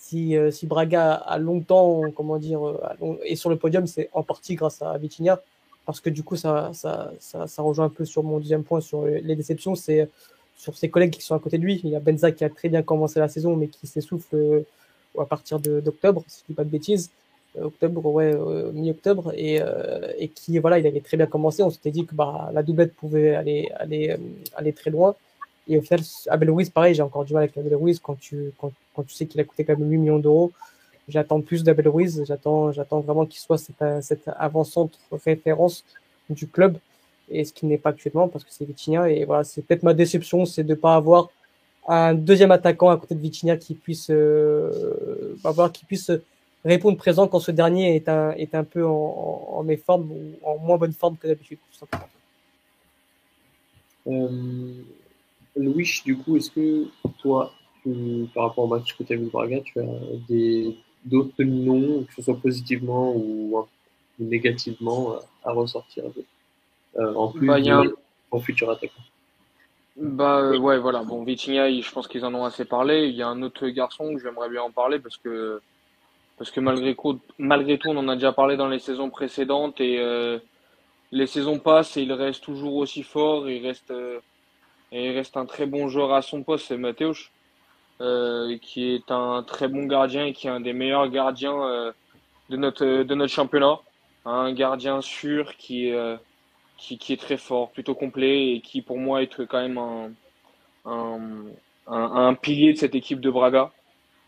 [0.05, 4.21] si, euh, si Braga a longtemps, comment dire, euh, est sur le podium, c'est en
[4.21, 5.41] partie grâce à Vitinha,
[5.87, 6.71] parce que du coup, ça,
[7.57, 10.07] rejoint un peu sur mon deuxième point sur les déceptions, c'est
[10.57, 11.81] sur ses collègues qui sont à côté de lui.
[11.83, 14.61] Il y a Benza qui a très bien commencé la saison, mais qui s'essouffle euh,
[15.19, 17.09] à partir d'octobre, si je dis pas de bêtises.
[17.59, 18.35] Octobre, ouais,
[18.73, 19.61] mi-octobre, et,
[20.35, 21.63] qui, voilà, il avait très bien commencé.
[21.63, 25.15] On s'était dit que bah, la doublette pouvait aller, aller très loin.
[25.67, 28.51] Et au final, Abel Ruiz, pareil, j'ai encore du mal avec Abel Ruiz quand tu,
[28.57, 30.51] quand, quand tu sais qu'il a coûté quand même 8 millions d'euros.
[31.07, 35.83] J'attends plus d'Abel Ruiz, j'attends, j'attends vraiment qu'il soit cette, cette avant-centre référence
[36.29, 36.77] du club,
[37.29, 39.09] et ce qui n'est pas actuellement parce que c'est Vitinha.
[39.09, 41.29] Et voilà, c'est peut-être ma déception, c'est de ne pas avoir
[41.87, 46.11] un deuxième attaquant à côté de Vitinha qui puisse, euh, avoir, qui puisse
[46.63, 50.57] répondre présent quand ce dernier est un, est un peu en, en, méforme ou en
[50.57, 51.59] moins bonne forme que d'habitude,
[55.55, 56.87] Louis, du coup, est-ce que
[57.19, 57.53] toi,
[58.33, 59.85] par rapport au match que tu as vu Braga, tu as
[60.27, 60.75] des,
[61.05, 63.65] d'autres noms, que ce soit positivement ou,
[64.19, 66.03] négativement, euh, à ressortir
[66.97, 67.95] euh, en plus bah, de,
[68.39, 68.93] futur attaquant?
[69.97, 71.03] Bah euh, ouais voilà.
[71.03, 73.07] Bon Vitinha je pense qu'ils en ont assez parlé.
[73.07, 75.61] Il y a un autre garçon que j'aimerais bien en parler parce que
[76.37, 79.79] parce que malgré tout malgré tout on en a déjà parlé dans les saisons précédentes
[79.79, 79.97] et
[81.13, 83.49] les saisons passent et il reste toujours aussi fort.
[83.49, 83.93] Il reste
[85.03, 87.31] il reste un très bon joueur à son poste, c'est Mateusz,
[88.01, 91.91] euh, qui est un très bon gardien et qui est un des meilleurs gardiens euh,
[92.49, 93.79] de, notre, de notre championnat.
[94.25, 96.17] Un gardien sûr qui, euh,
[96.77, 100.11] qui, qui, est très fort, plutôt complet et qui pour moi est quand même un,
[100.85, 101.19] un,
[101.87, 103.71] un, pilier de cette équipe de Braga.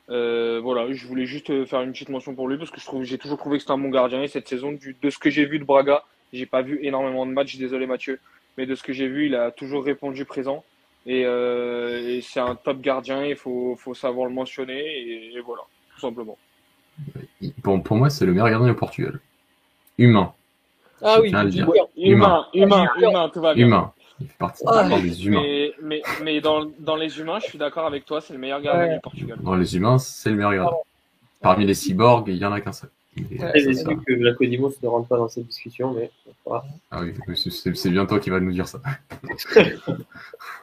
[0.10, 3.38] Euh, voilà, je voulais juste faire une petite mention pour lui parce que j'ai toujours
[3.38, 5.60] trouvé que c'était un bon gardien et cette saison, du, de ce que j'ai vu
[5.60, 8.20] de Braga, j'ai pas vu énormément de matchs, désolé Mathieu,
[8.58, 10.64] mais de ce que j'ai vu, il a toujours répondu présent.
[11.06, 14.82] Et, euh, et c'est un top gardien, il faut, faut savoir le mentionner,
[15.34, 15.62] et, voilà,
[15.94, 16.38] tout simplement.
[17.64, 19.20] Pour, pour moi, c'est le meilleur gardien au Portugal.
[19.98, 20.34] Humain.
[21.02, 21.48] Ah oui, humain,
[21.96, 23.68] humain, humain, humain, tout va bien.
[23.68, 23.94] Humain.
[24.20, 25.42] Il fait partie ah, des humains.
[25.44, 28.62] Mais, mais, mais dans, dans, les humains, je suis d'accord avec toi, c'est le meilleur
[28.62, 29.38] gardien du Portugal.
[29.42, 30.78] Dans les humains, c'est le meilleur gardien.
[31.40, 32.90] Parmi les cyborgs, il n'y en a qu'un seul.
[33.38, 36.12] Très déçu que l'Acodimos ne rentre pas dans cette discussion, mais
[36.92, 38.80] Ah oui, c'est bien toi qui va nous dire ça.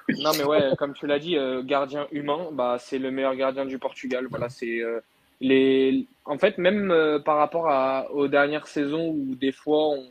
[0.09, 3.64] non, mais ouais, comme tu l'as dit, euh, gardien humain, bah, c'est le meilleur gardien
[3.64, 4.26] du Portugal.
[4.31, 5.01] Voilà, c'est euh,
[5.40, 6.06] les.
[6.24, 10.05] En fait, même euh, par rapport à, aux dernières saisons où des fois on,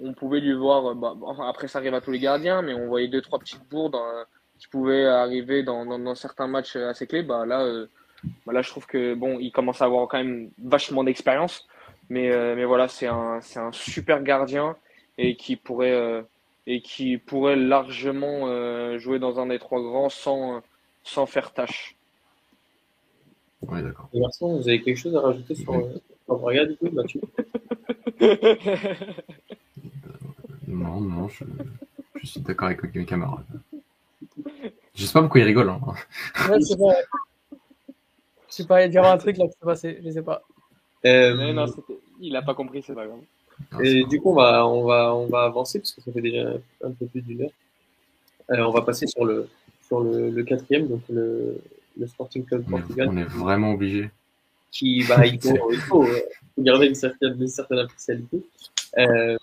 [0.00, 0.94] on pouvait lui voir.
[0.94, 1.14] Bah,
[1.48, 3.96] après, ça arrive à tous les gardiens, mais on voyait deux trois petites bourdes
[4.58, 7.22] qui pouvaient arriver dans, dans, dans, certains matchs assez clés.
[7.22, 7.86] Bah là.
[8.46, 11.66] Bah là, je trouve que bon, il commence à avoir quand même vachement d'expérience.
[12.08, 14.76] Mais, euh, mais voilà, c'est un, c'est un super gardien
[15.16, 16.22] et qui pourrait, euh,
[16.66, 20.60] et qui pourrait largement euh, jouer dans un des trois grands sans,
[21.04, 21.94] sans faire tâche.
[23.62, 24.08] Oui, d'accord.
[24.12, 25.72] Vous avez quelque chose à rajouter sur,
[26.24, 27.20] sur Braga, du coup, Mathieu?
[30.66, 31.44] Non, non, je,
[32.16, 33.44] je suis d'accord avec mes camarades.
[34.94, 35.70] Je sais pas pourquoi ils rigolent.
[35.70, 35.94] Hein.
[36.48, 36.96] Ouais, c'est vrai.
[38.56, 40.42] Sais pas, il y avoir un truc là qui s'est passé, je sais pas.
[41.06, 41.66] Euh, non,
[42.20, 43.20] il a pas compris, c'est pas grave.
[43.82, 46.54] Et du coup, on va, on, va, on va avancer parce que ça fait déjà
[46.82, 47.50] un peu plus d'une heure.
[48.50, 49.48] Euh, on va passer sur le,
[49.86, 51.60] sur le, le quatrième, donc le,
[51.96, 53.08] le Sporting Club On est, Portugal.
[53.10, 54.10] on est vraiment obligé.
[54.70, 56.20] qui bah, il faut, il faut, euh,
[56.56, 58.42] faut garder une certaine, une certaine impartialité
[58.98, 59.36] euh,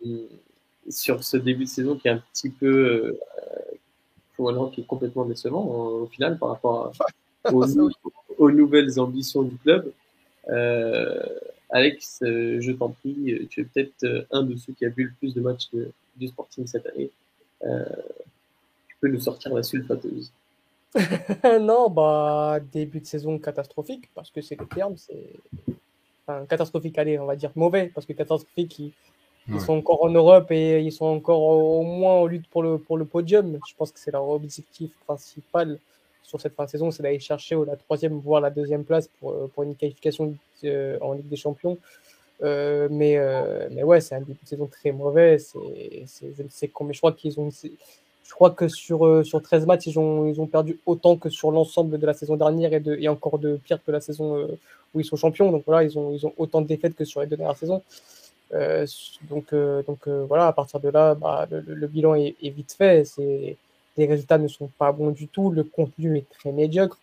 [0.89, 3.19] sur ce début de saison qui est un petit peu euh,
[4.73, 7.05] qui est complètement décevant au final par rapport à-
[7.53, 9.91] aux, nouvelles ambitions du club.
[10.49, 11.21] Euh,
[11.69, 15.05] Alex, euh, je t'en prie, euh, tu es peut-être un de ceux qui a vu
[15.05, 17.09] le plus de matchs de- du Sporting cette année.
[17.65, 17.83] Euh,
[18.87, 20.31] tu peux nous sortir la sulfateuse.
[21.61, 25.33] non, bah, début de saison catastrophique, parce que c'est le terme, c'est.
[26.25, 28.91] Enfin, catastrophique, allez, on va dire mauvais, parce que catastrophique, ils,
[29.49, 29.59] ils Ouais.
[29.59, 32.77] sont encore en Europe et ils sont encore au, au moins en lutte pour le,
[32.77, 33.59] pour le podium.
[33.67, 35.79] Je pense que c'est leur objectif principal
[36.27, 39.31] sur cette fin de saison, c'est d'aller chercher la troisième, voire la deuxième place pour,
[39.31, 40.35] euh, pour une qualification
[40.65, 41.77] euh, en Ligue des Champions.
[42.43, 43.17] Euh, mais,
[43.71, 45.39] mais ouais, c'est un début de saison très mauvais.
[45.39, 47.49] C'est, je crois qu'ils ont.
[47.49, 51.49] Je crois que sur, sur 13 matchs, ils ont, ils ont perdu autant que sur
[51.49, 54.49] l'ensemble de la saison dernière et, de, et encore de pire que la saison
[54.93, 55.49] où ils sont champions.
[55.49, 57.81] Donc voilà, ils ont, ils ont autant de défaites que sur les deux dernières saisons.
[59.29, 59.55] Donc
[59.87, 63.05] donc voilà, à partir de là, bah, le bilan est, est vite fait.
[63.05, 63.55] C'est,
[63.97, 65.51] les résultats ne sont pas bons du tout.
[65.51, 66.99] Le contenu est très médiocre.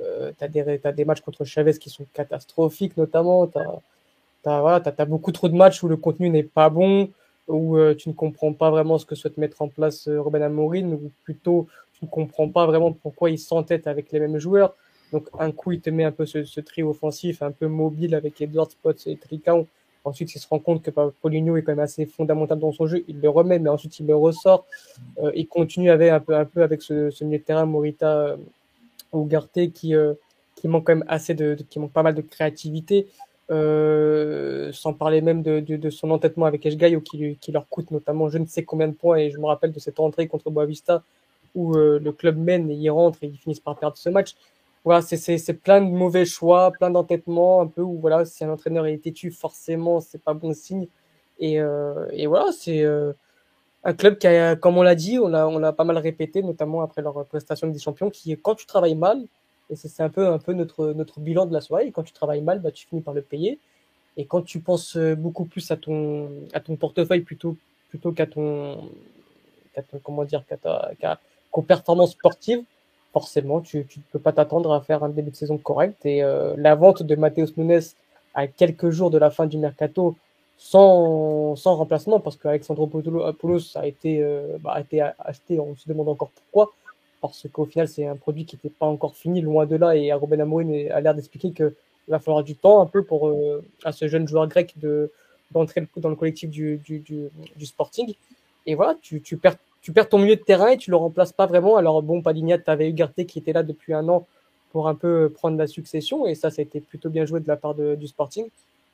[0.00, 3.46] Euh, tu as, des matchs contre Chavez qui sont catastrophiques, notamment.
[3.46, 3.58] Tu
[4.48, 7.10] as, beaucoup trop de matchs où le contenu n'est pas bon,
[7.48, 10.42] où euh, tu ne comprends pas vraiment ce que souhaite mettre en place euh, Ruben
[10.42, 11.66] Amorim, ou plutôt
[11.98, 14.74] tu ne comprends pas vraiment pourquoi il s'entête avec les mêmes joueurs.
[15.12, 18.14] Donc un coup, il te met un peu ce, ce trio offensif, un peu mobile
[18.14, 19.66] avec Edward Spots et Tricao.
[20.06, 23.04] Ensuite, il se rend compte que Paulinho est quand même assez fondamental dans son jeu.
[23.08, 24.64] Il le remet, mais ensuite il le ressort.
[25.20, 28.18] Euh, il continue avec un peu, un peu avec ce, ce milieu de terrain Morita
[28.18, 28.36] euh,
[29.12, 30.14] Ugarte qui, euh,
[30.54, 33.08] qui manque quand même assez de, qui manque pas mal de créativité.
[33.48, 38.38] Sans parler même de, de, son entêtement avec Eshgaio qui, qui leur coûte notamment je
[38.38, 41.04] ne sais combien de points et je me rappelle de cette entrée contre Boavista
[41.54, 44.34] où le club mène et ils rentrent et ils finissent par perdre ce match.
[44.86, 48.86] Voilà, c'est- plein de mauvais choix, plein d'entêtements, un peu où voilà, si un entraîneur
[48.86, 50.88] est têtu, forcément, c'est pas bon signe.
[51.40, 53.12] Et, euh, et voilà, c'est euh,
[53.84, 56.42] un club qui a, comme on l'a dit, on l'a on l'a pas mal répété,
[56.42, 59.26] notamment après leur prestation des champions, qui quand tu travailles mal,
[59.70, 62.42] et c'est un peu, un peu notre, notre bilan de la soirée, quand tu travailles
[62.42, 63.60] mal, bah, tu finis par le payer.
[64.18, 67.56] Et quand tu penses euh, beaucoup plus à ton, à ton portefeuille plutôt,
[67.90, 68.90] plutôt qu'à ton,
[69.74, 72.62] qu'à ton, comment dire, qu'à ta, qu'à- qu'aux performances sportives,
[73.16, 76.04] forcément, tu ne peux pas t'attendre à faire un début de saison correct.
[76.04, 77.80] Et euh, la vente de Matheus Nunes
[78.34, 80.14] à quelques jours de la fin du mercato,
[80.58, 85.88] sans, sans remplacement, parce qu'Alexandro Poulos a été, euh, bah, a été acheté, on se
[85.88, 86.74] demande encore pourquoi,
[87.22, 90.12] parce qu'au final, c'est un produit qui n'était pas encore fini, loin de là, et
[90.12, 91.72] Ruben Amorim a l'air d'expliquer qu'il
[92.08, 95.10] va falloir du temps un peu pour euh, à ce jeune joueur grec de
[95.52, 96.80] d'entrer dans le collectif du
[97.62, 98.12] Sporting.
[98.66, 99.56] Et voilà, tu, tu, perds,
[99.86, 101.76] tu perds ton milieu de terrain et tu le remplaces pas vraiment.
[101.76, 104.26] Alors bon, Padignat, tu avais Ugarte qui était là depuis un an
[104.72, 107.46] pour un peu prendre la succession, et ça, ça a été plutôt bien joué de
[107.46, 108.48] la part de, du Sporting.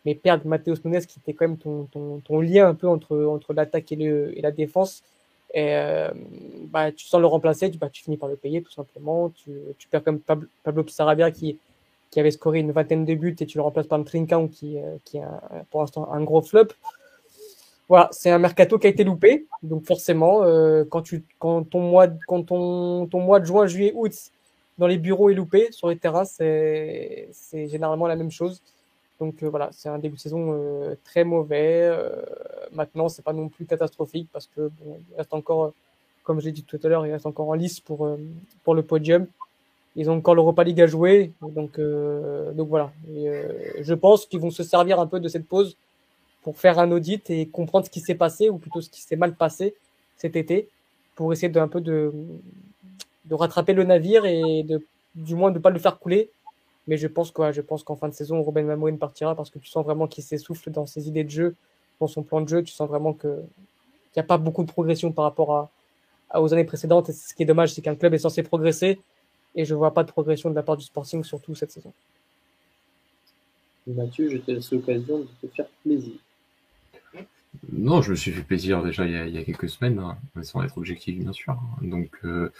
[0.05, 3.25] Mais perdre Matheus Nunes, qui était quand même ton, ton, ton lien un peu entre,
[3.25, 5.03] entre l'attaque et, le, et la défense,
[5.55, 6.11] et euh,
[6.71, 9.31] bah, tu sens le remplacer, tu, bah, tu finis par le payer tout simplement.
[9.31, 11.59] Tu, tu perds comme Pablo, Pablo qui,
[12.11, 14.77] qui avait scoré une vingtaine de buts et tu le remplaces par un Trincão qui,
[14.77, 15.41] euh, qui est un,
[15.71, 16.69] pour l'instant un gros flop.
[17.89, 19.47] Voilà, c'est un mercato qui a été loupé.
[19.63, 23.93] Donc forcément, euh, quand, tu, quand, ton mois, quand ton, ton mois de juin, juillet,
[23.95, 24.13] août
[24.79, 28.63] dans les bureaux est loupé, sur les terrains, c'est généralement la même chose.
[29.23, 31.83] Donc euh, voilà, c'est un début de saison euh, très mauvais.
[31.83, 32.11] Euh,
[32.73, 35.73] maintenant, c'est pas non plus catastrophique parce que bon, il reste encore,
[36.25, 38.17] comme je l'ai dit tout à l'heure, il reste encore en lice pour, euh,
[38.65, 39.29] pour le podium.
[39.95, 42.91] Ils ont encore l'Europa League à jouer, donc donc voilà.
[43.15, 43.31] Et,
[43.81, 45.77] je pense qu'ils vont se servir un peu de cette pause
[46.43, 49.17] pour faire un audit et comprendre ce qui s'est passé ou plutôt ce qui s'est
[49.17, 49.75] mal passé
[50.17, 50.69] cet été
[51.15, 52.13] pour essayer de un peu de
[53.25, 56.31] de rattraper le navire et de du moins de pas le faire couler
[56.87, 59.59] mais je pense quoi, je pense qu'en fin de saison, Ruben Amorim partira parce que
[59.59, 61.55] tu sens vraiment qu'il s'essouffle dans ses idées de jeu,
[62.01, 62.63] dans son plan de jeu.
[62.63, 63.43] Tu sens vraiment que
[64.13, 65.71] qu'il n'y a pas beaucoup de progression par rapport à,
[66.31, 67.09] à aux années précédentes.
[67.09, 69.01] Et ce qui est dommage, c'est qu'un club est censé progresser
[69.55, 71.93] et je vois pas de progression de la part du Sporting, surtout cette saison.
[73.87, 76.15] Mathieu, je te laisse l'occasion de te faire plaisir.
[77.73, 79.99] Non, je me suis fait plaisir déjà il y a, il y a quelques semaines,
[79.99, 81.57] hein, sans être objectif bien sûr.
[81.83, 82.51] Donc, euh,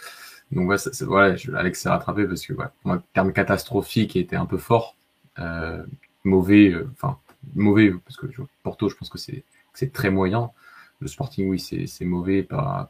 [0.51, 4.15] donc ouais, ça, voilà, je, Alex s'est rattrapé parce que ouais, moi, le terme catastrophique
[4.15, 4.95] était un peu fort,
[5.39, 5.83] euh,
[6.23, 8.27] mauvais, enfin euh, mauvais parce que
[8.63, 10.51] Porto, je pense que c'est très moyen.
[10.99, 12.89] Le Sporting, oui, c'est mauvais par,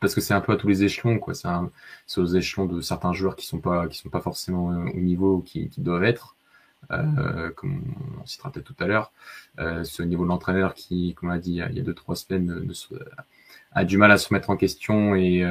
[0.00, 1.34] parce que c'est un peu à tous les échelons, quoi.
[1.34, 5.40] C'est aux échelons de certains joueurs qui sont pas qui sont pas forcément au niveau
[5.40, 6.33] qui, qui doivent être.
[6.90, 7.82] Euh, comme
[8.22, 9.12] on citera peut-être tout à l'heure.
[9.58, 12.16] Euh, ce niveau de l'entraîneur qui, comme on l'a dit il y a deux trois
[12.16, 12.66] semaines,
[13.72, 15.44] a du mal à se mettre en question et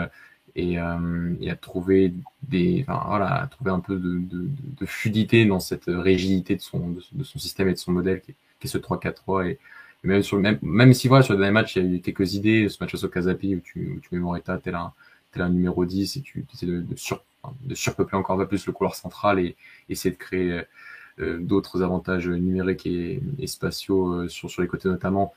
[0.56, 4.48] et, et à trouver des, enfin, voilà, à trouver un peu de, de,
[4.80, 8.32] de, fluidité dans cette rigidité de son, de, son système et de son modèle qui
[8.32, 9.60] est, qui est ce 3-4-3 et,
[10.04, 12.34] même sur même, même si voilà, sur le dernier match, il y a eu quelques
[12.36, 14.92] idées, ce match face au Casapi où tu, où tu mets Moreta tel un,
[15.36, 17.24] un numéro 10 et tu essaies de, de, sur,
[17.62, 19.56] de surpeupler encore un peu plus le couloir central et
[19.90, 20.64] essayer de créer euh,
[21.20, 25.34] d'autres avantages numériques et, et spatiaux euh, sur, sur les côtés notamment.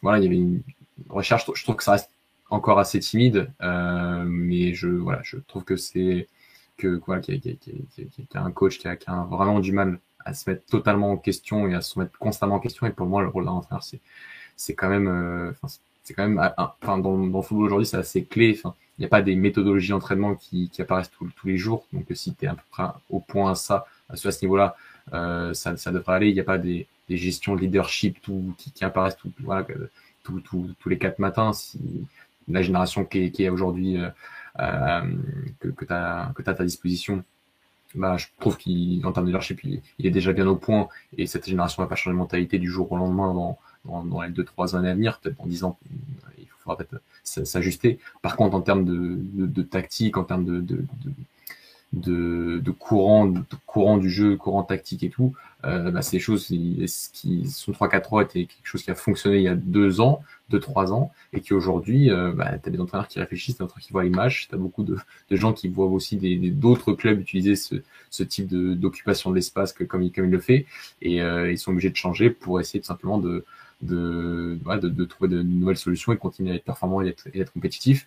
[0.00, 0.62] Voilà, il y avait une
[1.08, 2.10] recherche, je trouve que ça reste
[2.50, 6.28] encore assez timide, euh, mais je, voilà, je trouve que c'est
[6.76, 9.98] que quoi, qu'il y, y, a un coach qui a, qui a vraiment du mal
[10.24, 12.86] à se mettre totalement en question et à se mettre constamment en question.
[12.86, 14.00] Et pour moi, le rôle d'un entraîneur, c'est,
[14.56, 15.52] c'est quand même, euh,
[16.02, 18.58] c'est quand même, enfin, dans, dans le football aujourd'hui, c'est assez clé.
[18.98, 21.86] Il n'y a pas des méthodologies d'entraînement qui, qui apparaissent tous les jours.
[21.92, 24.76] Donc, si tu es à peu près au point à ça, à ce, niveau-là,
[25.12, 26.28] euh, ça, ça devrait aller.
[26.28, 29.66] Il n'y a pas des, des gestions de leadership tout, qui, qui apparaissent tout, voilà,
[30.22, 31.52] tout, tous les quatre matins.
[31.52, 31.78] Si
[32.48, 34.08] la génération qui est, qui est aujourd'hui euh,
[34.60, 35.02] euh
[35.60, 37.24] que, que tu as, que as à ta disposition
[37.94, 40.88] bah, je trouve qu'en termes de leadership, il, est déjà bien au point
[41.18, 44.22] et cette génération va pas changer de mentalité du jour au lendemain dans, dans, dans
[44.22, 45.18] les deux, trois années à venir.
[45.20, 45.78] Peut-être dans dix ans,
[46.38, 47.98] il faudra peut-être s'ajuster.
[48.22, 50.84] Par contre, en termes de, de, de, tactique, en termes de, de,
[51.92, 56.46] de, de courant, de courant du jeu, courant tactique et tout, euh, bah, ces choses
[56.46, 60.22] qui, qui sont 3-4-3 était quelque chose qui a fonctionné il y a deux ans,
[60.50, 63.64] deux trois ans, et qui aujourd'hui, euh, bah, tu as des entraîneurs qui réfléchissent, des
[63.64, 64.96] entraîneurs qui voient l'image, tu as beaucoup de,
[65.30, 67.76] de, gens qui voient aussi des d'autres clubs utiliser ce,
[68.10, 70.66] ce type d'occupation de l'espace que comme il, comme il le fait,
[71.00, 73.44] et euh, ils sont obligés de changer pour essayer tout simplement de
[73.82, 77.52] de, de, de, trouver de nouvelles solutions et continuer à être performant et et être
[77.52, 78.06] compétitif.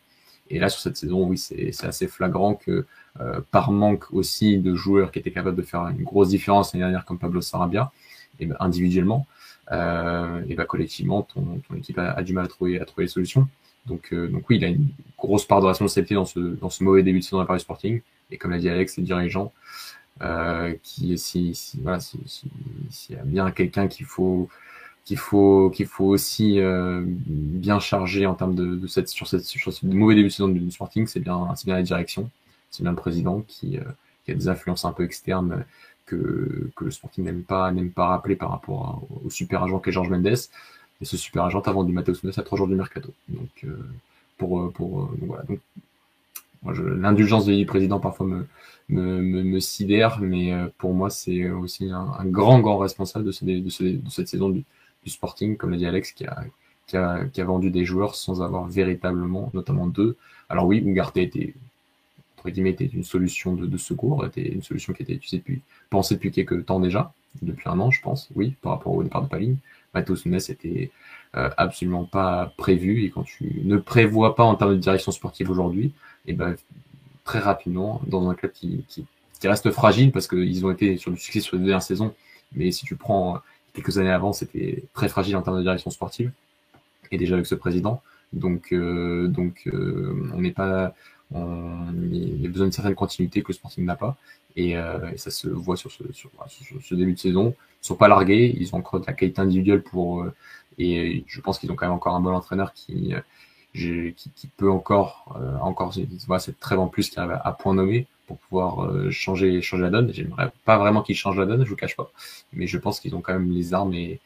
[0.49, 2.85] Et là, sur cette saison, oui, c'est assez flagrant que
[3.19, 6.83] euh, par manque aussi de joueurs qui étaient capables de faire une grosse différence l'année
[6.83, 7.91] dernière comme Pablo Sarabia,
[8.39, 9.25] et ben, individuellement,
[9.71, 13.09] euh, et ben, collectivement, ton, ton équipe a, du mal à trouver, à trouver les
[13.09, 13.47] solutions.
[13.85, 16.83] Donc, euh, donc oui, il a une grosse part de responsabilité dans ce, dans ce
[16.83, 18.01] mauvais début de saison à Paris Sporting.
[18.31, 19.53] Et comme l'a dit Alex, les dirigeants,
[20.21, 22.19] euh, qui, si, voilà, si,
[23.09, 24.49] y a bien quelqu'un qu'il faut,
[25.05, 29.43] qu'il faut qu'il faut aussi euh, bien charger en termes de, de cette sur cette
[29.45, 32.29] sur ce mauvais début de saison du Sporting, c'est bien c'est bien la direction,
[32.71, 33.83] c'est bien le président qui, euh,
[34.25, 35.63] qui a des influences un peu externes
[36.07, 39.91] que que le Sporting n'aime pas n'aime pas rappeler par rapport au super agent qu'est
[39.91, 40.27] Georges Mendes.
[41.01, 43.13] Et ce super agent a vendu Matheus Nunes à trois jours du mercato.
[43.29, 43.77] Donc euh,
[44.37, 45.59] pour euh, pour donc voilà donc
[46.97, 48.47] l'indulgence du président parfois me,
[48.89, 53.45] me, me, sidère, mais pour moi, c'est aussi un, un, grand, grand responsable de, ce,
[53.45, 54.63] de, ce, de cette saison du,
[55.05, 56.43] du Sporting, comme l'a dit Alex, qui a,
[56.87, 60.17] qui a, vendu des joueurs sans avoir véritablement, notamment deux.
[60.49, 61.53] Alors oui, Ugarte était,
[62.37, 66.15] entre guillemets, était une solution de, secours, était une solution qui était utilisée depuis, pensée
[66.15, 69.27] depuis quelques temps déjà, depuis un an, je pense, oui, par rapport au départ de
[69.27, 69.57] Paline.
[69.93, 70.91] Matheus Nunes était
[71.35, 75.49] euh, absolument pas prévu, et quand tu ne prévois pas en termes de direction sportive
[75.49, 75.93] aujourd'hui,
[76.27, 76.55] et eh ben
[77.23, 79.05] très rapidement, dans un club qui, qui,
[79.39, 82.13] qui reste fragile, parce qu'ils ont été sur du succès sur les dernières saisons,
[82.53, 83.41] mais si tu prends
[83.75, 86.31] quelques années avant, c'était très fragile en termes de direction sportive,
[87.11, 88.01] et déjà avec ce président.
[88.33, 90.95] Donc, euh, donc euh, on n'est pas,
[91.31, 94.17] on, il y a besoin d'une certaine continuité que le Sporting n'a pas,
[94.55, 97.55] et, euh, et, ça se voit sur ce, sur, sur, ce début de saison.
[97.83, 100.33] Ils sont pas largués, ils ont encore de la qualité individuelle pour, euh,
[100.77, 103.21] et je pense qu'ils ont quand même encore un bon entraîneur qui, euh,
[103.73, 105.93] qui, qui, peut encore, euh, encore,
[106.27, 109.83] voilà, c'est très en plus qui arrive à point nommé pour pouvoir euh, changer, changer
[109.83, 110.13] la donne.
[110.13, 112.11] J'aimerais pas vraiment qu'ils changent la donne, je vous cache pas,
[112.53, 114.19] mais je pense qu'ils ont quand même les armes et,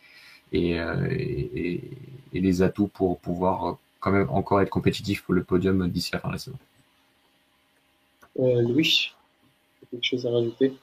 [0.52, 1.82] et, euh, et,
[2.34, 6.20] et, les atouts pour pouvoir quand même encore être compétitif pour le podium d'ici la
[6.20, 6.58] fin de la saison.
[8.40, 9.14] Euh, Louis,
[9.92, 10.74] quelque chose à rajouter?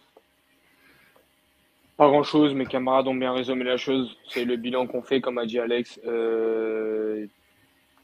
[1.96, 4.18] Pas grand chose, mes camarades ont bien résumé la chose.
[4.28, 5.98] C'est le bilan qu'on fait, comme a dit Alex.
[6.06, 7.26] Euh,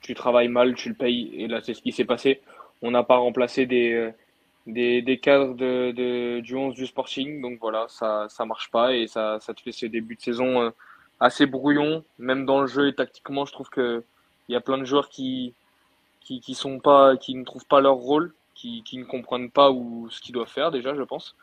[0.01, 2.41] tu travailles mal, tu le payes, et là c'est ce qui s'est passé.
[2.81, 4.13] On n'a pas remplacé des,
[4.67, 7.41] des, des cadres de, de, du 11 du Sporting.
[7.41, 10.63] Donc voilà, ça ça marche pas et ça, ça te fait ce début de saison
[10.63, 10.71] euh,
[11.21, 12.05] assez brouillon.
[12.19, 14.05] Même dans le jeu et tactiquement, je trouve que
[14.49, 15.55] il y a plein de joueurs qui,
[16.21, 19.71] qui, qui sont pas, qui ne trouvent pas leur rôle, qui, qui ne comprennent pas
[19.71, 21.37] où, ce qu'ils doivent faire déjà, je pense.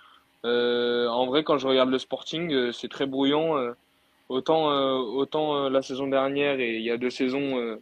[0.45, 3.57] Euh, en vrai, quand je regarde le Sporting, euh, c'est très brouillon.
[3.57, 3.73] Euh,
[4.29, 7.79] autant autant la saison dernière et il y a deux saisons,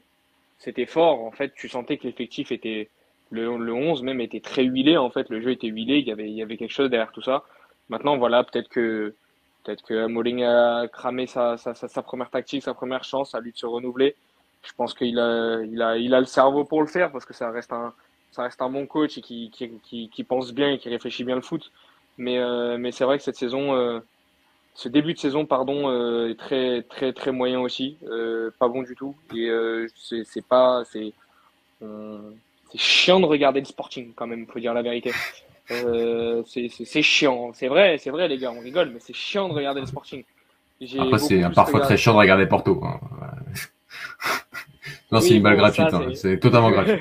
[0.59, 1.26] c'était fort.
[1.26, 2.89] En fait, tu sentais que l'effectif était
[3.29, 6.11] le, le 11 même était très huilé en fait, le jeu était huilé, il y
[6.11, 7.43] avait, il y avait quelque chose derrière tout ça.
[7.89, 9.13] Maintenant voilà, peut-être que
[9.63, 13.51] peut-être que Molling a cramé sa, sa, sa, première tactique, sa première chance à lui
[13.51, 14.15] de se renouveler.
[14.63, 17.33] Je pense qu'il a, il a, il a le cerveau pour le faire parce que
[17.33, 17.93] ça reste un,
[18.31, 21.25] ça reste un bon coach et qui, qui, qui, qui pense bien et qui réfléchit
[21.25, 21.71] bien le foot.
[22.17, 23.99] Mais, euh, mais c'est vrai que cette saison, euh,
[24.73, 25.91] ce début de saison, pardon,
[26.27, 27.97] est très très très moyen aussi,
[28.59, 29.15] pas bon du tout.
[29.35, 29.49] Et
[29.95, 31.13] c'est pas c'est
[32.72, 35.11] c'est chiant de regarder le Sporting quand même, faut dire la vérité.
[35.68, 39.81] c'est chiant, c'est vrai, c'est vrai les gars, on rigole, mais c'est chiant de regarder
[39.81, 40.23] le Sporting.
[40.99, 42.81] Après, c'est parfois très chiant de regarder Porto.
[42.84, 42.99] Hein.
[45.11, 46.10] non, c'est une balle gratuite, hein.
[46.14, 46.99] c'est totalement gratuit.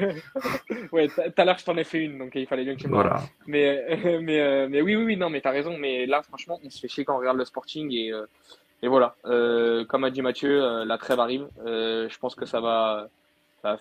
[0.93, 2.89] ouais, tout à l'heure, je t'en ai fait une, donc il fallait bien que tu
[2.89, 3.23] me Voilà.
[3.47, 5.77] Mais, mais, euh, mais oui, oui, oui, non, mais t'as raison.
[5.79, 8.25] Mais là, franchement, on se fait chier quand on regarde le Sporting et, euh,
[8.83, 9.15] et voilà.
[9.27, 11.47] Euh, comme a dit Mathieu, la trêve arrive.
[11.65, 13.09] je pense que ça va,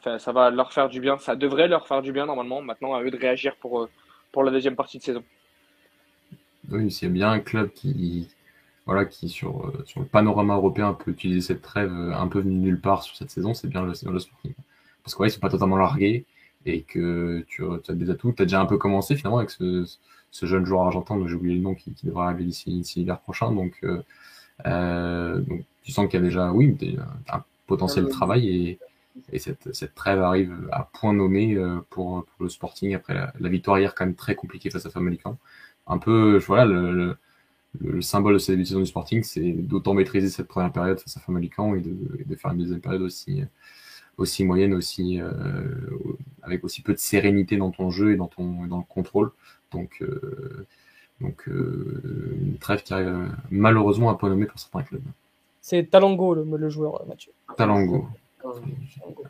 [0.03, 1.17] ça va, ça va leur faire du bien.
[1.17, 2.61] Ça devrait leur faire du bien normalement.
[2.61, 3.87] Maintenant, à eux de réagir pour,
[4.31, 5.23] pour la deuxième partie de saison.
[6.71, 8.27] Oui, s'il y a bien un club qui,
[8.85, 12.39] voilà, qui sur, euh, sur le panorama européen peut utiliser cette trêve euh, un peu
[12.39, 14.53] venue nulle part sur cette saison, c'est bien le, le Sporting.
[15.03, 16.25] Parce que ouais, ils sont pas totalement largués
[16.65, 18.33] et que tu, as des atouts.
[18.33, 19.85] Tu as déjà un peu commencé finalement avec ce,
[20.31, 23.19] ce jeune joueur argentin, dont j'ai oublié le nom, qui, qui devrait arriver d'ici l'hiver
[23.19, 23.51] prochain.
[23.51, 24.01] Donc, euh,
[24.65, 26.75] euh, donc tu sens qu'il y a déjà, oui,
[27.31, 28.79] un potentiel de travail et,
[29.31, 31.57] et cette, cette trêve arrive à point nommé
[31.89, 34.89] pour, pour le Sporting après la, la, victoire hier quand même très compliquée face à
[34.89, 35.37] Famalicão.
[35.87, 37.17] Un peu, voilà, le, le
[37.81, 41.19] le, symbole de cette saison du Sporting, c'est d'autant maîtriser cette première période face à
[41.19, 43.43] Famalicão et de, et de faire une deuxième période aussi,
[44.17, 45.29] aussi moyenne, aussi euh,
[46.41, 49.31] avec aussi peu de sérénité dans ton jeu et dans ton dans le contrôle.
[49.71, 50.65] Donc euh,
[51.21, 55.03] donc euh, une trêve qui arrive malheureusement à point nommé pour certains clubs.
[55.61, 57.31] C'est Talango le, le, joueur, Mathieu.
[57.57, 58.07] Talango.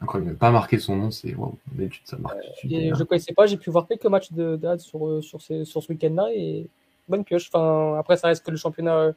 [0.01, 0.37] Incroyable.
[0.37, 1.55] Pas marqué son nom, c'est wow.
[2.03, 2.37] ça marque.
[2.63, 5.81] je ne connaissais pas, j'ai pu voir quelques matchs de, de sur, sur, ces, sur
[5.81, 6.67] ce week-end-là et
[7.07, 7.49] bonne pioche.
[7.53, 9.13] Enfin, après, ça reste que le championnat euh,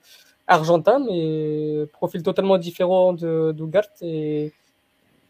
[0.46, 4.52] argentin, mais profil totalement différent de d'Ugart et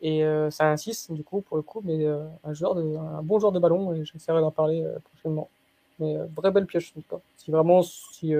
[0.00, 3.22] et euh, ça insiste du coup pour le coup, mais euh, un joueur de, un
[3.22, 5.48] bon joueur de ballon et j'essaierai d'en parler prochainement.
[5.98, 7.20] Mais vraie belle pioche en tout cas.
[7.36, 8.32] Si vraiment si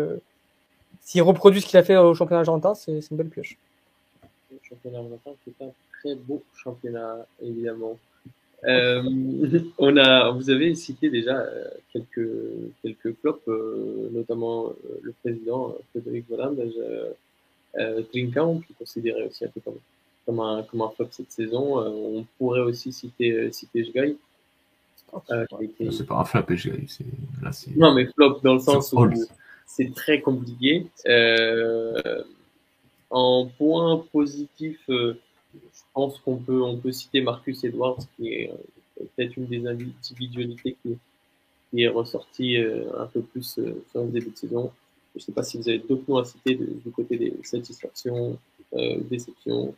[1.00, 3.58] s'il reproduit ce qu'il a fait au championnat argentin, c'est une belle pioche.
[4.52, 7.98] Le championnat argentin, c'est un très beau championnat évidemment.
[8.64, 9.02] Euh,
[9.78, 12.28] on a, vous avez cité déjà euh, quelques
[12.82, 14.72] quelques flops, euh, notamment
[15.02, 16.56] le président Frédéric Voland,
[17.78, 18.32] euh, qui est
[18.78, 19.78] considéré aussi un peu comme,
[20.26, 21.78] comme un comme un flop cette saison.
[21.78, 24.16] on pourrait aussi citer citer Jgai.
[25.90, 26.86] C'est pas un flop, Jgai.
[27.76, 29.08] Non, mais flop dans le sens où
[29.66, 30.86] c'est très compliqué.
[33.10, 34.80] en point positif
[35.98, 40.76] pense qu'on peut, on peut citer Marcus Edwards, qui est euh, peut-être une des individualités
[40.80, 44.70] qui, est ressortie euh, un peu plus euh, sur le début de saison.
[45.16, 48.38] Je ne sais pas si vous avez d'autres noms à citer du côté des satisfactions,
[49.10, 49.74] déceptions,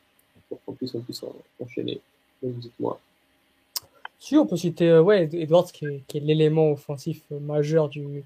[0.48, 1.24] pour qu'on puisse, on puisse
[1.58, 2.00] enchaîner.
[2.42, 3.00] Donc, dites-moi.
[4.18, 8.24] Si, on peut citer ouais, Edwards, qui est, l'élément offensif majeur du,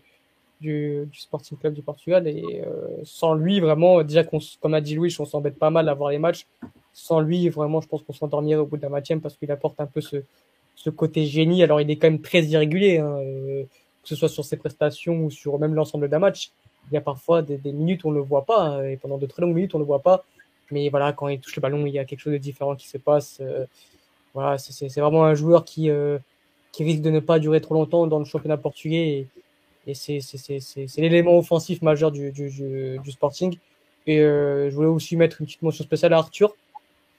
[0.60, 2.26] du, Sporting Club du Portugal.
[2.26, 2.64] Et
[3.04, 6.18] sans lui, vraiment, déjà, comme a dit Louis, on s'embête pas mal à voir les
[6.18, 6.46] matchs
[6.94, 9.80] sans lui, vraiment, je pense qu'on s'endormirait au bout de la match parce qu'il apporte
[9.80, 10.22] un peu ce,
[10.76, 11.62] ce côté génie.
[11.62, 13.64] Alors, il est quand même très irrégulier, hein, euh,
[14.02, 16.52] que ce soit sur ses prestations ou sur même l'ensemble d'un match.
[16.90, 18.96] Il y a parfois des, des, minutes où on ne le voit pas, hein, et
[18.96, 20.24] pendant de très longues minutes, on ne le voit pas.
[20.70, 22.88] Mais voilà, quand il touche le ballon, il y a quelque chose de différent qui
[22.88, 23.38] se passe.
[23.40, 23.66] Euh,
[24.32, 26.18] voilà, c'est vraiment un joueur qui, euh,
[26.72, 29.26] qui risque de ne pas durer trop longtemps dans le championnat portugais.
[29.86, 33.58] Et, et c'est l'élément offensif majeur du, du, du, du Sporting.
[34.06, 36.54] Et je voulais aussi mettre une petite mention spéciale à Arthur,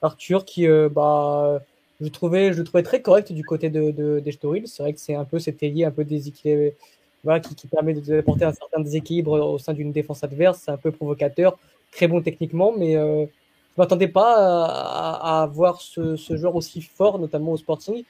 [0.02, 1.60] Arthur qui, euh, bah,
[2.00, 4.22] je trouvais, je le trouvais très correct du côté de, de
[4.66, 6.76] C'est vrai que c'est un peu cet ailier un peu déséquilibré,
[7.24, 10.62] voilà, qui, qui permet d'apporter un certain déséquilibre au sein d'une défense adverse.
[10.64, 11.58] C'est un peu provocateur,
[11.90, 16.82] très bon techniquement, mais euh, je m'attendais pas à, à, voir ce, ce, joueur aussi
[16.82, 18.04] fort, notamment au Sporting.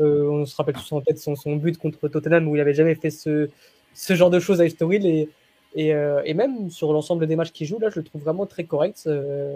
[0.00, 2.94] Euh, on se rappelle tous en tête son, but contre Tottenham où il avait jamais
[2.94, 3.50] fait ce,
[3.94, 5.28] ce genre de choses à Estoril et,
[5.74, 8.46] et, euh, et même sur l'ensemble des matchs qu'il joue, là, je le trouve vraiment
[8.46, 9.08] très correct,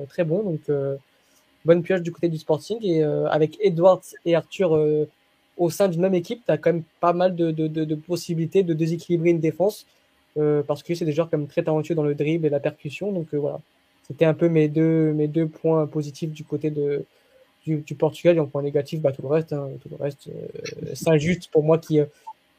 [0.09, 0.43] très bon.
[0.43, 0.61] Donc,
[1.66, 2.78] bonne pioche du côté du Sporting.
[2.82, 5.06] Et euh, avec Edwards et Arthur euh,
[5.59, 8.62] au sein d'une même équipe, tu as quand même pas mal de, de, de, possibilités
[8.62, 9.86] de déséquilibrer une défense
[10.38, 13.12] euh, parce que c'est des joueurs comme très talentueux dans le dribble et la percussion.
[13.12, 13.60] Donc voilà,
[14.06, 17.05] c'était un peu mes deux, mes deux points positifs du côté de,
[17.66, 20.28] du, du Portugal et en point négatif, bah, tout le reste, hein, tout le reste,
[20.94, 22.01] c'est injuste pour moi qui,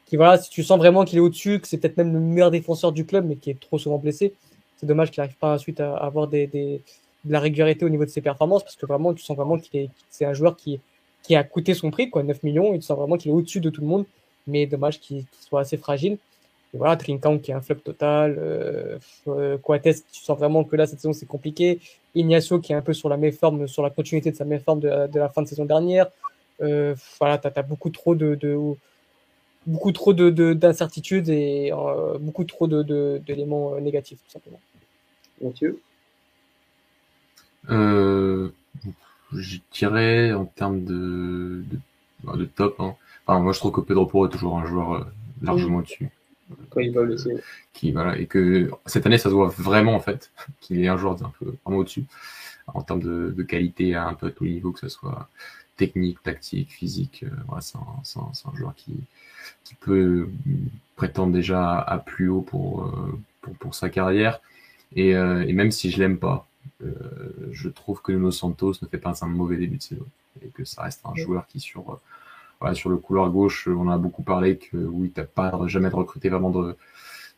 [0.06, 2.50] qui voilà, si tu sens vraiment qu'il est au-dessus, que c'est peut-être même le meilleur
[2.50, 4.32] défenseur du club, mais qui est trop souvent blessé,
[4.76, 6.80] c'est dommage qu'il n'arrive pas ensuite à avoir des, des,
[7.28, 9.80] de la régularité au niveau de ses performances parce que vraiment tu sens vraiment qu'il
[9.80, 10.80] est c'est un joueur qui
[11.22, 13.60] qui a coûté son prix quoi 9 millions et tu sens vraiment qu'il est au-dessus
[13.60, 14.06] de tout le monde.
[14.46, 16.18] Mais dommage qu'il soit assez fragile.
[16.74, 20.86] Et voilà Trinkan qui est un flop total euh, euh tu sens vraiment que là
[20.86, 21.80] cette saison c'est compliqué.
[22.14, 25.06] Ignacio qui est un peu sur la méforme sur la continuité de sa méforme de,
[25.06, 26.08] de la fin de saison dernière.
[26.60, 28.58] Euh, voilà t'as as beaucoup trop de, de
[29.66, 34.60] beaucoup trop de d'incertitudes et euh, beaucoup trop de d'éléments négatifs tout simplement.
[35.40, 35.80] Mathieu?
[37.70, 38.48] Euh,
[39.32, 41.78] Je dirais en termes de, de,
[42.24, 42.76] bah, de top.
[42.80, 42.94] Hein.
[43.26, 45.04] Enfin, moi, je trouve que Pedro Porro est toujours un joueur euh,
[45.42, 46.08] largement au-dessus.
[46.70, 47.30] Quand il va blessé.
[47.74, 50.30] Qui, voilà, et que cette année, ça se voit vraiment, en fait,
[50.60, 52.04] qu'il est un joueur un peu vraiment au-dessus
[52.74, 55.28] en termes de, de, qualité à un peu à tous les niveaux, que ce soit
[55.76, 57.24] technique, tactique, physique.
[57.24, 58.94] Euh, voilà, c'est un, un, un, joueur qui,
[59.64, 60.28] qui peut
[60.96, 64.40] prétendre déjà à, plus haut pour, euh, pour, pour, sa carrière.
[64.94, 66.46] Et, euh, et même si je l'aime pas,
[66.80, 70.06] je trouve que Nuno Santos ne fait pas un mauvais début de saison
[70.44, 72.00] et que ça reste un joueur qui sur
[72.60, 76.28] voilà, sur le couloir gauche, on a beaucoup parlé que oui, t'as pas jamais recruté
[76.28, 76.76] vraiment de,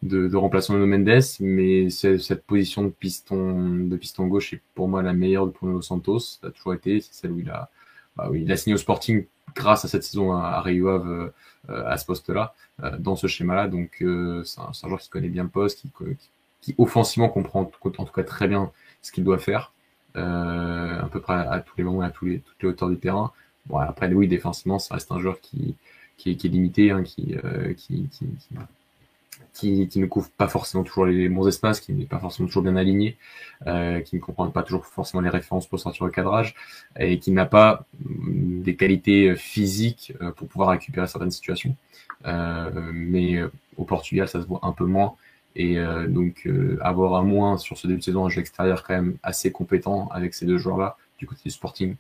[0.03, 4.89] de, de remplaçant de Mendes, mais cette position de piston de piston gauche est pour
[4.89, 6.21] moi la meilleure pour Nuno Santos.
[6.21, 7.69] Ça a toujours été, c'est celle où il a
[8.17, 11.33] bah oui, il a signé au Sporting grâce à cette saison à, Rio Ave
[11.69, 13.69] euh, à ce poste-là, euh, dans ce schéma-là.
[13.69, 16.31] Donc euh, c'est un, un, joueur qui connaît bien le poste, qui, qui,
[16.61, 18.73] qui offensivement comprend en tout cas très bien
[19.03, 19.73] ce qu'il doit faire,
[20.15, 23.33] à peu près à, tous les moments, à tous les, toutes les hauteurs du terrain.
[23.67, 25.77] Bon, après, oui, défensivement, ça reste un joueur qui,
[26.17, 27.37] qui, qui est limité, hein, qui,
[27.77, 28.27] qui, qui,
[29.53, 32.63] qui, qui, ne couvre pas forcément toujours les bons espaces, qui n'est pas forcément toujours
[32.63, 33.17] bien aligné,
[33.67, 36.55] euh, qui ne comprend pas toujours forcément les références pour sortir au cadrage,
[36.99, 41.75] et qui n'a pas mm, des qualités physiques euh, pour pouvoir récupérer certaines situations.
[42.27, 43.41] Euh, mais
[43.77, 45.15] au Portugal, ça se voit un peu moins.
[45.57, 46.49] Et euh, donc
[46.81, 50.09] avoir un moins sur ce début de saison, un jeu extérieur quand même assez compétent
[50.13, 51.97] avec ces deux joueurs-là du côté du Sporting,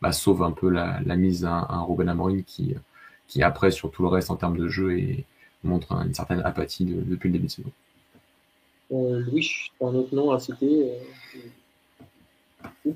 [0.00, 2.74] bah, sauve un peu la, la mise à, à un Ruben Amorim qui,
[3.28, 5.24] qui après sur tout le reste en termes de jeu est
[5.62, 7.70] montre une certaine apathie de, depuis le début de saison.
[8.92, 9.50] Euh, Louis,
[9.80, 10.92] un autre nom à citer
[12.84, 12.92] euh...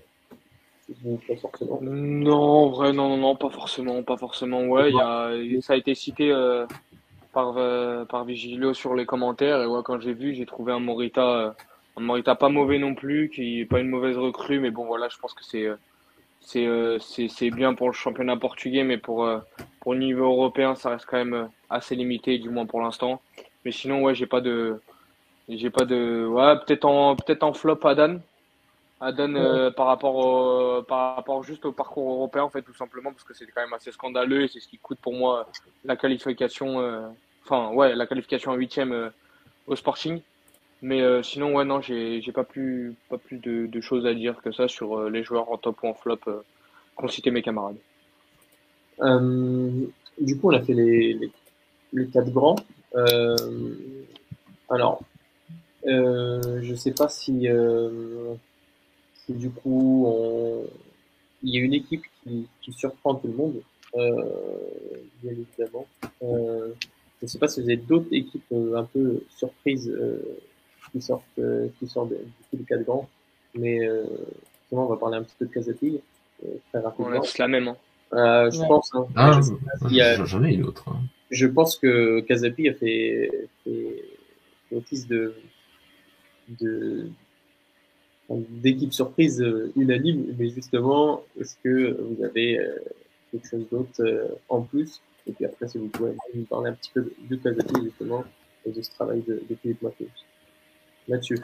[1.26, 1.80] pas forcément.
[1.80, 4.64] Non, vrai, non, non, non, pas forcément, pas forcément.
[4.64, 5.32] Ouais, y a,
[5.62, 6.66] ça a été cité euh,
[7.32, 10.80] par euh, par Vigilio sur les commentaires et ouais, quand j'ai vu, j'ai trouvé un
[10.80, 11.55] Morita,
[11.96, 15.09] un Morita pas mauvais non plus, qui est pas une mauvaise recrue, mais bon voilà,
[15.09, 15.68] je pense que c'est
[16.40, 19.28] c'est c'est bien pour le championnat portugais, mais pour
[19.80, 23.20] pour le niveau européen, ça reste quand même assez limité, du moins pour l'instant.
[23.64, 24.80] Mais sinon, ouais, j'ai pas de,
[25.48, 28.18] j'ai pas de, ouais, peut-être en, peut-être en flop Adan.
[29.01, 33.12] Adan euh, par rapport au, par rapport juste au parcours européen, en fait, tout simplement,
[33.12, 35.49] parce que c'est quand même assez scandaleux et c'est ce qui coûte pour moi
[35.85, 37.07] la qualification, euh,
[37.45, 39.11] enfin, ouais, la qualification en huitième euh,
[39.66, 40.20] au Sporting.
[40.83, 44.15] Mais euh, sinon, ouais, non, j'ai, j'ai pas plus, pas plus de, de, choses à
[44.15, 46.20] dire que ça sur euh, les joueurs en top ou en flop
[46.97, 47.79] qu'ont cité mes camarades.
[49.01, 51.33] du coup, on a fait les, les
[51.93, 52.57] les quatre grands.
[52.95, 53.37] Euh,
[54.69, 55.01] alors,
[55.87, 58.35] euh, je sais pas si, euh,
[59.32, 60.64] du coup on...
[61.42, 63.60] il y a une équipe qui, qui surprend tout le monde,
[63.96, 64.14] euh,
[65.22, 65.86] bien évidemment.
[66.22, 66.72] Euh,
[67.20, 69.92] je ne sais pas si vous avez d'autres équipes euh, un peu surprises
[70.92, 71.40] qui sortent,
[71.78, 72.12] qui sortent
[72.52, 73.09] du quatre grands,
[73.55, 73.88] mais
[74.70, 76.00] on va parler un petit peu de Casapille
[76.70, 77.20] très rapidement.
[77.20, 77.68] On la même.
[77.68, 78.50] Hein.
[78.50, 78.68] je ouais.
[78.68, 78.94] pense.
[78.94, 79.40] Hein, ah,
[80.24, 80.88] j'en ai une autre.
[80.88, 81.00] Hein
[81.30, 83.30] je pense que Casapi a fait,
[83.64, 84.05] fait,
[84.68, 85.34] fait office de,
[86.60, 87.10] de
[88.28, 92.74] d'équipe surprise euh, unanime, mais justement, est-ce que vous avez euh,
[93.30, 95.00] quelque chose d'autre euh, en plus?
[95.26, 98.24] Et puis après, si vous pouvez nous parler un petit peu de Casapi, justement,
[98.66, 99.82] et de ce travail de, de Philippe
[101.09, 101.36] Mathieu.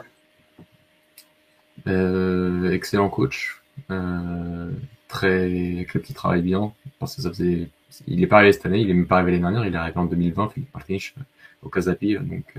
[1.87, 3.61] Euh, excellent coach.
[3.91, 4.71] Euh,
[5.07, 7.67] très club qui travaille bien parce que ça faisait
[8.07, 9.77] il est pas arrivé cette année il est même pas arrivé l'année dernière il est
[9.77, 11.13] arrivé en 2020 Philippe Martinich
[11.61, 12.55] au Casapi donc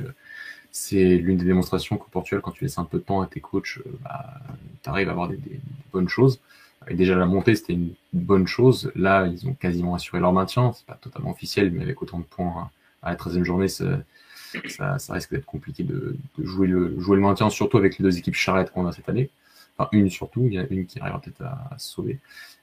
[0.77, 3.41] c'est l'une des démonstrations qu'au Portugal quand tu laisses un peu de temps à tes
[3.41, 4.41] coachs euh, bah,
[4.83, 5.61] tu arrives à avoir des, des, des,
[5.93, 6.41] bonnes choses
[6.89, 10.73] et déjà la montée c'était une bonne chose là ils ont quasiment assuré leur maintien
[10.75, 12.71] c'est pas totalement officiel mais avec autant de points
[13.03, 17.23] à la 13e journée ça, ça, risque d'être compliqué de, de, jouer le jouer le
[17.23, 19.31] maintien surtout avec les deux équipes charrettes qu'on a cette année
[19.79, 22.19] enfin une surtout, il y a une qui arrivera peut-être à, à, sauver.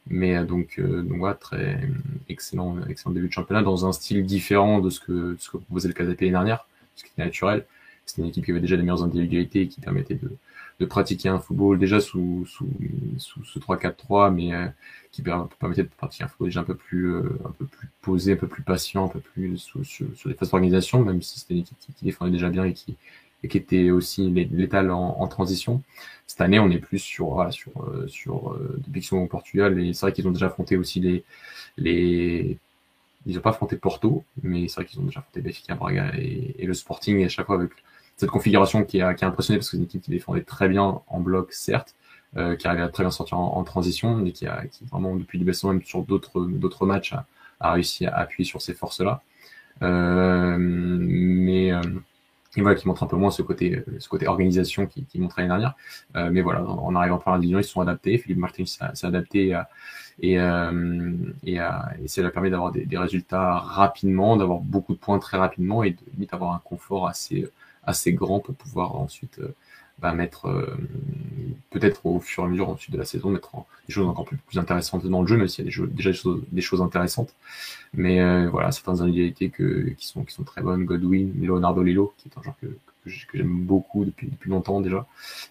[0.07, 1.80] Mais euh, donc, euh, donc voilà, très
[2.30, 5.88] excellent, excellent début de championnat dans un style différent de ce que, ce que proposait
[5.88, 7.65] le Casapé l'année dernière, ce qui était naturel.
[8.06, 10.30] C'était une équipe qui avait déjà les meilleures individualités et qui permettait de,
[10.80, 12.70] de pratiquer un football déjà sous, sous,
[13.18, 14.68] sous ce 3-4-3, mais euh,
[15.12, 18.34] qui permettait de pratiquer un football déjà un peu plus, euh, un peu plus posé,
[18.34, 21.40] un peu plus patient, un peu plus sous, sur, sur les phases d'organisation, même si
[21.40, 22.96] c'était une équipe qui, qui défendait déjà bien et qui,
[23.44, 25.82] et qui était aussi létal en, en, transition.
[26.28, 28.82] Cette année, on est plus sur voilà, sur euh, sur euh,
[29.12, 31.24] au Portugal et c'est vrai qu'ils ont déjà affronté aussi les
[31.78, 32.58] les
[33.26, 36.56] ils ont pas affronté Porto, mais c'est vrai qu'ils ont déjà affronté Benfica, Braga et,
[36.60, 37.72] et, le Sporting et à chaque fois avec
[38.18, 40.69] cette configuration qui a qui a impressionné parce que c'est une équipe qui défendait très
[40.69, 41.95] bien en bloc certes,
[42.38, 45.15] euh, qui arrivait à très bien sortir en, en, transition, mais qui a qui vraiment
[45.15, 47.26] depuis baissement même sur d'autres d'autres matchs a,
[47.60, 49.22] a, réussi à appuyer sur ces forces là.
[49.81, 51.72] Euh, mais
[52.53, 55.19] qui, voilà, qui montre un peu moins ce côté, euh, ce côté organisation qui, qui
[55.19, 55.76] montrait l'année dernière.
[56.15, 58.18] Euh, mais voilà, en, arrivant par la division, ils sont adaptés.
[58.18, 59.69] Philippe Martin s'est adapté à,
[60.22, 61.14] et, euh,
[61.44, 65.18] et, et ça lui a permis d'avoir des, des, résultats rapidement, d'avoir beaucoup de points
[65.19, 67.48] très rapidement et de limite un confort assez,
[67.86, 69.54] assez grand pour pouvoir ensuite euh,
[70.00, 70.76] bah, mettre euh,
[71.70, 73.52] peut-être au fur et à mesure ensuite de la saison mettre
[73.88, 76.12] des choses encore plus, plus, intéressantes dans le jeu, même s'il y a déjà
[76.52, 77.34] des choses, intéressantes.
[77.94, 82.14] Mais euh, voilà, certaines individualités que, qui, sont, qui sont très bonnes, Godwin, Leonardo Lilo,
[82.18, 85.06] qui est un joueur que, que j'aime beaucoup depuis, depuis longtemps déjà,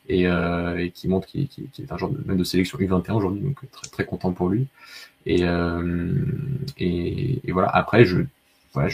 [0.09, 3.13] et, euh, et qui montre qu'il qu est un joueur de, même de sélection U21
[3.13, 4.67] aujourd'hui, donc très, très content pour lui.
[5.25, 6.13] Et, euh,
[6.79, 8.23] et, et, voilà, après, je,
[8.73, 8.91] voilà,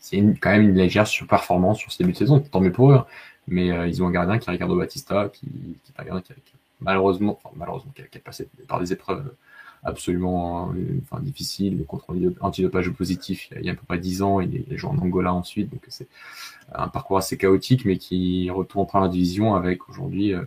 [0.00, 3.00] c'est quand même une légère surperformance sur ce début de saison, tant mieux pour eux.
[3.46, 6.22] Mais euh, ils ont un gardien qui est Ricardo Batista, qui, qui est un gardien
[6.22, 9.32] qui, qui malheureusement, enfin, malheureusement, qui a, qui a, passé par des épreuves
[9.84, 10.72] absolument
[11.02, 14.76] enfin, difficiles, contre antidopage positif il y a à peu près 10 ans, il est
[14.76, 16.08] joué en Angola ensuite, donc c'est
[16.74, 20.42] un parcours assez chaotique, mais qui retourne en première division avec aujourd'hui euh,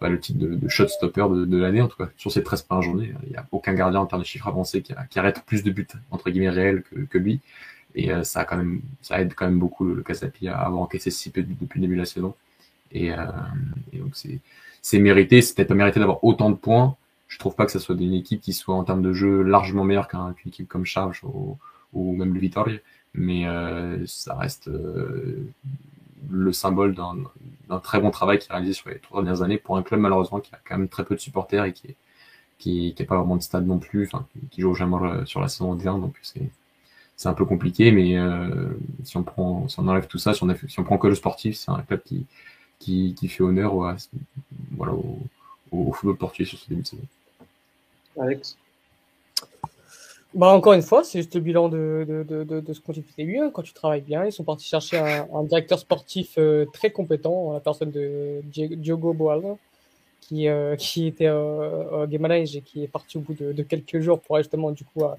[0.00, 2.62] bah, le titre de, de shotstopper de, de l'année, en tout cas sur ces 13
[2.62, 3.14] premières journées.
[3.24, 5.70] Il n'y a aucun gardien en termes de chiffres avancés qui, qui arrête plus de
[5.70, 7.40] buts, entre guillemets, réels que, que lui.
[7.94, 10.82] Et euh, ça a quand même, ça aide quand même beaucoup le, Casapi à avoir
[10.82, 12.34] encaissé si peu depuis le début de la saison.
[12.90, 13.26] Et, euh,
[13.92, 14.40] et donc c'est,
[14.82, 15.42] c'est mérité.
[15.42, 16.96] C'est peut-être pas mérité d'avoir autant de points.
[17.28, 19.84] Je trouve pas que ça soit une équipe qui soit en termes de jeu largement
[19.84, 21.56] meilleure qu'une équipe comme Charles ou,
[21.94, 22.78] ou même le Vitoria,
[23.14, 24.68] mais euh, ça reste
[26.30, 27.16] le symbole d'un,
[27.80, 30.40] très bon travail qui est réalisé sur les trois dernières années pour un club malheureusement
[30.40, 31.96] qui a quand même très peu de supporters et qui est
[32.58, 35.72] qui, qui pas vraiment de stade non plus, enfin qui joue jamais sur la saison
[35.72, 36.48] 1 donc c'est
[37.22, 38.48] c'est un peu compliqué, mais euh,
[39.04, 41.70] si on prend, si on enlève tout ça, si on, prend que le sportif, c'est
[41.70, 42.26] un club qui,
[43.14, 43.86] qui, fait honneur au,
[44.76, 45.18] voilà, au,
[45.70, 47.02] au, football portugais sur ce début de saison.
[48.20, 48.56] Alex?
[50.34, 52.92] Bah encore une fois, c'est juste le bilan de, de, de, de, ce qu'on.
[52.92, 53.50] Hein.
[53.52, 57.60] Quand tu travailles bien, ils sont partis chercher un, directeur sportif euh, très compétent, la
[57.60, 59.42] personne de Diogo Boal,
[60.22, 64.20] qui, euh, qui était euh, Guimarães et qui est parti au bout de, quelques jours
[64.20, 65.18] pour justement du coup à,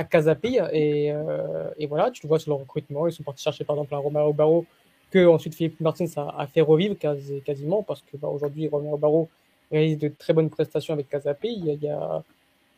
[0.00, 0.58] à Casapi.
[0.72, 3.06] Et, euh, et voilà, tu le vois sur le recrutement.
[3.06, 4.66] Ils sont partis chercher par exemple un Romero Barro
[5.10, 8.96] que ensuite Philippe Martins a, a fait revivre quasi, quasiment parce que bah, aujourd'hui Romero
[8.96, 9.28] Barro
[9.70, 11.48] réalise de très bonnes prestations avec Casapi.
[11.48, 12.22] Il y a, il y a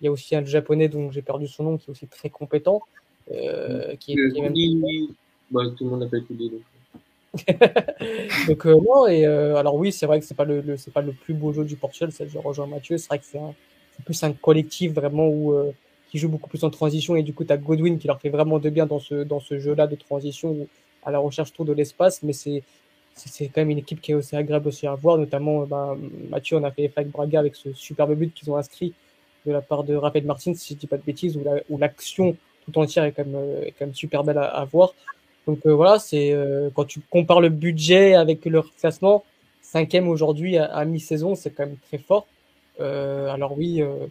[0.02, 2.28] il y a aussi un japonais dont j'ai perdu son nom qui est aussi très
[2.28, 2.82] compétent.
[3.30, 5.14] Euh, qui est, qui est même...
[5.48, 6.50] bah, tout le monde appelle Koudi.
[6.50, 6.62] Donc,
[8.48, 10.90] donc euh, non, et euh, alors oui, c'est vrai que c'est pas le, le c'est
[10.90, 12.98] pas le plus beau jeu du Portugal, c'est je rejoins Mathieu.
[12.98, 13.38] C'est vrai que c'est
[14.04, 15.54] plus un collectif vraiment où
[16.12, 18.58] qui joue beaucoup plus en transition et du coup tu Godwin qui leur fait vraiment
[18.58, 20.68] de bien dans ce dans ce jeu-là de transition où,
[21.02, 22.62] à la recherche tour de l'espace, mais c'est
[23.14, 25.96] c'est quand même une équipe qui est aussi agréable aussi à voir, notamment bah,
[26.28, 28.92] Mathieu on a fait avec Braga avec ce superbe but qu'ils ont inscrit
[29.46, 31.38] de la part de Raphaël Martin, si je dis pas de bêtises,
[31.70, 32.32] où l'action la,
[32.66, 34.94] tout entière est quand même, euh, est quand même super belle à, voir.
[35.46, 39.24] Donc euh, voilà, c'est euh, quand tu compares le budget avec leur classement,
[39.62, 42.26] cinquième aujourd'hui à mi-saison, c'est quand même très fort.
[42.80, 44.06] Euh, alors oui, euh,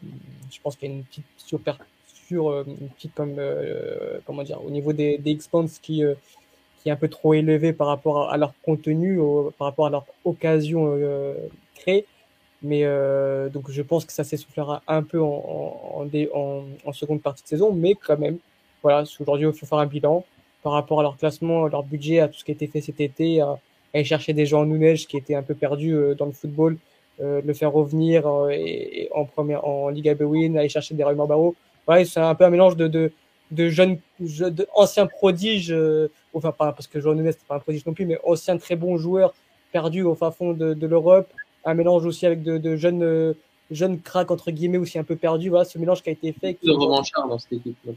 [0.52, 3.36] je pense qu'il y a une petite super sur une petite comme
[4.26, 6.04] comment dire au niveau des, des X-Points qui
[6.82, 9.20] qui est un peu trop élevé par rapport à, leur contenu,
[9.58, 10.98] par rapport à leur occasion
[11.76, 12.06] créée.
[12.62, 17.22] Mais euh, donc je pense que ça s'essoufflera un peu en, en, en, en, seconde
[17.22, 18.38] partie de saison, mais quand même,
[18.84, 20.24] voilà, aujourd'hui il faut faire un bilan
[20.62, 22.82] par rapport à leur classement, à leur budget, à tout ce qui a été fait
[22.82, 23.60] cet été, à,
[23.94, 26.74] aller chercher des gens en Nunej qui étaient un peu perdus euh, dans le football,
[26.74, 26.78] euh,
[27.22, 31.28] le faire revenir euh, et, et, en première en Liga Bewin, aller chercher des Raymond
[31.28, 31.56] Barreau.
[31.88, 33.12] Ouais, c'est un peu un mélange de, de,
[33.52, 37.60] de jeunes, de anciens prodiges, euh, enfin pas parce que João Nunes c'est pas un
[37.60, 39.34] prodige non plus, mais anciens très bons joueurs
[39.72, 41.32] perdus au fin fond de, de l'Europe.
[41.64, 43.34] Un mélange aussi avec de, de jeunes euh,
[43.70, 45.50] jeunes cracks entre guillemets aussi un peu perdus.
[45.50, 46.58] Voilà ce mélange qui a été fait.
[46.64, 47.94] Beaucoup de revanchards dans cette équipe ouais,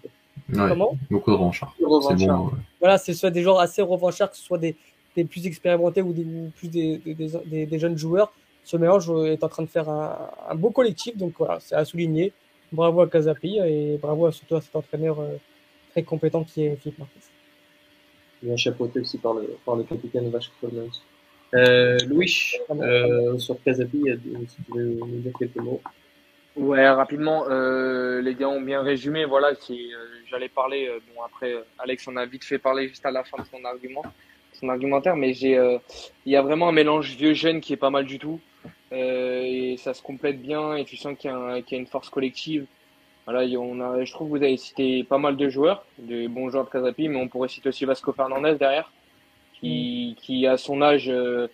[0.69, 0.97] comment?
[1.11, 1.75] beaucoup de revanchards.
[1.79, 2.53] C'est bon, ouais.
[2.81, 4.77] voilà c'est soit des joueurs assez revanchards que ce soit des,
[5.17, 8.33] des plus expérimentés ou des ou plus des, des, des, des, jeunes joueurs
[8.65, 11.85] ce mélange est en train de faire un, un beau collectif donc voilà c'est à
[11.85, 12.33] souligner
[12.73, 15.37] bravo à Casapi et bravo à, surtout à cet entraîneur euh,
[15.93, 17.21] très compétent qui est Philippe Marquez
[18.45, 20.51] bien chapeauté aussi par le, par le capitaine Vache.
[21.55, 24.05] Euh, Louis, euh, sur Casapi,
[24.49, 25.81] si tu veux nous dire quelques mots.
[26.57, 29.25] Ouais, rapidement, euh, les gars ont bien résumé.
[29.25, 29.75] Voilà, euh,
[30.31, 30.89] j'allais parler.
[30.89, 33.65] Euh, bon, après, Alex en a vite fait parler juste à la fin de son
[33.65, 34.03] argument,
[34.53, 35.61] son argumentaire, mais j'ai,
[36.27, 38.41] il y a vraiment un mélange vieux jeune qui est pas mal du tout,
[38.93, 40.77] et ça se complète bien.
[40.77, 42.67] Et tu sens qu'il y, qu y, a une force collective.
[43.27, 46.51] Voilà, on a, je trouve que vous avez cité pas mal de joueurs, de bons
[46.51, 48.91] joueurs de Casapi, mais on pourrait citer aussi Vasco Fernandez derrière
[49.65, 51.49] qui, qui à son âge euh,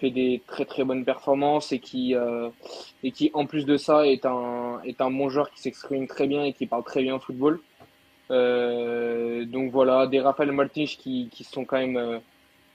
[0.00, 2.48] fait des très très bonnes performances et qui euh,
[3.02, 6.26] et qui en plus de ça est un est un bon joueur qui s'exprime très
[6.26, 7.60] bien et qui parle très bien football.
[8.30, 12.20] Euh, donc voilà, des Rafael Martins qui, qui sont quand même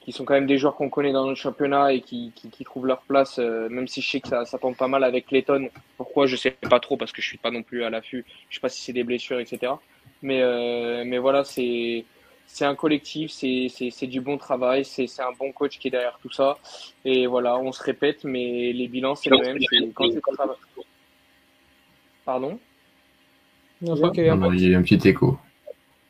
[0.01, 2.63] qui sont quand même des joueurs qu'on connaît dans le championnat et qui, qui, qui
[2.63, 5.31] trouvent leur place, euh, même si je sais que ça, ça tombe pas mal avec
[5.31, 5.69] Letton.
[5.95, 8.25] Pourquoi je sais pas trop parce que je suis pas non plus à l'affût.
[8.49, 9.73] Je sais pas si c'est des blessures, etc.
[10.23, 12.03] Mais euh, mais voilà, c'est
[12.47, 15.91] c'est un collectif, c'est c'est du bon travail, c'est c'est un bon coach qui est
[15.91, 16.57] derrière tout ça.
[17.05, 19.93] Et voilà, on se répète, mais les bilans c'est le même.
[19.93, 20.09] Quand
[22.25, 22.59] Pardon?
[23.81, 25.37] Non, je crois qu'il y a un petit écho.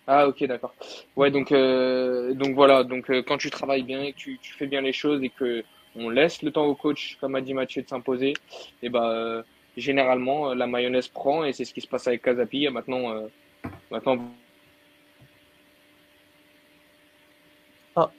[0.08, 0.74] Ah ok d'accord.
[1.16, 4.54] Ouais donc euh, donc voilà donc euh, quand tu travailles bien et que tu, tu,
[4.54, 5.64] fais bien les choses et que
[5.96, 8.36] on laisse le temps au coach comme a dit Mathieu de s'imposer et
[8.84, 9.44] eh ben euh,
[9.78, 13.14] généralement la mayonnaise prend et c'est ce qui se passe avec Casapi maintenant
[13.92, 14.18] maintenant
[17.96, 18.12] ah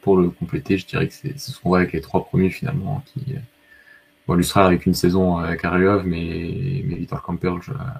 [0.00, 3.02] pour le compléter je dirais que c'est ce qu'on voit avec les trois premiers finalement
[3.12, 3.36] qui
[4.26, 7.54] Bon, Lustra avec une saison avec Ariov, mais, mais Victor Camper,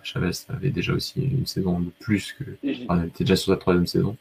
[0.04, 2.44] Chavez avait déjà aussi une saison de plus que.
[2.84, 4.16] Enfin, était déjà sur sa troisième saison.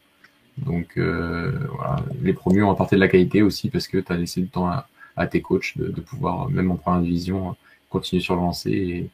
[0.57, 4.17] Donc euh, voilà, les premiers ont apporté de la qualité aussi parce que tu as
[4.17, 7.55] laissé du temps à, à tes coachs de, de, pouvoir, même en première division,
[7.89, 9.09] continuer sur le lancer et,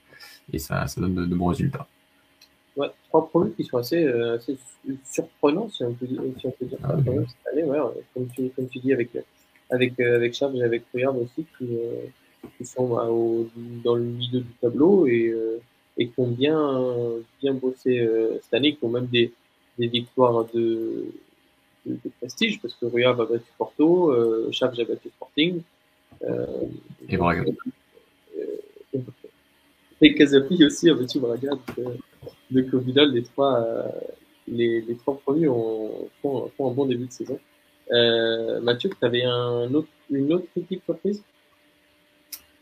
[0.54, 1.88] et ça, ça donne de, de, bons résultats.
[2.76, 4.58] Ouais, trois premiers qui sont assez, euh, assez
[5.04, 7.26] surprenants, si on peut, si on peut dire ah, ça, oui.
[7.28, 7.80] cette année, ouais,
[8.14, 9.10] comme, tu, comme tu dis, avec,
[9.70, 12.06] avec, euh, avec Charles et avec Fouillard aussi, qui, euh,
[12.58, 13.48] qui sont bah, au,
[13.84, 15.60] dans le milieu du tableau et, euh,
[15.98, 16.94] et qui ont bien,
[17.42, 19.32] bien bossé euh, cette année, qui ont même des,
[19.78, 21.06] des victoires de,
[21.86, 25.62] de, de, prestige, parce que Rua va battre Porto, euh, Chaves a battu Sporting.
[26.24, 26.46] Euh,
[27.10, 27.44] et Braga.
[28.38, 29.00] Euh,
[30.02, 31.50] et Casapi aussi a battu Braga.
[31.50, 31.84] Donc, euh,
[32.52, 33.66] donc au final, les trois,
[34.48, 37.40] les, les trois premiers ont, font, font un bon début de saison.
[37.92, 41.24] Euh, Mathieu, tu avais un autre, une autre équipe surprise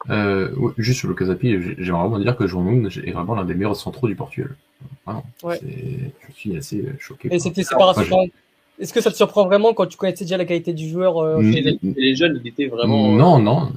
[0.10, 3.76] euh, juste sur le Casapi, j'aimerais vraiment dire que João est vraiment l'un des meilleurs
[3.76, 4.56] centraux du Portugal.
[5.06, 5.60] Vraiment, ouais.
[6.28, 7.30] Je suis assez choqué.
[7.32, 8.18] Et c'était séparation.
[8.18, 8.32] Enfin,
[8.80, 11.42] Est-ce que ça te surprend vraiment quand tu connaissais déjà la qualité du joueur euh,
[11.42, 13.12] les, les, jeunes, il était vraiment.
[13.14, 13.72] Non, non.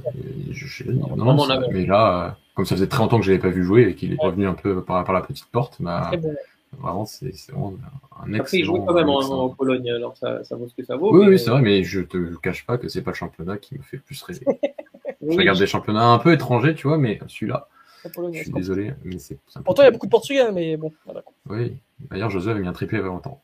[0.51, 3.31] Je, je, non, non, non ça, mais là, comme ça faisait très longtemps que je
[3.31, 5.77] l'avais pas vu jouer et qu'il est revenu un peu par, par la petite porte,
[5.79, 6.35] bah, bon.
[6.79, 7.73] vraiment, c'est vraiment
[8.21, 8.41] un excellent.
[8.41, 10.95] Après, il joue quand même en, en, Pologne, alors ça, ça vaut ce que ça
[10.95, 11.11] vaut.
[11.11, 11.31] Oui, mais...
[11.31, 13.81] oui, c'est vrai, mais je te cache pas que c'est pas le championnat qui me
[13.81, 14.45] fait plus rêver.
[15.29, 17.67] Je regarde des championnats un peu étrangers, tu vois, mais celui-là,
[18.03, 18.93] je suis désolé.
[19.03, 20.93] Mais c'est, Pourtant, il y a beaucoup de Portugais, mais bon.
[21.05, 21.23] Voilà.
[21.47, 23.41] Oui, d'ailleurs, Josué avait mis un triplé il y a longtemps.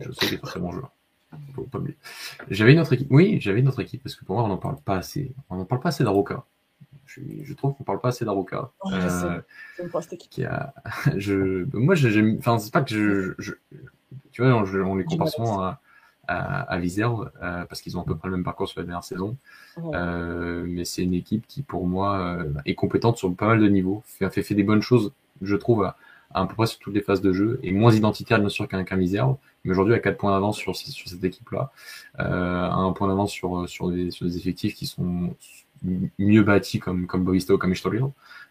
[0.00, 0.90] Josué est un très bon joueur.
[1.54, 1.96] Faut pas oublier.
[2.50, 3.08] J'avais une autre équipe.
[3.10, 5.32] Oui, j'avais une autre équipe parce que pour moi, on n'en parle pas assez.
[5.50, 6.44] On n'en parle pas assez d'Aroca.
[7.04, 8.70] Je, je, trouve qu'on parle pas assez d'Aroca.
[8.80, 9.40] Oh, euh,
[10.28, 10.74] qui a,
[11.16, 13.52] je, moi, j'aime, enfin, c'est pas que je, je
[14.32, 15.80] tu vois, on, on les compare souvent à,
[16.28, 18.86] à, à Vizerve euh, parce qu'ils ont à peu près le même parcours sur la
[18.86, 19.36] dernière saison.
[19.76, 19.92] Ouais.
[19.94, 23.68] Euh, mais c'est une équipe qui, pour moi, euh, est compétente sur pas mal de
[23.68, 25.12] niveaux, fait, fait, fait des bonnes choses,
[25.42, 25.96] je trouve, à,
[26.32, 28.84] à, peu près sur toutes les phases de jeu, et moins identitaire bien sûr qu'un
[28.84, 31.70] qu Vizerve, mais aujourd'hui à 4 points d'avance sur, sur cette équipe-là,
[32.20, 35.34] euh, un point d'avance sur, sur, des, sur des effectifs qui sont
[36.18, 38.04] mieux bâtis comme, comme Bovisto, comme Estoril.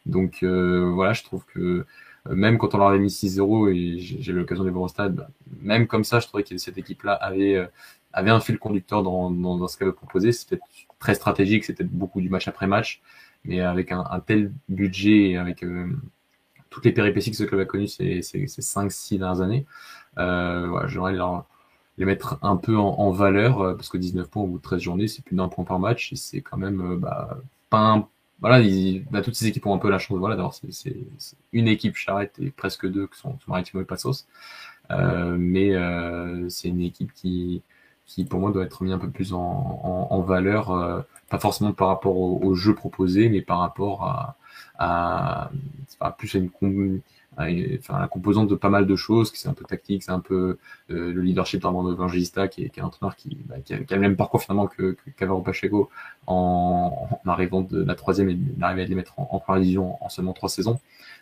[0.06, 1.86] Donc euh, voilà, je trouve que
[2.30, 4.88] même quand on leur avait mis 6-0 et j'ai eu l'occasion de les voir au
[4.88, 5.28] stade,
[5.62, 7.68] même comme ça, je trouvais que cette équipe-là avait, euh,
[8.14, 10.32] avait un fil conducteur dans, dans, dans ce qu'elle veut proposer.
[10.32, 10.60] C'était
[11.00, 13.02] très stratégique, c'était beaucoup du match après match,
[13.44, 15.88] mais avec un, un tel budget et avec euh,
[16.70, 19.66] toutes les péripéties que ce club a connues ces, ces, ces 5-6 dernières années,
[20.18, 21.46] euh, voilà, j'aimerais leur,
[21.98, 24.64] les mettre un peu en, en, valeur, euh, parce que 19 points au bout de
[24.64, 27.38] 13 journées, c'est plus d'un point par match, et c'est quand même euh, bah,
[27.70, 28.08] pas un
[28.42, 30.96] voilà, il, bah, toutes ces équipes ont un peu la chance voilà, d'avoir c'est
[31.54, 34.28] une équipe charrette et presque deux qui sont, sont Maritimo et Passos.
[34.92, 37.64] Euh, mais euh, c'est une équipe qui,
[38.06, 41.40] qui, pour moi, doit être mise un peu plus en, en, en valeur, euh, pas
[41.40, 44.38] forcément par rapport au, au, jeu proposé, mais par rapport à,
[44.78, 45.50] à,
[46.00, 47.02] à plus à une,
[47.38, 50.20] enfin, la composante de pas mal de choses, qui c'est un peu tactique, c'est un
[50.20, 50.58] peu
[50.92, 53.80] euh, le leadership d'Armando Evangelista, qui est, qui est un entraîneur qui, bah, qui, a,
[53.80, 55.90] qui, a, le même parcours finalement que, qu'Avaro Pacheco
[56.28, 60.10] en, en, arrivant de la troisième et d'arriver à les mettre en, première division en
[60.10, 60.80] seulement trois saisons.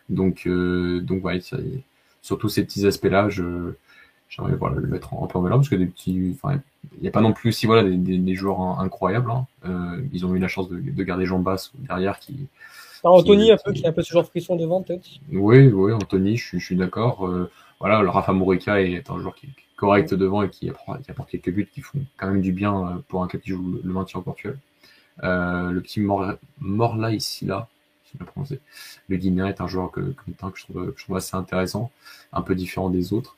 [0.10, 1.57] Donc, euh, donc ouais, ça,
[2.22, 3.73] sur tous ces petits aspects-là, je,
[4.30, 6.60] j'aimerais voilà, le mettre en, en valeur parce que des petits, enfin,
[6.95, 9.31] il n'y a pas non plus si voilà des, des, des joueurs incroyables.
[9.31, 9.48] Hein.
[9.65, 12.48] Euh, ils ont eu la chance de, de garder Jean Basse derrière qui
[13.11, 16.38] Anthony, un peu, qui est un peu ce genre frisson devant, peut-être Oui, oui, Anthony,
[16.38, 17.27] je, je suis d'accord.
[17.27, 17.49] Euh,
[17.80, 21.11] voilà, le Rafa Morica est un joueur qui est correct devant et qui apporte, qui
[21.11, 23.80] apporte, quelques buts qui font quand même du bien euh, pour un club qui joue
[23.84, 24.57] le maintien au Portugal.
[25.23, 27.67] Euh, le petit Mor Morla ici, là,
[28.11, 28.59] je bien prononcé.
[29.09, 31.91] Le Guinéen est un joueur que, que, que, je trouve, que je trouve assez intéressant,
[32.31, 33.35] un peu différent des autres.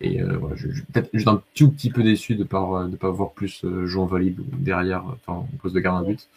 [0.00, 2.96] Et euh, voilà, je, je peut-être juste un tout petit peu déçu de pas de
[2.96, 6.28] pas voir plus euh, João Valide derrière, enfin, au poste de gardien de but.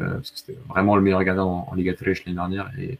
[0.00, 2.98] Euh, parce que c'était vraiment le meilleur gardien en, en Liga 3 l'année dernière et,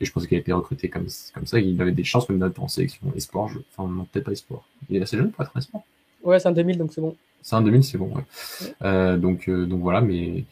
[0.00, 1.58] et je pense qu'il a été recruté comme, comme ça.
[1.58, 3.48] Il avait des chances même d'être en sélection espoir.
[3.48, 4.62] Je, enfin, non, peut-être pas espoir.
[4.88, 5.82] Il est assez jeune pour être un espoir.
[6.22, 7.16] Ouais, c'est un 2000, donc c'est bon.
[7.42, 9.16] C'est un 2000, c'est bon, ouais.
[9.16, 10.44] donc, donc voilà, mais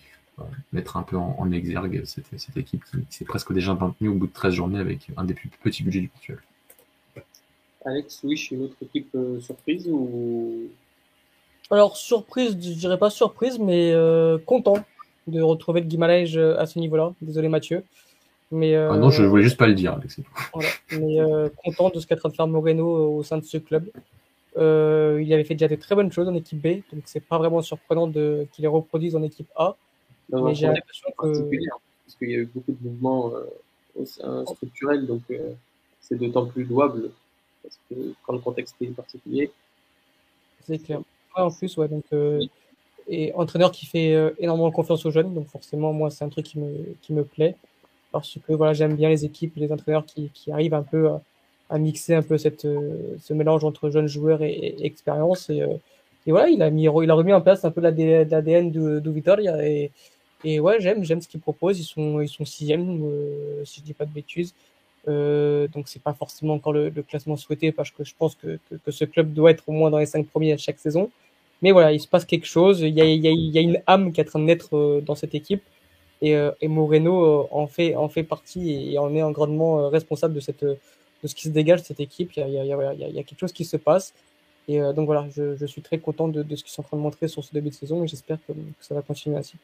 [0.73, 4.27] mettre un peu en, exergue cette, cette, équipe qui, s'est presque déjà maintenue au bout
[4.27, 6.43] de 13 journées avec un des plus petits budgets du Portugal.
[7.85, 10.69] Alex, Wish, une autre équipe euh, surprise ou?
[11.71, 14.85] Alors surprise, je dirais pas surprise, mais euh, content
[15.27, 17.13] de retrouver le Guimarães euh, à ce niveau-là.
[17.21, 17.83] Désolé Mathieu.
[18.53, 20.21] Mais, ah non, je voulais juste pas le dire, Alex.
[20.55, 20.69] Voilà.
[20.93, 21.19] Mais
[21.65, 23.89] content de ce qu'est en train de faire Moreno au sein de ce club.
[24.57, 27.61] il avait fait déjà des très bonnes choses en équipe B, donc c'est pas vraiment
[27.61, 29.75] surprenant de qu'il les reproduise en équipe A.
[30.31, 33.33] mais j'ai l'impression que parce qu'il y a eu beaucoup de mouvements
[34.47, 35.23] structurels, donc
[36.01, 37.11] c'est d'autant plus louable
[37.67, 39.51] parce que quand le contexte est particulier.
[40.67, 41.01] C'est clair.
[41.35, 42.45] en plus, ouais, donc, euh,
[43.09, 46.47] et entraîneur qui fait euh, énormément confiance aux jeunes, donc forcément, moi, c'est un truc
[46.47, 47.55] qui me, qui me plaît,
[48.13, 51.11] parce que voilà, j'aime bien les équipes, les entraîneurs qui, qui arrivent un peu
[51.71, 55.51] à, mixer un peu cette, euh, ce mélange entre jeunes joueurs et, expérience.
[55.51, 55.63] Et,
[56.27, 59.63] et, voilà, il a, mis, il a remis en place un peu l'ADN de, de
[59.63, 59.91] et,
[60.45, 61.79] et ouais, j'aime, j'aime ce qu'ils proposent.
[61.81, 63.03] Ils sont, ils sont sixième,
[63.65, 64.55] si je dis pas de bêtises.
[65.09, 68.91] Euh, donc c'est pas forcément encore le, classement souhaité parce que je pense que, que,
[68.91, 71.11] ce club doit être au moins dans les cinq premiers à chaque saison.
[71.63, 72.81] Mais voilà, il se passe quelque chose.
[72.81, 74.39] Il y a, il y a, il y a une âme qui est en train
[74.41, 75.63] de naître euh, dans cette équipe.
[76.23, 80.41] Et, euh, et Moreno en fait, en fait partie et en est grandement responsable de,
[80.41, 80.79] cette, de
[81.25, 82.33] ce qui se dégage de cette équipe.
[82.37, 84.15] Il y a, il y a, il y a quelque chose qui se passe.
[84.69, 86.97] Et donc voilà, je, je suis très content de, de ce qu'ils sont en train
[86.97, 89.57] de montrer sur ce début de saison et j'espère que, que ça va continuer ainsi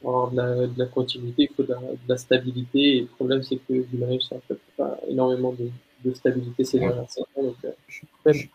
[0.00, 2.96] pour avoir de la, de la, continuité, il faut de la, de la, stabilité.
[2.96, 5.70] Et le problème, c'est que Guimarães, ça fait pas énormément de,
[6.04, 7.06] de stabilité ces dernières
[7.36, 8.02] Donc, euh, je,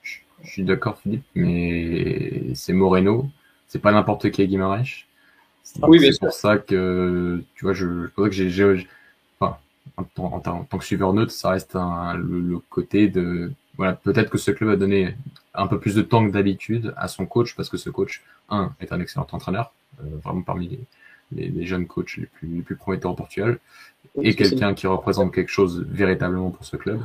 [0.02, 3.30] je, je, suis d'accord, Philippe, mais c'est Moreno.
[3.68, 5.06] C'est pas n'importe qui Guimarães.
[5.82, 8.88] Oui, c'est pour ça que, tu vois, je, ça que j'ai,
[9.40, 9.57] enfin,
[9.98, 13.94] en, en, en, tant que suiveur neutre, ça reste un, le, le, côté de, voilà,
[13.94, 15.15] peut-être que ce club a donné
[15.53, 18.76] un peu plus de temps que d'habitude à son coach parce que ce coach, un,
[18.80, 20.80] est un excellent entraîneur, euh, vraiment parmi les,
[21.36, 23.60] les, jeunes coachs les plus, les plus prometteurs au Portugal,
[24.22, 27.02] et quelqu'un qui représente quelque chose véritablement pour ce club.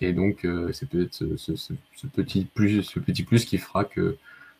[0.00, 3.84] Et donc, euh, c'est peut-être ce, ce, ce, petit plus, ce petit plus qui fera
[3.84, 4.16] que,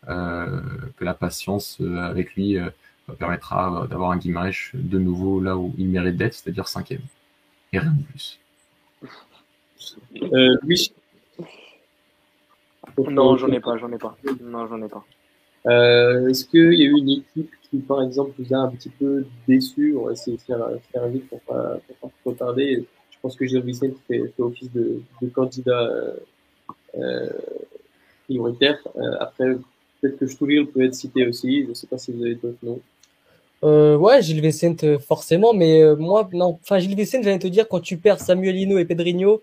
[0.08, 0.60] euh,
[0.96, 2.70] que la patience euh, avec lui euh,
[3.18, 7.02] permettra d'avoir un Guimarães de nouveau là où il mérite d'être, c'est-à-dire cinquième.
[7.72, 8.40] Et rien de plus.
[10.22, 10.92] Euh, oui.
[13.10, 14.16] Non, j'en ai pas, j'en ai pas.
[14.40, 15.04] Non, j'en ai pas.
[15.66, 18.90] Euh, Est-ce qu'il y a eu une équipe qui, par exemple, vous a un petit
[18.90, 19.96] peu déçu?
[19.98, 22.84] On va essayer de faire, faire vite pour pas, pour pas trop tarder.
[23.10, 25.90] Je pense que Gilles Vicente fait, fait office de, de candidat
[26.96, 27.28] euh,
[28.24, 28.78] prioritaire.
[28.96, 29.56] Euh, après,
[30.00, 31.64] peut-être que Stourir peut être cité aussi.
[31.64, 32.80] Je ne sais pas si vous avez d'autres noms.
[33.64, 36.58] Euh, ouais, Gilles Vicente, forcément, mais euh, moi, non.
[36.62, 39.40] Enfin, Gilles Vicente, j'allais te dire, quand tu perds Samuelino et Pedrinho,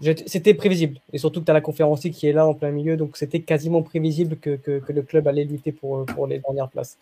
[0.00, 1.00] c'était prévisible.
[1.12, 3.40] Et surtout que tu as la conférencier qui est là en plein milieu, donc c'était
[3.40, 6.96] quasiment prévisible que, que, que, le club allait lutter pour, pour les dernières places.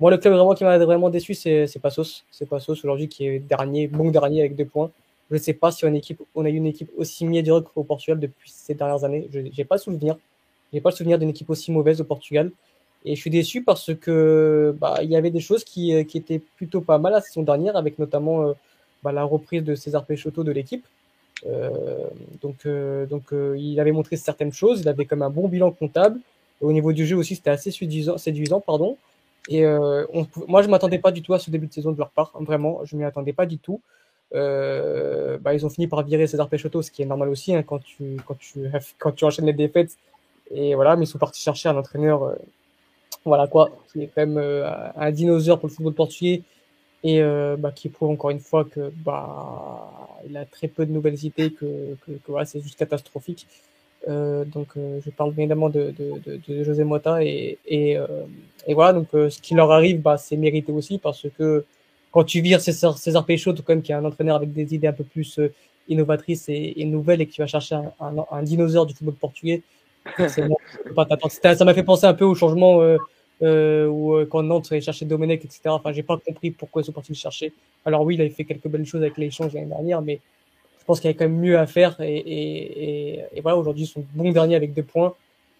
[0.00, 2.24] Moi, le club vraiment qui m'a vraiment déçu, c'est Passos.
[2.30, 4.90] C'est Passos aujourd'hui qui est dernier, bon dernier avec deux points.
[5.30, 7.84] Je ne sais pas si on, équipe, on a eu une équipe aussi médiocre au
[7.84, 9.28] Portugal depuis ces dernières années.
[9.32, 10.18] Je n'ai pas souvenir.
[10.72, 12.50] J'ai pas le souvenir d'une équipe aussi mauvaise au Portugal.
[13.04, 16.40] Et je suis déçu parce que bah, il y avait des choses qui, qui étaient
[16.56, 18.52] plutôt pas mal la saison dernière, avec notamment euh,
[19.02, 20.84] bah, la reprise de César Peixoto de l'équipe.
[21.46, 22.08] Euh,
[22.40, 25.70] donc, euh, donc euh, il avait montré certaines choses, il avait comme un bon bilan
[25.72, 26.20] comptable.
[26.60, 28.96] au niveau du jeu aussi, c'était assez séduisant, pardon.
[29.48, 29.64] Et
[30.46, 32.84] moi, je m'attendais pas du tout à ce début de saison de leur part, vraiment,
[32.84, 33.80] je m'y attendais pas du tout.
[34.32, 37.80] Bah, ils ont fini par virer César Peixoto, ce qui est normal aussi hein, quand,
[37.82, 39.96] tu, quand, tu, quand tu enchaînes les défaites.
[40.52, 42.36] Et voilà, mais ils sont partis chercher un entraîneur,
[43.24, 44.38] voilà quoi, qui est quand même
[44.96, 46.42] un dinosaure pour le football portugais
[47.04, 47.22] et
[47.58, 49.90] bah, qui prouve encore une fois que bah,
[50.28, 53.46] il a très peu de nouvelles idées, que, que, que voilà, c'est juste catastrophique.
[54.08, 58.06] Euh, donc, euh, je parle évidemment de, de, de, de José Mota et, et, euh,
[58.66, 58.92] et voilà.
[58.92, 61.64] Donc, ce qui leur arrive, bah, c'est mérité aussi parce que
[62.10, 64.88] quand tu vires César, César Peixoto, quand même, qui est un entraîneur avec des idées
[64.88, 65.40] un peu plus
[65.88, 69.14] innovatrices et, et nouvelles, et que tu vas chercher un, un, un dinosaure du football
[69.14, 69.62] portugais,
[70.28, 72.80] Ça m'a fait penser un peu au changement
[73.42, 75.60] euh, ou quand Nantes allait chercher Domenech, etc.
[75.66, 77.52] Enfin, j'ai pas compris pourquoi ils sont partis le chercher.
[77.84, 80.20] Alors oui, il avait fait quelques belles choses avec l'échange l'année dernière, mais
[80.78, 82.00] je pense qu'il y avait quand même mieux à faire.
[82.00, 85.14] Et, et, et, voilà, aujourd'hui, ils sont bons derniers avec deux points.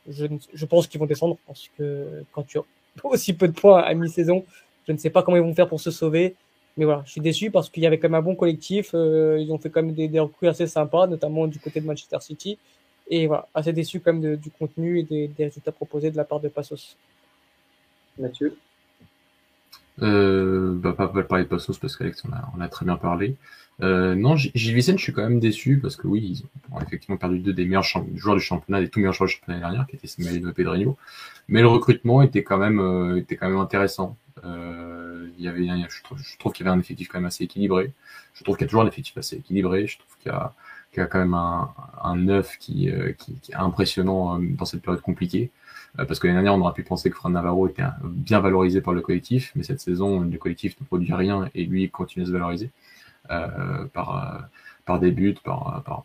[0.09, 2.63] Je, je pense qu'ils vont descendre parce que quand tu as
[3.05, 4.45] aussi peu de points à mi-saison,
[4.87, 6.35] je ne sais pas comment ils vont faire pour se sauver.
[6.77, 8.91] Mais voilà, je suis déçu parce qu'il y avait quand même un bon collectif.
[8.95, 11.87] Euh, ils ont fait quand même des, des recrues assez sympas, notamment du côté de
[11.87, 12.59] Manchester City.
[13.09, 16.25] Et voilà, assez déçu quand même du contenu et des, des résultats proposés de la
[16.25, 16.97] part de Passos.
[18.19, 18.57] Mathieu
[20.01, 22.97] Euh, bah, pas, pas parler de Passos parce qu'Alex on a, on a très bien
[22.97, 23.37] parlé.
[23.81, 27.17] Euh, non, Gilles Vicente, je suis quand même déçu parce que oui, ils ont effectivement
[27.17, 29.97] perdu deux des meilleurs joueurs du championnat, des tout meilleurs joueurs du championnat dernière, qui
[29.97, 30.97] étaient Samuel et Pedrinho.
[31.49, 34.17] Mais le recrutement était quand même, euh, était quand même intéressant.
[34.45, 37.45] Euh, il y avait, je trouve, trouve qu'il y avait un effectif quand même assez
[37.45, 37.93] équilibré.
[38.35, 39.87] Je trouve qu'il y a toujours un effectif assez équilibré.
[39.87, 40.55] Je trouve qu'il y a,
[40.93, 41.73] qu'il y a quand même un,
[42.03, 45.51] un qui, euh, qui, qui, est impressionnant euh, dans cette période compliquée.
[45.99, 48.81] Euh, parce que l'année dernière, on aurait pu penser que Fran Navarro était bien valorisé
[48.81, 52.27] par le collectif, mais cette saison, le collectif ne produit rien et lui continue à
[52.27, 52.71] se valoriser
[53.31, 54.49] euh, par,
[54.85, 56.05] par des buts, par, par,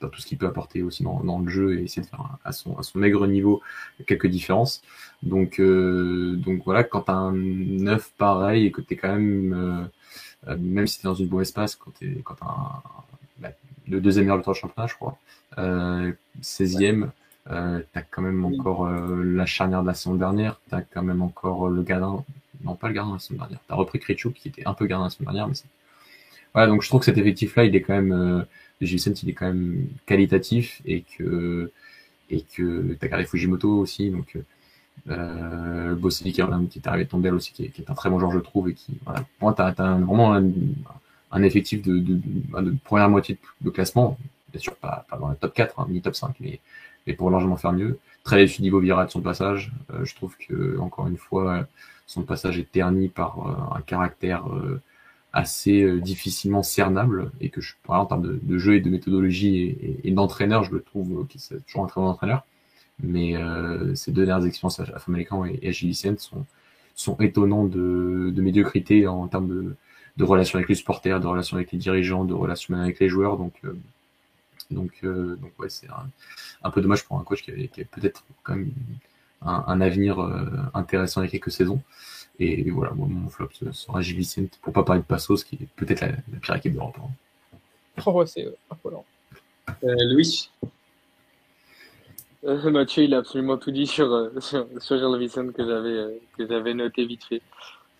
[0.00, 2.52] par, tout ce qu'il peut apporter aussi dans, le jeu et essayer de faire à
[2.52, 3.62] son, à son maigre niveau
[4.06, 4.82] quelques différences.
[5.22, 9.90] Donc, euh, donc voilà, quand un neuf pareil et que tu es quand même,
[10.48, 12.82] euh, même si tu es dans une bonne espace, quand tu quand un,
[13.38, 13.50] bah,
[13.88, 15.16] le deuxième meilleur temps championnat, je crois,
[15.58, 17.10] euh, 16e,
[17.50, 20.82] euh, tu as quand même encore euh, la charnière de la saison dernière, tu as
[20.82, 22.24] quand même encore le gardien,
[22.64, 24.74] non pas le gardien de la saison dernière, tu as repris Kritchuk qui était un
[24.74, 25.66] peu gardien la saison dernière, mais c'est
[26.54, 28.42] voilà, donc je trouve que cet effectif-là, il est quand même, euh,
[28.80, 31.72] il est quand même qualitatif et que
[32.30, 34.36] et que t'as gardé Fujimoto aussi, donc
[35.08, 38.08] euh, Bosseli qui, qui est arrivé de Tombelle aussi, qui est, qui est, un très
[38.10, 40.44] bon joueur je trouve et qui, voilà, pour moi, t'as as vraiment un,
[41.32, 42.14] un, effectif de, de,
[42.60, 44.18] de, première moitié de, classement,
[44.50, 46.60] bien sûr pas, pas dans le top 4, hein, ni top 5, mais,
[47.06, 47.98] mais pour largement faire mieux.
[48.24, 51.66] Très niveau Vira de son passage, euh, je trouve que encore une fois,
[52.06, 54.80] son passage est terni par euh, un caractère euh,
[55.32, 59.56] assez euh, difficilement cernable et que je, en termes de, de, jeu et de méthodologie
[59.56, 62.44] et, et, et d'entraîneur, je le trouve qui est toujours un très bon entraîneur.
[63.02, 63.34] Mais
[63.96, 66.44] ces deux dernières expériences à Famalicão et, et à Gillicent sont,
[66.94, 69.74] sont étonnants de, de médiocrité en termes de,
[70.16, 73.36] de relations avec les supporters, de relations avec les dirigeants, de relations avec les joueurs.
[73.38, 73.76] Donc, euh,
[74.70, 76.08] donc, euh, donc ouais, c'est un,
[76.64, 78.72] un, peu dommage pour un coach qui avait, qui avait peut-être quand même
[79.42, 81.80] un, un avenir euh, intéressant avec quelques saisons.
[82.38, 85.68] Et voilà, moi, mon flop sera Gilles Vicente, pour pas parler de Passos, qui est
[85.76, 86.96] peut-être la, la, pire équipe d'Europe.
[86.98, 87.10] Hein.
[88.06, 89.04] Oh, c'est affolant.
[89.84, 90.50] Euh, Louis?
[92.44, 95.90] Euh, Mathieu, il a absolument tout dit sur, euh, sur, sur Gilles Vicente que j'avais
[95.90, 97.42] euh, que j'avais noté vite fait.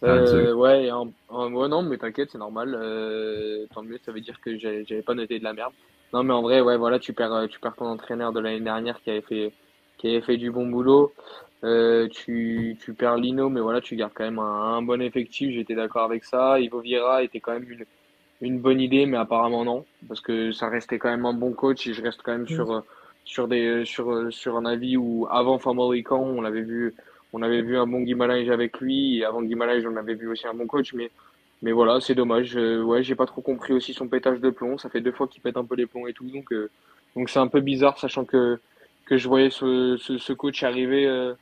[0.02, 2.76] Euh, ouais, en, en, ouais, non, mais t'inquiète, c'est normal.
[2.76, 5.72] Euh, tant mieux, ça veut dire que j'avais pas noté de la merde.
[6.12, 9.00] Non, mais en vrai, ouais, voilà, tu perds, tu perds ton entraîneur de l'année dernière
[9.02, 9.52] qui avait fait,
[9.98, 11.12] qui avait fait du bon boulot.
[11.64, 15.52] Euh, tu, tu perds Lino, mais voilà, tu gardes quand même un, un bon effectif.
[15.54, 16.58] J'étais d'accord avec ça.
[16.60, 17.84] Ivo Vieira était quand même une,
[18.42, 21.86] une bonne idée, mais apparemment non, parce que ça restait quand même un bon coach
[21.86, 22.48] et je reste quand même mmh.
[22.48, 22.84] sur
[23.24, 26.94] sur des sur sur un avis où avant Famalicão, on l'avait vu,
[27.32, 30.46] on avait vu un bon Guimarães avec lui et avant Guimarães, on avait vu aussi
[30.48, 31.10] un bon coach, mais
[31.62, 32.56] mais voilà, c'est dommage.
[32.56, 34.78] Euh, ouais, j'ai pas trop compris aussi son pétage de plomb.
[34.78, 36.70] Ça fait deux fois qu'il pète un peu les plombs et tout, donc euh,
[37.16, 38.58] donc c'est un peu bizarre, sachant que
[39.06, 41.34] que je voyais ce, ce, ce coach arriver, euh,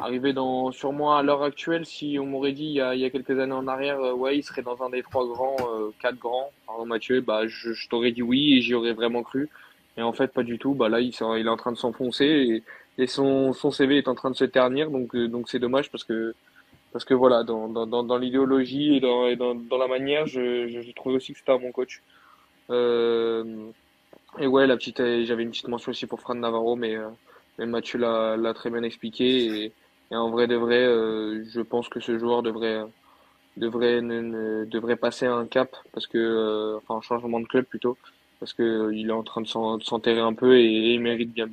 [0.00, 1.84] arriver dans, sur moi à l'heure actuelle.
[1.86, 4.12] Si on m'aurait dit il y, a, il y a quelques années en arrière, euh,
[4.14, 7.72] ouais, il serait dans un des trois grands, euh, quatre grands, pardon Mathieu, bah, je,
[7.72, 9.48] je t'aurais dit oui et j'y aurais vraiment cru.
[9.96, 10.74] Et en fait, pas du tout.
[10.74, 12.24] Bah là, il, il est en train de s'enfoncer
[12.98, 14.90] et, et son, son CV est en train de se ternir.
[14.90, 16.34] Donc, euh, donc c'est dommage parce que,
[16.94, 20.68] parce que voilà, dans, dans, dans, dans l'idéologie et, dans, et dans, la manière, je,
[20.68, 22.02] je, je trouvais aussi que c'était un bon coach.
[22.70, 23.66] Euh,
[24.38, 27.08] et ouais, la petite, j'avais une petite mention aussi pour Fran Navarro, mais, euh,
[27.58, 29.64] mais Mathieu l'a, très bien expliqué.
[29.64, 29.72] Et,
[30.12, 32.84] et en vrai de vrai, euh, je pense que ce joueur devrait,
[33.56, 37.64] devrait, ne, ne, devrait passer un cap parce que, euh, enfin, un changement de club
[37.64, 37.98] plutôt,
[38.38, 41.48] parce que il est en train de s'enterrer un peu et, et, il mérite bien.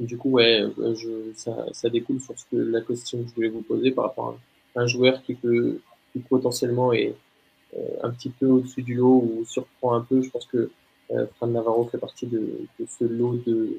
[0.00, 3.48] Du coup, ouais, je, ça, ça découle sur ce que la question que je voulais
[3.48, 4.38] vous poser par rapport
[4.74, 5.78] à un joueur qui peut,
[6.12, 7.14] qui potentiellement est
[7.76, 10.22] euh, un petit peu au-dessus du lot ou surprend un peu.
[10.22, 10.70] Je pense que
[11.12, 12.40] euh, Fran Navarro fait partie de,
[12.78, 13.78] de ce lot de,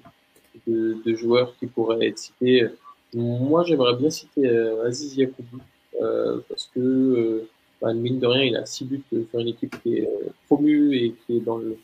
[0.68, 2.68] de, de, joueurs qui pourraient être cités.
[3.14, 5.60] Moi, j'aimerais bien citer euh, Aziz Yacoubou,
[6.02, 7.49] euh, parce que, euh,
[7.81, 10.95] bah, mine de rien, il a six buts sur une équipe qui est euh, promue
[10.95, 11.77] et qui est dans le,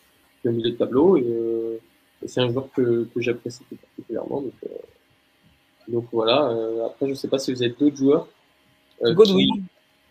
[0.45, 1.17] au milieu de tableau.
[1.17, 1.79] Et,
[2.23, 4.41] et c'est un joueur que, que j'apprécie particulièrement.
[4.41, 4.69] Donc, euh,
[5.87, 6.53] donc voilà.
[6.85, 8.27] après, je sais pas si vous êtes d'autres joueurs.
[9.01, 9.63] Godwin.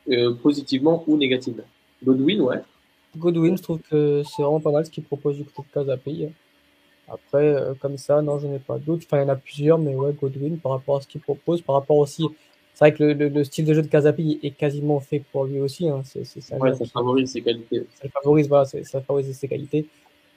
[0.07, 1.65] Qui, positivement ou négativement.
[2.05, 2.63] Godwin, ouais.
[3.17, 6.29] Godwin, je trouve que c'est vraiment pas mal ce qu'il propose du côté de Casapi.
[7.09, 9.05] Après, euh, comme ça, non, je n'ai pas d'autres.
[9.07, 11.63] Enfin, il y en a plusieurs, mais ouais, Godwin, par rapport à ce qu'il propose,
[11.63, 12.27] par rapport aussi.
[12.75, 15.45] C'est vrai que le, le, le, style de jeu de Casapi est quasiment fait pour
[15.47, 15.89] lui aussi.
[15.89, 16.03] Hein.
[16.05, 17.87] C'est, c'est, ouais, ça favorise ses qualités.
[17.95, 19.87] Ça favorise, voilà, ça favorise ses qualités.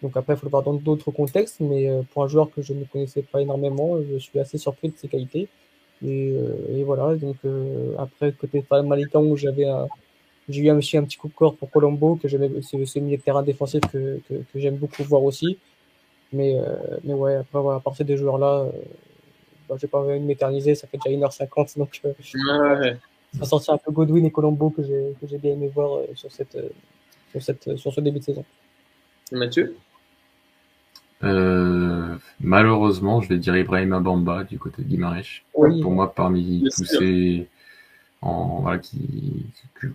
[0.02, 2.62] Donc après, il faut le voir dans d'autres contextes, mais euh, pour un joueur que
[2.62, 5.50] je ne connaissais pas énormément, je suis assez surpris de ses qualités.
[6.06, 9.66] Et, euh, et voilà, donc euh, après, côté Malikan, où j'avais
[10.50, 13.18] j'ai eu aussi un petit coup de corps pour Colombo, que j'aimais, c'est ce milieu
[13.18, 15.58] de terrain défensif que, que, que j'aime beaucoup voir aussi.
[16.34, 18.72] Mais, euh, mais ouais, après, voilà, à part ces deux joueurs-là, euh,
[19.68, 22.02] bah, j'ai pas envie de m'éterniser, ça fait déjà 1h50, donc.
[22.06, 22.14] Euh,
[22.80, 22.98] ouais,
[23.38, 26.32] ça sortir un peu Godwin et Colombo que j'ai que j'ai bien aimé voir sur
[26.32, 26.58] cette
[27.30, 28.44] sur cette sur ce début de saison.
[29.32, 29.76] Mathieu?
[31.24, 35.42] Euh, malheureusement, je vais dire Ibrahim Bamba du côté de Guimarães.
[35.54, 37.48] Pour moi, parmi tous ces,
[38.22, 39.46] en, voilà, qui,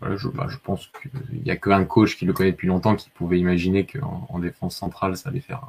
[0.00, 2.96] voilà, je, bah, je, pense qu'il y a qu'un coach qui le connaît depuis longtemps
[2.96, 5.62] qui pouvait imaginer qu'en en défense centrale, ça allait faire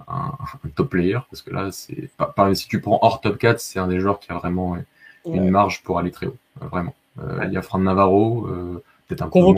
[0.00, 0.32] un, un,
[0.64, 3.78] un top player, parce que là, c'est pas, si tu prends hors top 4, c'est
[3.78, 4.76] un des joueurs qui a vraiment
[5.24, 6.94] une marge pour aller très haut, euh, vraiment.
[7.20, 9.54] Euh, Il y a Fran Navarro, euh, peut-être un peu moins.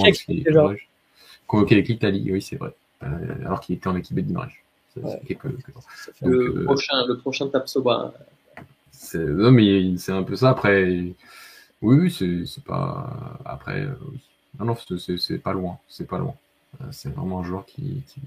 [1.46, 2.74] Convoqué avec l'Italie, oui, c'est vrai.
[3.02, 3.06] Euh,
[3.44, 4.48] alors qu'il était en équipe de Guimarães.
[6.22, 8.12] Le, prochain, le prochain Tapsoba.
[9.14, 10.50] Non, mais c'est un peu ça.
[10.50, 11.14] Après,
[11.82, 13.38] oui, c'est pas.
[13.44, 13.94] Après, euh,
[14.58, 15.78] non, non, c'est pas loin.
[15.88, 16.34] C'est pas loin.
[16.80, 18.20] Euh, c'est vraiment un joueur qui, qui,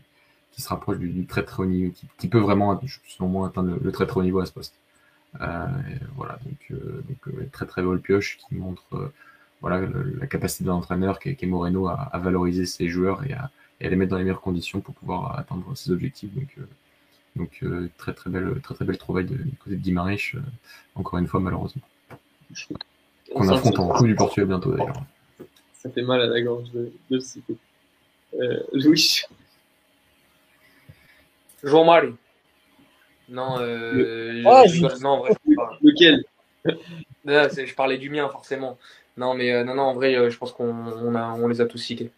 [0.51, 3.77] qui se rapproche du, très très haut niveau, qui, qui, peut vraiment, selon moi, atteindre
[3.81, 4.75] le, très très haut niveau à ce poste.
[5.41, 5.67] Euh,
[6.15, 9.13] voilà, donc, euh, donc très très beau pioche qui montre
[9.61, 9.87] voilà
[10.19, 13.49] la capacité de l'entraîneur qui, est Moreno à, à, valoriser ses joueurs et à,
[13.81, 16.33] et à les mettre dans les meilleures conditions pour pouvoir atteindre ses objectifs.
[16.33, 16.67] Donc, euh,
[17.35, 20.39] donc euh, très très belle très très belle trouvaille de, du côté de Guimarães, euh,
[20.95, 21.81] encore une fois malheureusement.
[23.33, 25.03] Qu'on affronte en coup du Portugal bientôt d'ailleurs.
[25.73, 27.55] Ça fait mal à la gorge de, de le citer.
[28.73, 29.21] Louis.
[31.63, 32.15] Jean-Marie.
[33.29, 35.35] Non, euh, ah, je, non, en vrai,
[35.81, 36.23] Lequel?
[37.25, 38.77] Je parlais du mien, forcément.
[39.15, 42.11] Non, mais non, non, en vrai, je pense qu'on on on les a tous cités.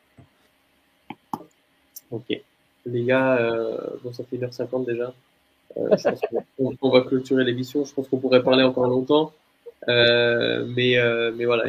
[2.14, 2.42] Ok.
[2.86, 5.14] Les gars, euh, bon, ça fait 1h50 déjà.
[5.78, 5.96] Euh,
[6.60, 7.84] on va clôturer l'émission.
[7.86, 9.34] Je pense qu'on pourrait parler encore longtemps.
[9.88, 10.96] Euh, mais,
[11.36, 11.66] mais voilà,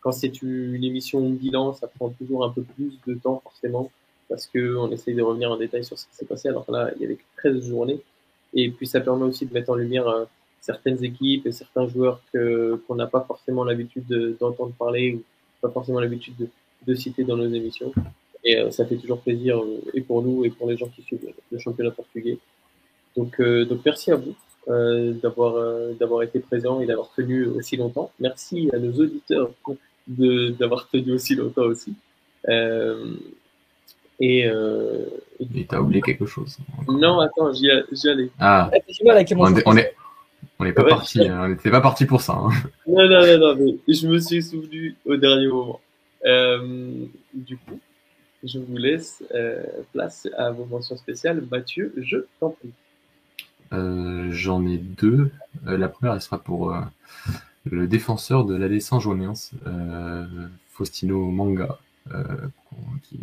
[0.00, 3.90] quand c'est une émission bilan, ça prend toujours un peu plus de temps forcément
[4.28, 6.48] parce qu'on essaye de revenir en détail sur ce qui s'est passé.
[6.48, 8.00] Alors là, il y avait 13 journées.
[8.52, 10.26] Et puis ça permet aussi de mettre en lumière
[10.60, 15.22] certaines équipes et certains joueurs qu'on n'a pas forcément l'habitude d'entendre parler ou
[15.60, 16.48] pas forcément l'habitude de,
[16.86, 17.92] de citer dans nos émissions.
[18.44, 21.02] Et euh, ça fait toujours plaisir, euh, et pour nous, et pour les gens qui
[21.02, 22.38] suivent le championnat portugais.
[23.16, 24.34] Donc, euh, donc merci à vous
[24.66, 25.54] d'avoir
[25.98, 28.12] d'avoir été présents et d'avoir tenu aussi longtemps.
[28.20, 29.50] Merci à nos auditeurs
[30.06, 31.94] d'avoir tenu aussi longtemps aussi.
[34.20, 35.06] et euh,
[35.56, 36.58] et t'as oublié quelque chose.
[36.86, 37.70] Non, attends, j'y
[38.08, 38.30] allais.
[38.38, 38.70] Ah,
[39.36, 39.46] on
[39.76, 39.94] est,
[40.58, 42.34] on n'est pas parti, on n'était pas parti pour ça.
[42.34, 42.50] Hein.
[42.86, 45.80] Non, non, non, non, mais je me suis souvenu au dernier moment.
[46.26, 47.80] Euh, du coup,
[48.44, 49.62] je vous laisse euh,
[49.92, 51.42] place à vos mentions spéciales.
[51.50, 52.72] Mathieu, je t'en prie.
[53.72, 55.30] Euh, J'en ai deux.
[55.66, 56.80] Euh, la première, elle sera pour euh,
[57.64, 59.34] le défenseur de l'AD Saint-Jonéens,
[59.66, 60.26] euh,
[60.70, 61.78] Faustino Manga.
[63.04, 63.20] Qui...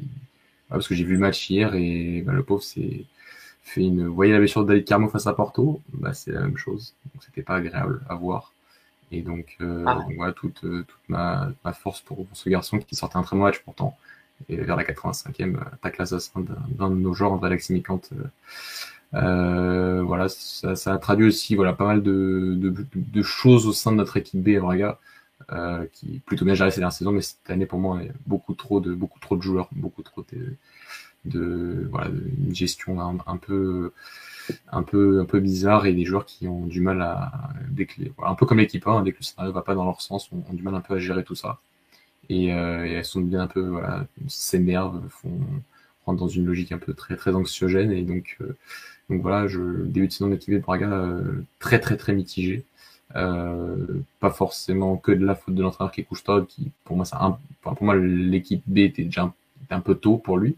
[0.70, 3.06] Ah, parce que j'ai vu le match hier et bah, le pauvre s'est
[3.64, 4.06] fait une.
[4.08, 5.82] Vous voyez la blessure de David Carmo face à Porto?
[5.94, 6.94] Bah, C'est la même chose.
[7.14, 8.54] Donc c'était pas agréable à voir.
[9.12, 9.96] Et donc, ah.
[9.96, 13.44] donc voilà, toute, toute ma, ma, force pour ce garçon qui sortait un très bon
[13.44, 13.98] match pourtant
[14.50, 18.10] et vers la 85e, attaque l'Assassin d'un de nos genres, André Laximicante.
[18.14, 18.28] Euh,
[19.14, 23.72] euh, voilà, ça, ça, a traduit aussi voilà pas mal de, de, de, choses au
[23.72, 25.00] sein de notre équipe B Braga,
[25.54, 28.54] euh, qui plutôt bien géré ces dernières saisons, mais cette année pour moi, il beaucoup
[28.54, 30.54] trop de beaucoup trop de joueurs, beaucoup trop de,
[31.26, 33.94] de voilà, une gestion un, un, peu
[34.72, 37.32] un peu un peu bizarre et des joueurs qui ont du mal à
[37.70, 39.76] dès que voilà, un peu comme l'équipe 1, hein, dès que le scénario va pas
[39.76, 41.60] dans leur sens, ont, ont du mal un peu à gérer tout ça
[42.30, 45.40] et, euh, et elles sont bien un peu voilà s'énervent font
[46.06, 47.92] rentrent dans une logique un peu très très anxiogène.
[47.92, 48.58] Et donc euh,
[49.10, 52.66] donc voilà je début de saison d'équipe de Braga euh, très très très mitigé
[53.16, 57.06] euh, pas forcément que de la faute de l'entraîneur qui est Couchetard, qui pour moi
[57.06, 59.32] ça un, pour moi l'équipe B était déjà
[59.70, 60.56] un, peu tôt pour lui.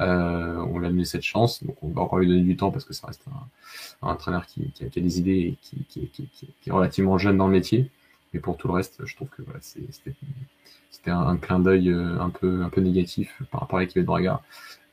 [0.00, 2.70] Euh, on lui a donné cette chance, donc on va encore lui donner du temps
[2.70, 5.58] parce que ça reste un, un entraîneur qui, qui, a, qui, a, des idées et
[5.62, 6.28] qui, qui,
[6.66, 7.90] est relativement jeune dans le métier.
[8.34, 12.68] Mais pour tout le reste, je trouve que c'était un, clin d'œil euh, un peu,
[12.78, 14.42] négatif par rapport à l'équipe de Braga.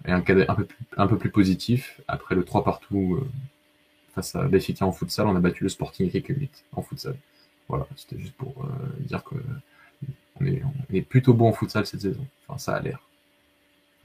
[0.07, 3.27] Et un un peu, plus, un peu plus positif, après le 3 partout euh,
[4.13, 7.15] face à Béfica en futsal, on a battu le Sporting Rick 8 en futsal.
[7.67, 8.67] Voilà, c'était juste pour euh,
[8.99, 9.35] dire que
[10.39, 10.45] on
[10.93, 12.25] est, plutôt bon en futsal cette saison.
[12.47, 12.99] Enfin, ça a l'air.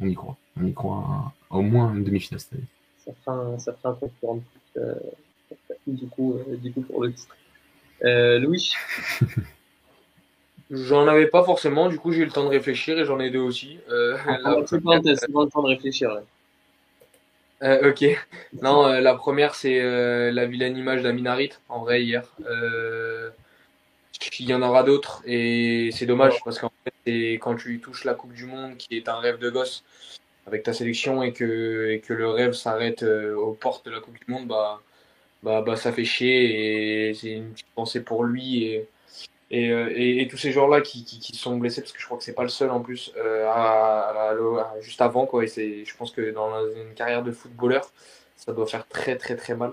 [0.00, 0.36] On y croit.
[0.58, 2.64] On y croit à, au moins une demi-finale cette année.
[3.04, 4.40] Ça fera un, ça concurrent
[5.86, 6.40] du coup
[6.88, 7.36] pour le titre.
[8.04, 8.72] Euh, Louis
[10.70, 13.30] J'en avais pas forcément, du coup j'ai eu le temps de réfléchir et j'en ai
[13.30, 13.78] deux aussi.
[13.88, 16.10] Euh, ah, c'est le temps de réfléchir.
[16.10, 16.22] Ouais.
[17.62, 18.04] Euh, ok.
[18.62, 22.34] Non, euh, la première c'est euh, la vilaine image d'Aminarit en vrai hier.
[22.46, 23.30] Euh,
[24.40, 28.04] il y en aura d'autres et c'est dommage parce qu'en fait c'est quand tu touches
[28.04, 29.84] la Coupe du Monde qui est un rêve de gosse
[30.46, 34.14] avec ta sélection et que, et que le rêve s'arrête aux portes de la Coupe
[34.14, 34.80] du Monde, bah,
[35.46, 38.88] bah, bah ça fait chier et c'est une petite pensée pour lui et
[39.50, 42.06] Et, euh, et, et tous ces joueurs-là qui, qui, qui, sont blessés, parce que je
[42.06, 45.26] crois que c'est pas le seul en plus, euh, à, à, à, juste avant.
[45.26, 47.84] Quoi, et c'est, je pense que dans une carrière de footballeur,
[48.36, 49.72] ça doit faire très très très mal.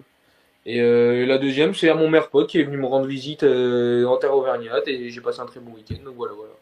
[0.65, 3.43] Et euh, la deuxième, c'est à mon meilleur pote qui est venu me rendre visite
[3.43, 6.01] euh, en terre auvergnate et j'ai passé un très bon week-end.
[6.05, 6.53] Donc voilà, voilà.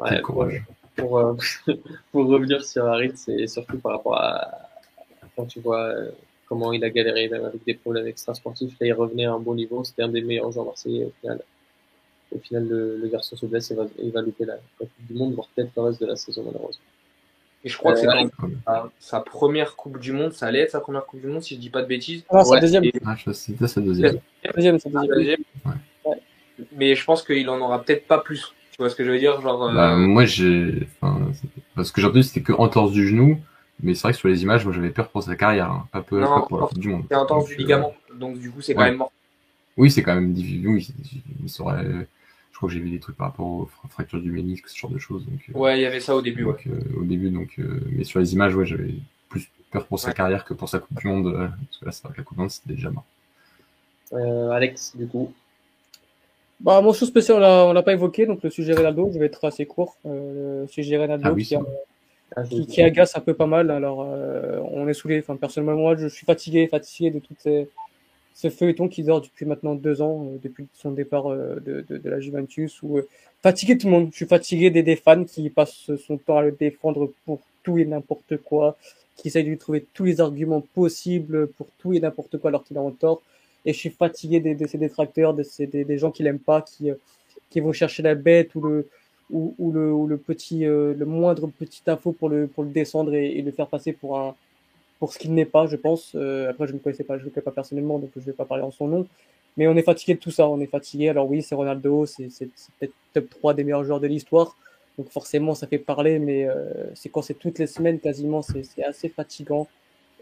[0.00, 0.62] Ouais, courage.
[0.96, 1.36] Pour, euh,
[2.12, 4.50] pour revenir sur Harit, c'est surtout par rapport à
[5.36, 6.10] quand tu vois euh,
[6.48, 8.74] comment il a galéré avec des problèmes extrasportifs.
[8.80, 9.84] Là, il revenait à un bon niveau.
[9.84, 11.40] C'était un des meilleurs joueurs marseillais au final.
[12.34, 15.06] Au final, le, le garçon se blesse et va, il va louper la, la Coupe
[15.08, 16.84] du Monde, voire peut-être le reste de la saison, malheureusement.
[17.64, 20.80] Et je crois que c'est sa, sa, première Coupe du Monde, ça allait être sa
[20.80, 22.24] première Coupe du Monde, si je dis pas de bêtises.
[22.28, 22.60] Ah, c'est ouais.
[22.60, 22.84] deuxième.
[22.84, 22.92] Et...
[23.04, 24.18] Ah, c'était sa deuxième.
[24.54, 25.14] deuxième, c'est deuxième.
[25.14, 25.40] deuxième.
[25.64, 25.72] Ouais.
[26.04, 26.22] Ouais.
[26.76, 28.54] Mais je pense qu'il en aura peut-être pas plus.
[28.72, 29.96] Tu vois ce que je veux dire Genre, bah, euh...
[29.96, 30.86] Moi, j'ai.
[31.00, 31.32] Enfin,
[31.82, 33.40] ce que j'ai entendu, c'était que entorse du genou.
[33.82, 35.70] Mais c'est vrai que sur les images, moi, j'avais peur pour sa carrière.
[35.70, 35.86] Hein.
[35.92, 37.04] Pas, peu, non, pas pour la Coupe du Monde.
[37.08, 37.94] C'est entorse du ligament.
[38.14, 39.12] Donc, du coup, c'est quand même mort.
[39.76, 40.66] Oui, c'est quand même difficile.
[40.66, 40.88] Oui,
[41.42, 42.06] il serait
[42.58, 44.90] je crois que j'ai vu des trucs par rapport aux fractures du ménisque, ce genre
[44.90, 45.24] de choses.
[45.24, 46.42] Donc, euh, ouais, il y avait ça au début.
[46.42, 46.72] Donc, ouais.
[46.72, 48.94] euh, au début, donc, euh, mais sur les images, ouais, j'avais
[49.28, 50.14] plus peur pour sa ouais.
[50.14, 52.36] carrière que pour sa Coupe du Monde, parce que là, c'est vrai que la Coupe
[52.36, 53.04] du Monde, c'était déjà mort.
[54.52, 55.32] Alex, du coup.
[56.58, 59.44] Bah, mon chose spécial, on l'a pas évoqué, donc le sujet Ronaldo, je vais être
[59.44, 59.96] assez court.
[60.04, 61.64] le sujet Ronaldo ah, oui, qui, a, ah,
[62.48, 63.70] qui, qui, agace un peu pas mal.
[63.70, 65.18] Alors, on est saoulé.
[65.20, 67.68] Enfin, personnellement, moi, je suis fatigué, fatigué de ces
[68.38, 71.98] ce feuilleton qui dort depuis maintenant deux ans, euh, depuis son départ euh, de, de,
[71.98, 73.08] de, la Juventus, où euh,
[73.42, 74.10] fatigué tout le monde.
[74.12, 77.78] Je suis fatigué des, des, fans qui passent son temps à le défendre pour tout
[77.78, 78.76] et n'importe quoi,
[79.16, 82.62] qui essayent de lui trouver tous les arguments possibles pour tout et n'importe quoi alors
[82.62, 83.22] qu'il est en tort.
[83.64, 86.38] Et je suis fatigué de, de ces détracteurs, de ces, des, des gens qui l'aiment
[86.38, 86.92] pas, qui,
[87.50, 88.88] qui vont chercher la bête ou le,
[89.30, 92.70] ou, ou le, ou le petit, euh, le moindre petit info pour le, pour le
[92.70, 94.34] descendre et, et le faire passer pour un,
[94.98, 96.12] pour ce qu'il n'est pas, je pense.
[96.14, 98.24] Euh, après, je ne connaissais pas, je ne le connais pas personnellement, donc je ne
[98.24, 99.06] vais pas parler en son nom.
[99.56, 101.08] Mais on est fatigué de tout ça, on est fatigué.
[101.08, 102.28] Alors oui, c'est Ronaldo, c'est
[102.78, 104.56] peut-être top 3 des meilleurs joueurs de l'histoire.
[104.96, 108.82] Donc forcément, ça fait parler, mais euh, c'est quand c'est toutes les semaines quasiment, c'est
[108.82, 109.68] assez fatigant.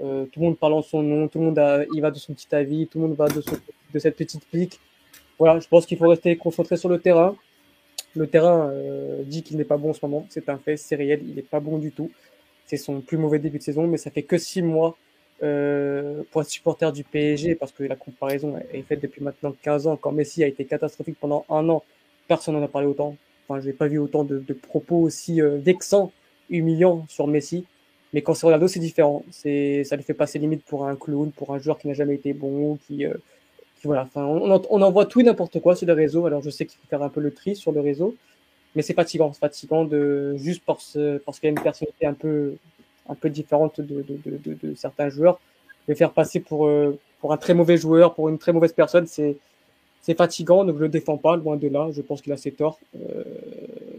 [0.02, 2.18] Euh, tout le monde parle en son nom, tout le monde a, il va de
[2.18, 3.56] son petit avis, tout le monde va de, son,
[3.94, 4.78] de cette petite pique.
[5.38, 7.34] Voilà, je pense qu'il faut rester concentré sur le terrain.
[8.16, 10.96] Le terrain euh, dit qu'il n'est pas bon en ce moment, c'est un fait, c'est
[10.96, 12.10] réel, il n'est pas bon du tout.
[12.64, 14.96] C'est son plus mauvais début de saison, mais ça fait que six mois
[15.42, 19.86] euh, pour être supporter du PSG, parce que la comparaison est faite depuis maintenant 15
[19.86, 19.96] ans.
[19.96, 21.84] Quand Messi a été catastrophique pendant un an,
[22.26, 23.16] personne n'en a parlé autant.
[23.48, 26.10] Enfin, je n'ai pas vu autant de, propos aussi euh, vexants,
[26.48, 27.66] humiliants sur Messi.
[28.14, 29.24] Mais quand c'est Ronaldo, c'est différent.
[29.30, 29.48] Ça
[29.96, 32.78] lui fait passer limite pour un clown, pour un joueur qui n'a jamais été bon,
[32.86, 33.04] qui
[33.84, 34.02] voilà.
[34.02, 36.26] Enfin, on, on, on envoie tout et n'importe quoi sur le réseau.
[36.26, 38.14] Alors, je sais qu'il faut faire un peu le tri sur le réseau,
[38.74, 42.14] mais c'est fatigant, c'est fatigant de juste parce, parce qu'il y a une personnalité un
[42.14, 42.56] peu,
[43.08, 45.38] un peu différente de, de, de, de, certains joueurs,
[45.86, 46.68] le faire passer pour,
[47.20, 49.36] pour un très mauvais joueur, pour une très mauvaise personne, c'est,
[50.06, 51.88] c'est fatigant, donc je le défends pas, loin de là.
[51.90, 52.78] Je pense qu'il a ses torts.
[52.94, 53.24] Euh,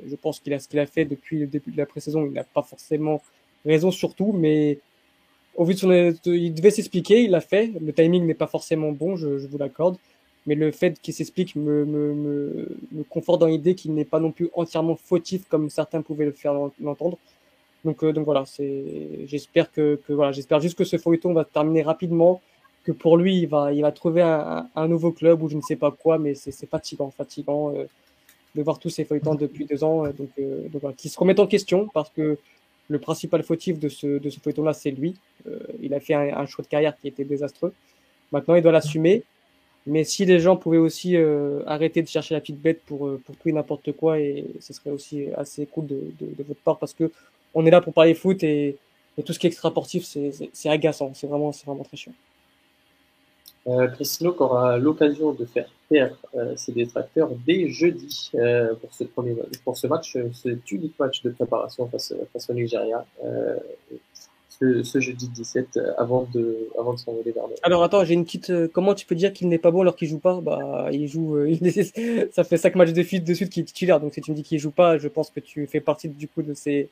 [0.07, 2.25] je pense qu'il a ce qu'il a fait depuis le début de la pré-saison.
[2.25, 3.21] Il n'a pas forcément
[3.65, 4.79] raison surtout, mais
[5.57, 5.91] au vu de son,
[6.25, 7.71] il devait s'expliquer, il l'a fait.
[7.81, 9.97] Le timing n'est pas forcément bon, je, je vous l'accorde
[10.47, 14.19] mais le fait qu'il s'explique me, me, me, me, conforte dans l'idée qu'il n'est pas
[14.19, 17.17] non plus entièrement fautif comme certains pouvaient le faire l'entendre.
[17.83, 18.45] Donc, euh, donc voilà,
[19.25, 22.41] j'espère que, que, voilà, j'espère juste que ce feuilleton va terminer rapidement,
[22.85, 25.61] que pour lui, il va, il va trouver un, un nouveau club ou je ne
[25.61, 27.83] sais pas quoi, mais c'est, c'est fatigant, fatigant euh,
[28.55, 31.19] de voir tous ces feuilletons depuis deux ans, euh, donc, euh, donc voilà, qui se
[31.19, 32.37] remettent en question parce que
[32.87, 35.15] le principal fautif de ce, de ce feuilleton-là, c'est lui.
[35.47, 37.73] Euh, il a fait un, un choix de carrière qui était désastreux.
[38.31, 39.23] Maintenant, il doit l'assumer.
[39.85, 43.35] Mais si les gens pouvaient aussi euh, arrêter de chercher la petite bête pour, pour
[43.37, 46.77] tout et n'importe quoi, et ce serait aussi assez cool de, de, de, votre part
[46.77, 47.09] parce que
[47.53, 48.75] on est là pour parler foot et,
[49.17, 51.13] et tout ce qui est extra-sportif, c'est agaçant.
[51.13, 52.11] C'est vraiment, vraiment très chiant.
[53.67, 59.03] Euh, Christino aura l'occasion de faire taire euh, ses détracteurs dès jeudi euh, pour ce
[59.03, 59.35] premier
[59.65, 63.05] pour ce match, ce unique match de préparation face, face au Nigeria.
[64.59, 68.51] Ce, jeudi 17 avant de, avant de s'envoler vers Alors attends, j'ai une petite.
[68.73, 70.41] Comment tu peux dire qu'il n'est pas bon alors qu'il joue pas?
[70.41, 71.37] Bah, il joue.
[72.31, 73.99] Ça fait cinq matchs de suite de suite qu'il est titulaire.
[73.99, 76.27] Donc si tu me dis qu'il joue pas, je pense que tu fais partie du
[76.27, 76.89] coup de ces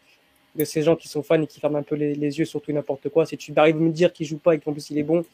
[0.56, 2.62] de ces gens qui sont fans et qui ferment un peu les, les yeux sur
[2.62, 3.26] tout n'importe quoi.
[3.26, 5.26] Si tu arrives à me dire qu'il joue pas et qu'en plus il est bon,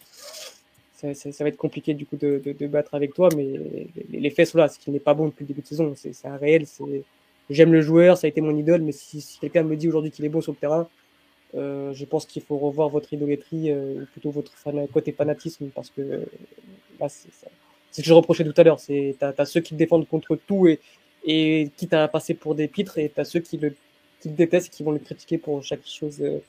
[1.01, 3.29] ça, ça, ça, va être compliqué du coup de, de, de battre avec toi.
[3.35, 4.67] Mais les, les faits sont là.
[4.67, 5.93] C'est qu'il n'est pas bon depuis le début de saison.
[5.95, 6.65] C'est un réel.
[7.49, 8.81] J'aime le joueur, ça a été mon idole.
[8.81, 10.87] Mais si, si quelqu'un me dit aujourd'hui qu'il est bon sur le terrain
[11.53, 15.67] euh, je pense qu'il faut revoir votre idolâtrie, euh, ou plutôt votre fan côté fanatisme,
[15.75, 16.23] parce que
[17.09, 17.29] c'est
[17.91, 18.79] ce que je reprochais tout à l'heure.
[18.79, 20.79] C'est t'as as ceux qui te défendent contre tout et
[21.25, 23.75] et qui t'a passé pour des pitres, et t'as ceux qui le
[24.21, 26.39] qui le détestent, qui vont le critiquer pour chaque chose euh,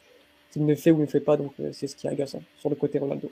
[0.53, 1.37] qu'il ne fait ou ne fait pas.
[1.37, 3.31] Donc euh, c'est ce qui est agaçant sur le côté Ronaldo.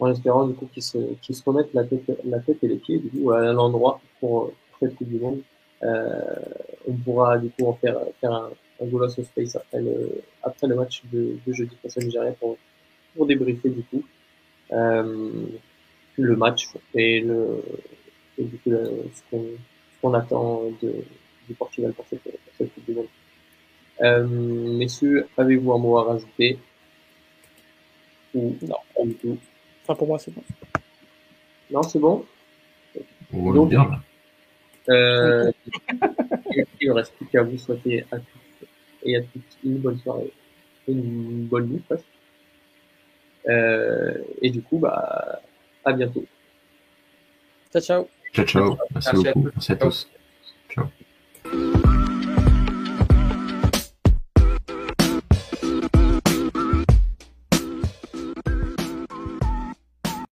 [0.00, 0.98] En espérant du coup qu'ils se,
[1.44, 5.08] remettent la tête, la tête et les pieds du coup à l'endroit pour, cette Coupe
[5.08, 5.42] du Monde.
[5.82, 6.20] Euh,
[6.88, 8.50] on pourra du coup en faire, un,
[8.80, 12.56] un goal of space après le, match de, de jeudi face au Nigeria pour,
[13.26, 14.02] débriefer du coup
[14.72, 15.30] euh,
[16.16, 17.62] le match et, le,
[18.38, 19.36] et du coup ce
[20.00, 23.06] qu'on attend du Portugal pour cette, pour cette Coupe du Monde.
[24.02, 26.58] Euh, messieurs, avez-vous un mot à rajouter?
[28.34, 28.76] Ou Non.
[28.96, 29.36] pas du tout
[29.90, 30.42] Enfin, pour moi, c'est bon.
[31.72, 32.24] Non, c'est bon
[33.32, 34.00] On Donc- est bien là.
[34.88, 35.50] Euh,
[36.80, 38.66] il ne reste plus qu'à vous souhaiter à tous
[39.02, 40.32] et à toutes une bonne soirée,
[40.86, 42.04] une bonne nuit presque.
[43.48, 45.40] Euh, et du coup, bah,
[45.84, 46.24] à bientôt.
[47.72, 48.08] Ciao, ciao.
[48.32, 48.76] Ciao, ciao.
[48.94, 49.42] Merci beaucoup.
[49.52, 49.88] Merci à Ciao.
[49.90, 50.08] tous.
[50.72, 50.86] Ciao.